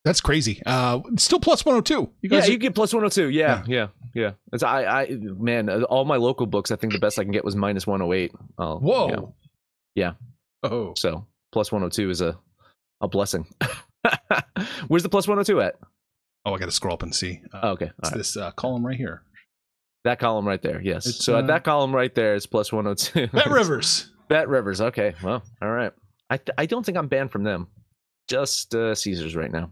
That's 0.04 0.20
crazy. 0.20 0.60
Uh, 0.66 1.00
still 1.16 1.38
plus 1.38 1.64
102. 1.64 1.94
You 1.94 2.10
Yeah, 2.22 2.28
guys, 2.40 2.48
you 2.48 2.58
get 2.58 2.74
plus 2.74 2.92
one 2.92 3.02
hundred 3.02 3.12
two. 3.12 3.28
Yeah, 3.30 3.62
yeah, 3.68 3.86
yeah. 4.14 4.32
It's 4.52 4.64
I, 4.64 4.82
I, 4.84 5.10
man, 5.10 5.68
uh, 5.68 5.82
all 5.82 6.04
my 6.04 6.16
local 6.16 6.44
books. 6.44 6.72
I 6.72 6.76
think 6.76 6.92
the 6.92 6.98
best 6.98 7.18
I 7.20 7.22
can 7.22 7.32
get 7.32 7.44
was 7.44 7.54
minus 7.54 7.86
one 7.86 8.00
hundred 8.00 8.14
eight. 8.14 8.32
Oh, 8.58 8.78
whoa. 8.78 9.32
Yeah. 9.94 10.14
Oh. 10.64 10.92
So 10.96 11.26
plus 11.52 11.70
one 11.70 11.82
hundred 11.82 11.92
two 11.92 12.10
is 12.10 12.20
a 12.20 12.38
a 13.00 13.08
blessing. 13.08 13.46
Where's 14.88 15.02
the 15.02 15.08
plus 15.08 15.28
one 15.28 15.36
hundred 15.36 15.46
two 15.46 15.60
at? 15.60 15.74
Oh, 16.44 16.54
I 16.54 16.58
got 16.58 16.66
to 16.66 16.72
scroll 16.72 16.94
up 16.94 17.02
and 17.02 17.14
see. 17.14 17.40
Uh, 17.52 17.60
Oh, 17.62 17.68
okay, 17.72 17.86
it's 17.98 18.08
all 18.08 18.10
right. 18.10 18.16
this 18.18 18.36
uh, 18.36 18.50
column 18.52 18.84
right 18.84 18.96
here. 18.96 19.22
that 20.04 20.18
column 20.18 20.46
right 20.46 20.60
there. 20.60 20.80
Yes. 20.82 21.06
It's, 21.06 21.24
so 21.24 21.36
uh, 21.36 21.38
at 21.40 21.46
that 21.46 21.62
column 21.64 21.94
right 21.94 22.12
there 22.14 22.34
is 22.34 22.46
plus 22.46 22.72
one 22.72 22.84
hundred 22.84 22.98
two. 22.98 23.26
Bet 23.28 23.46
Rivers. 23.50 24.10
BetRivers. 24.30 24.80
Okay. 24.80 25.14
Well, 25.22 25.42
all 25.60 25.70
right. 25.70 25.92
I 26.30 26.38
th- 26.38 26.54
I 26.56 26.64
don't 26.66 26.84
think 26.86 26.96
I'm 26.96 27.08
banned 27.08 27.30
from 27.30 27.44
them. 27.44 27.68
Just 28.28 28.74
uh, 28.74 28.94
Caesars 28.94 29.36
right 29.36 29.50
now. 29.52 29.70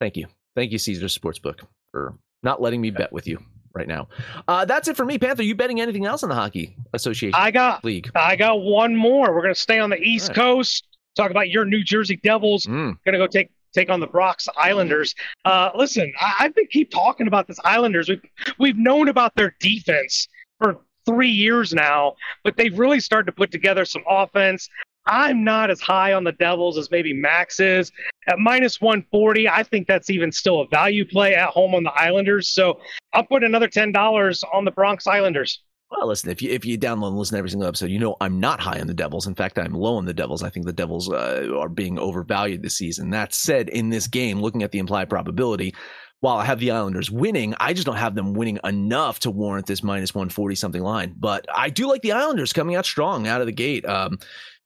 Thank 0.00 0.16
you. 0.16 0.28
Thank 0.56 0.70
you, 0.72 0.78
Caesars 0.78 1.16
Sportsbook, 1.18 1.60
for 1.92 2.14
not 2.42 2.62
letting 2.62 2.80
me 2.80 2.90
bet 2.90 3.12
with 3.12 3.26
you 3.26 3.38
right 3.72 3.88
now. 3.88 4.08
Uh, 4.48 4.64
that's 4.64 4.88
it 4.88 4.96
for 4.96 5.04
me, 5.04 5.18
Panther. 5.18 5.42
You 5.42 5.54
betting 5.54 5.80
anything 5.80 6.06
else 6.06 6.22
in 6.22 6.28
the 6.28 6.34
Hockey 6.34 6.76
Association 6.92 7.34
I 7.34 7.50
got 7.50 7.84
League? 7.84 8.10
I 8.14 8.36
got 8.36 8.60
one 8.62 8.96
more. 8.96 9.34
We're 9.34 9.42
going 9.42 9.54
to 9.54 9.60
stay 9.60 9.78
on 9.78 9.90
the 9.90 10.00
East 10.00 10.30
All 10.30 10.34
Coast. 10.34 10.86
Talk 11.16 11.30
about 11.30 11.50
your 11.50 11.64
New 11.64 11.82
Jersey 11.82 12.16
Devils. 12.16 12.66
Mm. 12.66 12.96
Going 13.04 13.12
to 13.12 13.18
go 13.18 13.26
take 13.26 13.50
take 13.72 13.90
on 13.90 14.00
the 14.00 14.06
Bronx 14.06 14.48
Islanders. 14.56 15.14
Uh, 15.44 15.70
listen, 15.74 16.12
I, 16.20 16.36
I've 16.40 16.54
been 16.54 16.66
keep 16.66 16.90
talking 16.90 17.26
about 17.26 17.46
this 17.46 17.58
Islanders. 17.64 18.08
We've 18.08 18.22
we've 18.58 18.78
known 18.78 19.08
about 19.08 19.34
their 19.34 19.54
defense 19.60 20.28
for 20.58 20.80
three 21.06 21.30
years 21.30 21.72
now, 21.72 22.14
but 22.44 22.56
they've 22.56 22.78
really 22.78 23.00
started 23.00 23.26
to 23.26 23.32
put 23.32 23.50
together 23.50 23.84
some 23.84 24.02
offense. 24.08 24.68
I'm 25.06 25.44
not 25.44 25.70
as 25.70 25.80
high 25.80 26.12
on 26.12 26.24
the 26.24 26.32
Devils 26.32 26.76
as 26.76 26.90
maybe 26.90 27.12
Max 27.12 27.58
is. 27.58 27.90
At 28.28 28.38
minus 28.38 28.80
140, 28.80 29.48
I 29.48 29.62
think 29.62 29.88
that's 29.88 30.10
even 30.10 30.30
still 30.30 30.60
a 30.60 30.68
value 30.68 31.04
play 31.06 31.34
at 31.34 31.48
home 31.48 31.74
on 31.74 31.82
the 31.82 31.92
Islanders. 31.92 32.48
So 32.50 32.80
I'll 33.12 33.24
put 33.24 33.44
another 33.44 33.68
$10 33.68 34.42
on 34.52 34.64
the 34.64 34.70
Bronx 34.70 35.06
Islanders. 35.06 35.62
Well, 35.90 36.06
listen, 36.06 36.30
if 36.30 36.40
you 36.40 36.50
if 36.50 36.64
you 36.64 36.78
download 36.78 37.08
and 37.08 37.18
listen 37.18 37.34
to 37.34 37.38
every 37.38 37.50
single 37.50 37.66
episode, 37.66 37.90
you 37.90 37.98
know 37.98 38.16
I'm 38.20 38.38
not 38.38 38.60
high 38.60 38.80
on 38.80 38.86
the 38.86 38.94
Devils. 38.94 39.26
In 39.26 39.34
fact, 39.34 39.58
I'm 39.58 39.72
low 39.72 39.96
on 39.96 40.04
the 40.04 40.14
Devils. 40.14 40.44
I 40.44 40.48
think 40.48 40.66
the 40.66 40.72
Devils 40.72 41.10
uh, 41.10 41.48
are 41.58 41.68
being 41.68 41.98
overvalued 41.98 42.62
this 42.62 42.76
season. 42.76 43.10
That 43.10 43.34
said, 43.34 43.68
in 43.70 43.90
this 43.90 44.06
game, 44.06 44.40
looking 44.40 44.62
at 44.62 44.70
the 44.70 44.78
implied 44.78 45.10
probability, 45.10 45.74
while 46.20 46.36
I 46.36 46.44
have 46.44 46.60
the 46.60 46.70
Islanders 46.70 47.10
winning, 47.10 47.54
I 47.58 47.72
just 47.72 47.86
don't 47.86 47.96
have 47.96 48.14
them 48.14 48.34
winning 48.34 48.60
enough 48.62 49.18
to 49.20 49.32
warrant 49.32 49.66
this 49.66 49.82
minus 49.82 50.14
140 50.14 50.54
something 50.54 50.82
line. 50.82 51.14
But 51.18 51.44
I 51.52 51.70
do 51.70 51.88
like 51.88 52.02
the 52.02 52.12
Islanders 52.12 52.52
coming 52.52 52.76
out 52.76 52.86
strong 52.86 53.26
out 53.26 53.40
of 53.40 53.48
the 53.48 53.52
gate. 53.52 53.84
Um, 53.84 54.18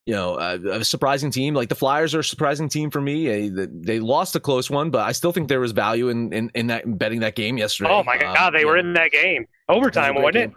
you 0.06 0.14
know, 0.14 0.34
uh, 0.34 0.58
a 0.70 0.84
surprising 0.84 1.30
team. 1.30 1.54
Like 1.54 1.68
the 1.68 1.74
Flyers 1.74 2.14
are 2.14 2.20
a 2.20 2.24
surprising 2.24 2.68
team 2.68 2.90
for 2.90 3.00
me. 3.00 3.48
Uh, 3.48 3.66
they 3.72 4.00
lost 4.00 4.36
a 4.36 4.40
close 4.40 4.70
one, 4.70 4.90
but 4.90 5.00
I 5.06 5.12
still 5.12 5.32
think 5.32 5.48
there 5.48 5.60
was 5.60 5.72
value 5.72 6.08
in 6.08 6.32
in, 6.32 6.50
in 6.54 6.66
that 6.68 6.84
in 6.84 6.96
betting 6.96 7.20
that 7.20 7.34
game 7.36 7.56
yesterday. 7.56 7.90
Oh 7.90 8.02
my 8.04 8.18
God, 8.18 8.48
Um, 8.48 8.52
they 8.52 8.64
were 8.64 8.74
know, 8.74 8.88
in 8.88 8.92
that 8.94 9.10
game. 9.12 9.46
was 9.68 9.76
a 9.76 9.78
Overtime, 9.78 10.14
great 10.14 10.24
wasn't 10.24 10.54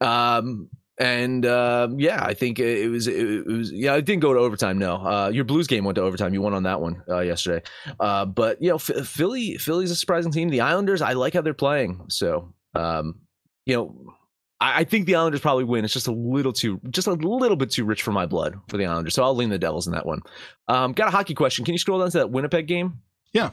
it? 0.00 0.06
Um, 0.06 0.68
and 0.96 1.44
um, 1.44 1.98
yeah, 1.98 2.24
I 2.24 2.34
think 2.34 2.60
it 2.60 2.88
was 2.88 3.08
it 3.08 3.44
was 3.46 3.72
yeah, 3.72 3.96
it 3.96 4.04
didn't 4.04 4.22
go 4.22 4.32
to 4.32 4.38
overtime. 4.38 4.78
No, 4.78 4.94
uh, 4.96 5.28
your 5.34 5.42
Blues 5.42 5.66
game 5.66 5.84
went 5.84 5.96
to 5.96 6.02
overtime. 6.02 6.32
You 6.32 6.40
won 6.40 6.54
on 6.54 6.62
that 6.62 6.80
one 6.80 7.02
uh, 7.08 7.18
yesterday. 7.18 7.64
Uh, 7.98 8.24
but 8.26 8.62
you 8.62 8.68
know, 8.70 8.78
Ph- 8.78 9.04
Philly 9.04 9.58
Philly's 9.58 9.90
a 9.90 9.96
surprising 9.96 10.30
team. 10.30 10.50
The 10.50 10.60
Islanders, 10.60 11.02
I 11.02 11.14
like 11.14 11.34
how 11.34 11.40
they're 11.40 11.52
playing. 11.52 12.06
So 12.10 12.54
um, 12.76 13.16
you 13.66 13.74
know. 13.76 14.14
I 14.64 14.80
I 14.80 14.84
think 14.84 15.06
the 15.06 15.14
Islanders 15.14 15.40
probably 15.40 15.64
win. 15.64 15.84
It's 15.84 15.92
just 15.92 16.08
a 16.08 16.12
little 16.12 16.52
too, 16.52 16.80
just 16.90 17.06
a 17.06 17.12
little 17.12 17.56
bit 17.56 17.70
too 17.70 17.84
rich 17.84 18.02
for 18.02 18.12
my 18.12 18.26
blood 18.26 18.58
for 18.68 18.76
the 18.76 18.86
Islanders. 18.86 19.14
So 19.14 19.22
I'll 19.22 19.36
lean 19.36 19.50
the 19.50 19.58
Devils 19.58 19.86
in 19.86 19.92
that 19.92 20.06
one. 20.06 20.20
Um, 20.68 20.92
got 20.92 21.08
a 21.08 21.10
hockey 21.10 21.34
question. 21.34 21.64
Can 21.64 21.74
you 21.74 21.78
scroll 21.78 21.98
down 21.98 22.10
to 22.10 22.18
that 22.18 22.30
Winnipeg 22.30 22.66
game? 22.66 23.00
Yeah. 23.32 23.50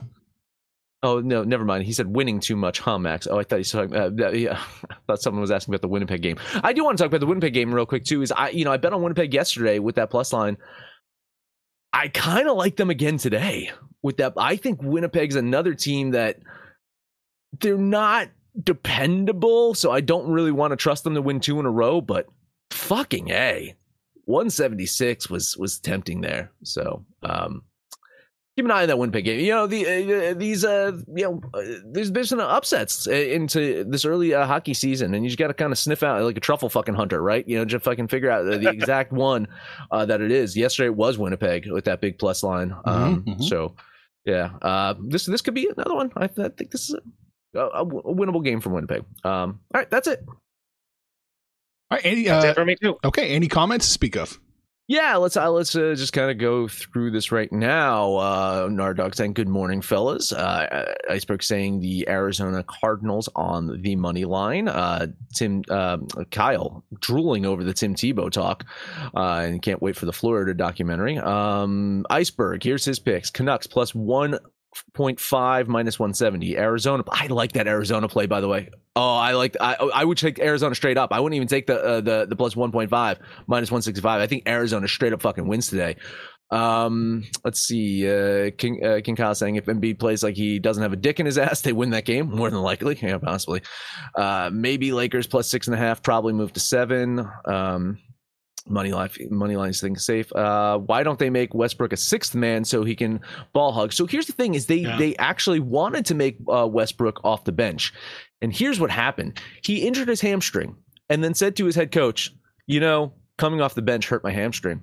Oh 1.04 1.20
no, 1.20 1.44
never 1.44 1.66
mind. 1.66 1.84
He 1.84 1.94
said 1.94 2.08
winning 2.08 2.40
too 2.40 2.56
much, 2.56 2.80
huh, 2.80 3.00
Max? 3.00 3.28
Oh, 3.28 3.40
I 3.40 3.44
thought 3.44 3.56
he 3.56 3.60
was 3.60 3.72
talking. 3.72 3.96
Uh, 3.96 4.32
yeah, 4.32 4.64
I 4.90 4.96
thought 5.08 5.22
someone 5.22 5.42
was 5.42 5.52
asking 5.52 5.74
about 5.74 5.82
the 5.82 5.88
Winnipeg 5.88 6.22
game. 6.22 6.38
I 6.64 6.74
do 6.74 6.84
want 6.84 6.98
to 6.98 7.04
talk 7.04 7.10
about 7.10 7.20
the 7.20 7.28
Winnipeg 7.28 7.54
game 7.54 7.74
real 7.74 7.86
quick 7.86 8.06
too. 8.06 8.22
Is 8.22 8.32
I, 8.32 8.50
you 8.50 8.66
know, 8.66 8.72
I 8.72 8.78
bet 8.78 8.94
on 8.94 9.02
Winnipeg 9.02 9.34
yesterday 9.34 9.80
with 9.80 9.96
that 9.96 10.10
plus 10.10 10.32
line. 10.32 10.58
I 11.94 12.08
kind 12.08 12.48
of 12.48 12.56
like 12.56 12.78
them 12.78 12.90
again 12.90 13.18
today 13.18 13.72
with 14.02 14.18
that. 14.18 14.34
I 14.38 14.56
think 14.56 14.82
Winnipeg's 14.82 15.36
another 15.36 15.74
team 15.74 16.12
that 16.12 16.38
they're 17.60 17.78
not 17.78 18.30
dependable, 18.62 19.74
so 19.74 19.92
I 19.92 20.02
don't 20.02 20.30
really 20.30 20.52
want 20.52 20.72
to 20.72 20.78
trust 20.78 21.04
them 21.04 21.16
to 21.16 21.22
win 21.22 21.40
two 21.40 21.60
in 21.60 21.66
a 21.66 21.72
row. 21.72 22.02
But 22.02 22.28
fucking 22.72 23.30
a, 23.30 23.76
one 24.26 24.50
seventy 24.50 24.86
six 24.86 25.30
was 25.30 25.58
was 25.58 25.80
tempting 25.80 26.22
there. 26.22 26.52
So 26.64 27.06
um, 27.24 27.64
keep 28.56 28.66
an 28.66 28.72
eye 28.72 28.84
on 28.84 28.88
that 28.88 28.98
Winnipeg 28.98 29.26
game. 29.26 29.40
You 29.40 29.52
know 29.52 29.68
the 29.68 30.30
uh, 30.30 30.34
these 30.34 30.64
uh 30.64 30.92
you 31.16 31.24
know 31.24 31.42
uh, 31.54 31.62
there's 31.86 32.12
been 32.12 32.26
some 32.26 32.40
upsets 32.40 33.08
uh, 33.08 33.12
into 33.12 33.84
this 33.86 34.06
early 34.06 34.34
uh, 34.34 34.46
hockey 34.46 34.74
season, 34.74 35.14
and 35.14 35.24
you 35.24 35.30
just 35.30 35.40
got 35.40 35.48
to 35.48 35.54
kind 35.54 35.72
of 35.72 35.78
sniff 35.80 36.04
out 36.04 36.22
like 36.24 36.38
a 36.38 36.42
truffle 36.42 36.70
fucking 36.70 36.96
hunter, 36.96 37.22
right? 37.22 37.48
You 37.48 37.58
know, 37.58 37.66
just 37.66 37.84
fucking 37.84 38.08
figure 38.08 38.30
out 38.30 38.44
the, 38.46 38.58
the 38.58 38.70
exact 38.74 39.12
one 39.12 39.48
uh, 39.92 40.06
that 40.06 40.22
it 40.22 40.32
is. 40.32 40.56
Yesterday 40.58 40.88
it 40.88 40.96
was 40.96 41.18
Winnipeg 41.18 41.72
with 41.72 41.86
that 41.86 42.02
big 42.02 42.20
plus 42.20 42.44
line. 42.44 42.74
Um, 42.86 43.24
mhm. 43.24 43.44
So 43.44 43.76
yeah, 44.26 44.52
uh, 44.62 44.96
this 45.08 45.26
this 45.26 45.42
could 45.42 45.56
be 45.56 45.68
another 45.68 45.96
one. 45.96 46.12
I, 46.16 46.26
I 46.26 46.50
think 46.50 46.72
this 46.72 46.90
is 46.90 46.96
a, 47.56 47.60
a, 47.60 47.82
a 47.84 48.16
winnable 48.16 48.44
game 48.44 48.62
for 48.62 48.70
Winnipeg. 48.70 49.04
Um, 49.24 49.60
all 49.74 49.82
right, 49.82 49.90
that's 49.90 50.08
it. 50.08 50.24
All 50.28 51.98
right, 51.98 52.06
any, 52.06 52.24
That's 52.24 52.46
uh, 52.46 52.48
it 52.50 52.56
for 52.56 52.66
me 52.66 52.76
too. 52.82 52.98
okay, 53.04 53.30
any 53.30 53.48
comments 53.48 53.88
to 53.88 53.92
speak 53.92 54.16
of? 54.16 54.40
Yeah, 54.88 55.16
let's 55.18 55.38
uh, 55.38 55.50
let's 55.50 55.74
uh, 55.74 55.94
just 55.96 56.12
kind 56.12 56.30
of 56.32 56.38
go 56.38 56.68
through 56.68 57.12
this 57.12 57.32
right 57.32 57.50
now. 57.52 58.16
Uh, 58.16 58.68
Nardog 58.68 59.16
saying, 59.16 59.34
"Good 59.34 59.48
morning, 59.48 59.82
fellas." 59.82 60.34
Uh, 60.34 60.94
Iceberg 61.10 61.44
saying 61.44 61.80
the 61.80 62.10
Arizona 62.10 62.64
Cardinals 62.64 63.30
on 63.34 63.82
the 63.82 63.96
money 63.96 64.26
line. 64.26 64.68
Uh, 64.68 65.08
Tim 65.34 65.64
um 65.70 66.08
Kyle 66.32 66.84
drooling 67.00 67.46
over 67.46 67.64
the 67.64 67.74
Tim 67.74 67.96
Tebow 67.96 68.30
talk, 68.30 68.66
uh, 69.16 69.44
and 69.46 69.62
can't 69.62 69.82
wait 69.82 69.96
for 69.96 70.06
the 70.06 70.14
Florida 70.14 70.54
documentary. 70.54 71.18
Um, 71.18 72.06
Iceberg, 72.10 72.62
here's 72.64 72.84
his 72.84 73.00
picks: 73.00 73.30
Canucks 73.30 73.68
plus 73.68 73.96
one. 73.96 74.40
0.5 74.96 75.68
minus 75.68 76.00
170 76.00 76.58
arizona 76.58 77.04
i 77.12 77.28
like 77.28 77.52
that 77.54 77.68
arizona 77.68 78.08
play 78.08 78.26
by 78.26 78.40
the 78.40 78.48
way. 78.48 78.70
Oh 78.96 79.16
i 79.16 79.34
like 79.34 79.56
i 79.60 79.76
i 79.94 80.04
would 80.04 80.18
take 80.18 80.40
arizona 80.40 80.76
straight 80.76 80.98
up. 80.98 81.12
I 81.12 81.20
wouldn't 81.20 81.36
even 81.36 81.48
take 81.48 81.68
the 81.68 81.82
uh, 81.82 82.02
the 82.02 82.26
the 82.28 82.36
plus 82.36 82.56
1.5 82.56 82.90
minus 83.48 83.72
165 83.72 84.22
i 84.22 84.28
think 84.28 84.48
arizona 84.48 84.88
straight 84.88 85.14
up 85.14 85.22
fucking 85.22 85.48
wins 85.48 85.68
today. 85.68 85.96
Um 86.52 87.24
let's 87.46 87.62
see 87.62 88.10
uh 88.10 88.52
king 88.58 88.84
uh, 88.86 89.00
king 89.04 89.16
kyle 89.16 89.34
saying 89.36 89.56
if 89.56 89.66
Embiid 89.66 90.00
plays 90.00 90.24
like 90.24 90.36
he 90.36 90.60
doesn't 90.60 90.84
have 90.84 90.92
a 90.94 90.98
dick 90.98 91.20
in 91.20 91.26
his 91.26 91.38
ass 91.38 91.62
they 91.62 91.72
win 91.74 91.92
that 91.92 92.06
game 92.06 92.30
more 92.30 92.50
than 92.50 92.62
likely. 92.62 92.98
Yeah 93.02 93.18
possibly. 93.18 93.62
Uh 94.16 94.50
maybe 94.54 94.92
lakers 94.92 95.28
plus 95.28 95.50
six 95.50 95.68
and 95.68 95.76
a 95.76 95.80
half 95.80 96.04
probably 96.04 96.34
move 96.34 96.52
to 96.54 96.60
seven. 96.60 97.26
Um 97.46 97.98
money 98.68 98.92
line 98.92 99.10
money 99.30 99.56
line 99.56 99.70
is 99.70 99.82
thing 99.82 99.98
safe 99.98 100.32
uh 100.36 100.78
why 100.78 101.02
don't 101.04 101.18
they 101.20 101.30
make 101.30 101.54
westbrook 101.54 101.92
a 101.94 101.98
sixth 101.98 102.36
man 102.36 102.64
so 102.64 102.84
he 102.84 102.96
can 102.96 103.20
ball 103.54 103.72
hug 103.72 103.92
so 103.92 104.06
here's 104.06 104.28
the 104.28 104.34
thing 104.34 104.54
is 104.54 104.68
they 104.68 104.76
Yeah. 104.78 104.98
they 104.98 105.16
actually 105.18 105.60
wanted 105.60 106.06
to 106.08 106.16
make 106.16 106.38
uh, 106.48 106.68
westbrook 106.68 107.20
off 107.24 107.44
the 107.44 107.52
bench 107.52 107.94
and 108.42 108.54
here's 108.56 108.80
what 108.80 108.92
happened 108.92 109.40
he 109.64 109.86
injured 109.88 110.08
his 110.08 110.22
hamstring 110.22 110.76
and 111.10 111.24
then 111.24 111.34
said 111.34 111.56
to 111.58 111.66
his 111.66 111.76
head 111.76 111.92
coach 111.92 112.32
you 112.68 112.80
know 112.80 113.14
coming 113.38 113.62
off 113.62 113.74
the 113.74 113.82
bench 113.82 114.08
hurt 114.08 114.24
my 114.24 114.32
hamstring 114.32 114.82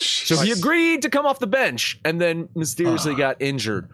so 0.00 0.36
he 0.36 0.52
agreed 0.52 1.02
to 1.02 1.10
come 1.10 1.26
off 1.26 1.40
the 1.40 1.46
bench 1.48 1.98
and 2.04 2.20
then 2.20 2.48
mysteriously 2.54 3.14
Ah. 3.14 3.16
got 3.16 3.42
injured 3.42 3.88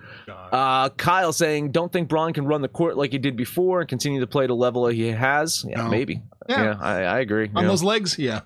uh, 0.52 0.88
Kyle 0.90 1.32
saying, 1.32 1.72
"Don't 1.72 1.90
think 1.92 2.08
Bron 2.08 2.32
can 2.32 2.44
run 2.46 2.60
the 2.62 2.68
court 2.68 2.96
like 2.96 3.10
he 3.10 3.18
did 3.18 3.36
before 3.36 3.80
and 3.80 3.88
continue 3.88 4.20
to 4.20 4.26
play 4.26 4.46
to 4.46 4.54
level 4.54 4.86
he 4.86 5.08
has." 5.10 5.64
Yeah, 5.66 5.78
No. 5.82 5.88
maybe. 5.88 6.22
Yeah. 6.48 6.62
Yeah, 6.64 6.76
I, 6.80 7.00
I 7.02 7.18
agree. 7.20 7.50
On 7.54 7.62
Yeah. 7.64 7.68
those 7.70 7.82
legs, 7.82 8.18
yeah. 8.18 8.40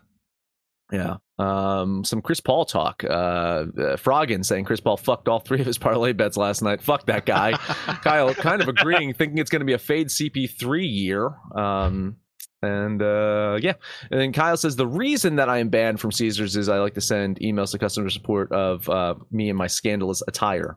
Yeah. 0.91 1.17
Um, 1.39 2.03
some 2.05 2.23
Chris 2.23 2.41
Paul 2.41 2.65
talk. 2.65 3.05
Uh, 3.05 3.09
uh, 3.09 3.67
Froggen 3.97 4.45
saying 4.45 4.65
Chris 4.65 4.81
Paul 4.81 4.97
fucked 4.97 5.29
all 5.29 5.39
three 5.39 5.61
of 5.61 5.67
his 5.67 5.79
parlay 5.79 6.13
bets 6.13 6.37
last 6.37 6.63
night. 6.63 6.81
Fuck 6.83 7.07
that 7.07 7.27
guy. 7.27 7.53
Kyle 8.03 8.35
kind 8.35 8.63
of 8.63 8.69
agreeing, 8.69 9.13
thinking 9.13 9.39
it's 9.39 9.51
going 9.51 9.61
to 9.61 9.67
be 9.67 9.75
a 9.75 9.79
fade 9.79 10.09
CP3 10.09 10.91
year. 10.91 11.31
Um, 11.55 12.17
and 12.63 13.01
uh, 13.03 13.59
yeah, 13.61 13.75
and 14.11 14.21
then 14.21 14.33
Kyle 14.33 14.57
says 14.57 14.75
the 14.77 14.87
reason 14.87 15.37
that 15.37 15.49
I 15.49 15.59
am 15.59 15.69
banned 15.69 16.01
from 16.01 16.11
Caesars 16.11 16.57
is 16.57 16.69
I 16.69 16.79
like 16.79 16.95
to 16.95 17.01
send 17.01 17.39
emails 17.39 17.71
to 17.73 17.79
customer 17.79 18.11
support 18.11 18.51
of 18.51 18.89
uh, 18.89 19.15
me 19.31 19.49
and 19.49 19.57
my 19.57 19.69
scandalous 19.69 20.23
attire. 20.27 20.77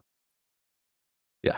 Yeah, 1.42 1.58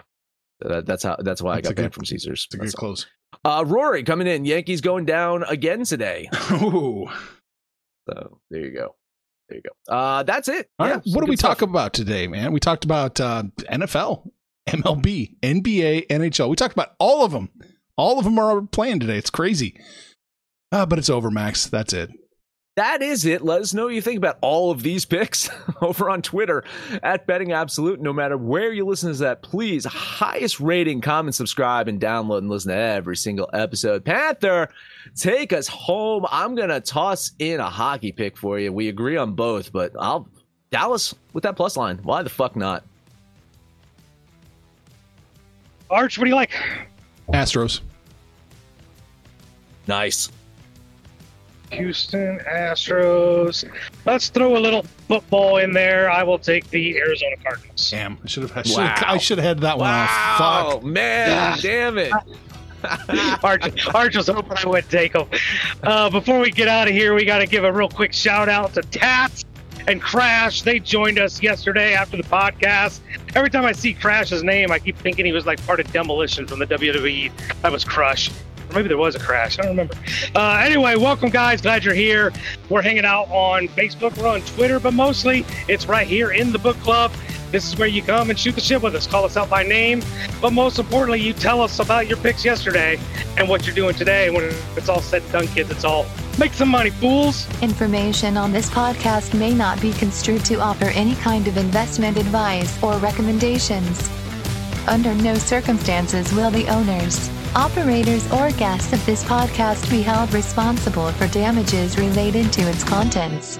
that, 0.61 0.86
that's 0.86 1.03
how. 1.03 1.17
That's 1.19 1.41
why 1.41 1.55
That's 1.55 1.69
I 1.69 1.73
got 1.73 1.82
banned 1.82 1.93
from 1.93 2.05
Caesars. 2.05 2.45
It's 2.45 2.55
a 2.55 2.57
That's 2.57 2.73
good 2.73 2.77
all. 2.77 2.88
close. 2.89 3.05
Uh, 3.43 3.65
Rory 3.67 4.03
coming 4.03 4.27
in. 4.27 4.45
Yankees 4.45 4.80
going 4.80 5.03
down 5.05 5.43
again 5.43 5.84
today. 5.84 6.30
Ooh. 6.53 7.07
So 8.09 8.39
there 8.49 8.61
you 8.61 8.71
go. 8.71 8.95
There 9.49 9.57
you 9.57 9.63
go. 9.63 9.93
Uh, 9.93 10.23
that's 10.23 10.47
it. 10.47 10.69
All 10.79 10.87
Yeah, 10.87 10.93
right. 10.95 11.03
What 11.05 11.21
did 11.21 11.29
we 11.29 11.35
stuff. 11.37 11.59
talk 11.59 11.61
about 11.61 11.93
today, 11.93 12.27
man? 12.27 12.51
We 12.53 12.59
talked 12.59 12.85
about 12.85 13.19
uh, 13.19 13.43
NFL, 13.71 14.29
MLB, 14.69 15.35
NBA, 15.41 16.07
NHL. 16.07 16.49
We 16.49 16.55
talked 16.55 16.73
about 16.73 16.93
all 16.99 17.23
of 17.25 17.31
them. 17.31 17.49
All 17.97 18.17
of 18.17 18.25
them 18.25 18.39
are 18.39 18.61
playing 18.61 18.99
today. 18.99 19.17
It's 19.17 19.29
crazy. 19.29 19.79
Uh, 20.71 20.85
but 20.85 20.97
it's 20.97 21.09
over, 21.09 21.29
Max. 21.29 21.67
That's 21.67 21.93
it. 21.93 22.09
That 22.76 23.03
is 23.03 23.26
it. 23.26 23.43
Let 23.43 23.61
us 23.61 23.74
know 23.76 23.86
what 23.86 23.93
you 23.93 24.01
think 24.01 24.17
about 24.17 24.39
all 24.41 24.71
of 24.71 24.82
these 24.82 25.05
picks 25.05 25.47
over 25.82 26.09
on 26.09 26.24
Twitter 26.24 26.63
at 27.03 27.28
Betting 27.28 27.51
Absolute. 27.51 28.01
No 28.01 28.11
matter 28.11 28.36
where 28.36 28.74
you 28.74 28.84
listen 28.84 29.11
to 29.13 29.19
that, 29.19 29.43
please 29.43 29.86
highest 29.86 30.59
rating, 30.59 30.99
comment, 30.99 31.36
subscribe, 31.36 31.88
and 31.88 32.01
download 32.01 32.39
and 32.39 32.49
listen 32.49 32.71
to 32.71 32.78
every 32.78 33.15
single 33.15 33.47
episode. 33.53 34.03
Panther, 34.03 34.69
take 35.15 35.53
us 35.53 35.67
home. 35.67 36.26
I'm 36.32 36.55
gonna 36.55 36.82
toss 36.82 37.34
in 37.38 37.59
a 37.59 37.69
hockey 37.69 38.11
pick 38.11 38.38
for 38.38 38.57
you. 38.57 38.74
We 38.74 38.89
agree 38.89 39.17
on 39.17 39.34
both, 39.34 39.71
but 39.71 39.91
I'll 39.99 40.28
Dallas 40.71 41.13
with 41.34 41.43
that 41.43 41.55
plus 41.55 41.78
line. 41.78 41.99
Why 42.01 42.24
the 42.24 42.30
fuck 42.32 42.55
not? 42.55 42.84
Arch, 45.91 46.17
what 46.17 46.24
do 46.26 46.30
you 46.30 46.36
like? 46.36 46.51
Astros. 47.30 47.82
Nice. 49.86 50.32
Houston 51.74 52.39
Astros. 52.49 53.63
Let's 54.05 54.30
throw 54.30 54.57
a 54.57 54.59
little 54.59 54.84
football 55.07 55.57
in 55.57 55.74
there. 55.74 56.09
I 56.09 56.24
will 56.24 56.39
take 56.39 56.69
the 56.69 56.97
Arizona 56.97 57.36
Cardinals. 57.43 57.89
Damn. 57.91 58.17
I 58.24 58.28
should 58.28 58.43
have. 58.43 58.57
I 58.57 58.61
should 58.63 58.80
have, 58.80 59.03
I 59.07 59.17
should 59.17 59.38
have 59.39 59.45
had 59.45 59.59
that 59.61 59.78
one 59.78 59.88
Wow, 59.89 60.38
off. 60.39 60.71
Fuck. 60.74 60.84
man, 60.84 61.57
damn 61.61 61.97
it. 61.97 62.11
Arch, 63.43 63.88
Arch 63.95 64.15
was 64.17 64.28
hoping 64.28 64.57
I 64.57 64.67
would 64.67 64.89
take 64.89 65.13
them. 65.13 65.28
Uh, 65.84 66.09
before 66.09 66.39
we 66.39 66.51
get 66.51 66.67
out 66.67 66.88
of 66.88 66.93
here, 66.93 67.13
we 67.13 67.24
got 67.26 67.38
to 67.39 67.47
give 67.47 67.63
a 67.63 67.71
real 67.71 67.88
quick 67.89 68.11
shout 68.13 68.49
out 68.49 68.74
to 68.74 68.82
Tats 68.82 69.45
and 69.88 70.01
Crash. 70.01 70.63
They 70.63 70.80
joined 70.80 71.17
us 71.17 71.41
yesterday 71.41 71.93
after 71.93 72.17
the 72.17 72.24
podcast. 72.24 72.99
Every 73.36 73.49
time 73.49 73.63
I 73.65 73.71
see 73.71 73.93
Crash's 73.93 74.43
name, 74.43 74.69
I 74.71 74.80
keep 74.80 74.97
thinking 74.97 75.26
he 75.26 75.32
was 75.32 75.45
like 75.45 75.65
part 75.65 75.80
of 75.80 75.91
Demolition 75.93 76.45
from 76.45 76.59
the 76.59 76.65
WWE. 76.67 77.32
That 77.61 77.71
was 77.71 77.86
Crush. 77.86 78.30
Maybe 78.74 78.88
there 78.88 78.97
was 78.97 79.15
a 79.15 79.19
crash. 79.19 79.59
I 79.59 79.63
don't 79.63 79.71
remember. 79.71 79.95
Uh, 80.36 80.61
anyway, 80.63 80.95
welcome, 80.95 81.30
guys. 81.30 81.61
Glad 81.61 81.84
you're 81.84 81.93
here. 81.93 82.32
We're 82.69 82.82
hanging 82.82 83.05
out 83.05 83.28
on 83.30 83.67
Facebook. 83.69 84.17
We're 84.17 84.28
on 84.28 84.41
Twitter, 84.41 84.80
but 84.80 84.93
mostly 84.93 85.45
it's 85.67 85.86
right 85.88 86.07
here 86.07 86.32
in 86.32 86.51
the 86.51 86.59
book 86.59 86.78
club. 86.78 87.11
This 87.51 87.67
is 87.67 87.78
where 87.78 87.88
you 87.88 88.01
come 88.01 88.32
and 88.32 88.39
shoot 88.39 88.55
the 88.55 88.61
shit 88.61 88.82
with 88.82 88.95
us. 88.95 89.05
Call 89.05 89.26
us 89.26 89.38
out 89.38 89.47
by 89.47 89.61
name. 89.61 90.01
But 90.41 90.53
most 90.53 90.80
importantly, 90.80 91.21
you 91.21 91.34
tell 91.34 91.61
us 91.61 91.78
about 91.78 92.07
your 92.07 92.17
picks 92.17 92.43
yesterday 92.43 92.99
and 93.38 93.47
what 93.47 93.67
you're 93.67 93.76
doing 93.76 93.93
today. 93.93 94.32
When 94.32 94.45
it's 94.76 94.89
all 94.89 95.01
said 95.01 95.21
and 95.21 95.32
done, 95.32 95.47
kids, 95.47 95.69
it's 95.69 95.84
all 95.84 96.07
make 96.39 96.53
some 96.53 96.69
money, 96.69 96.89
fools. 96.89 97.47
Information 97.61 98.38
on 98.38 98.51
this 98.51 98.71
podcast 98.71 99.38
may 99.38 99.53
not 99.53 99.80
be 99.80 99.93
construed 99.93 100.43
to 100.45 100.55
offer 100.55 100.86
any 100.86 101.13
kind 101.17 101.47
of 101.47 101.57
investment 101.57 102.17
advice 102.17 102.82
or 102.82 102.97
recommendations. 102.97 104.09
Under 104.88 105.13
no 105.13 105.36
circumstances 105.36 106.34
will 106.34 106.49
the 106.49 106.67
owners, 106.67 107.30
operators, 107.55 108.31
or 108.31 108.51
guests 108.51 108.93
of 108.93 109.05
this 109.05 109.23
podcast 109.23 109.89
be 109.89 110.01
held 110.01 110.33
responsible 110.33 111.11
for 111.13 111.27
damages 111.27 111.97
related 111.97 112.51
to 112.53 112.61
its 112.61 112.83
contents. 112.83 113.59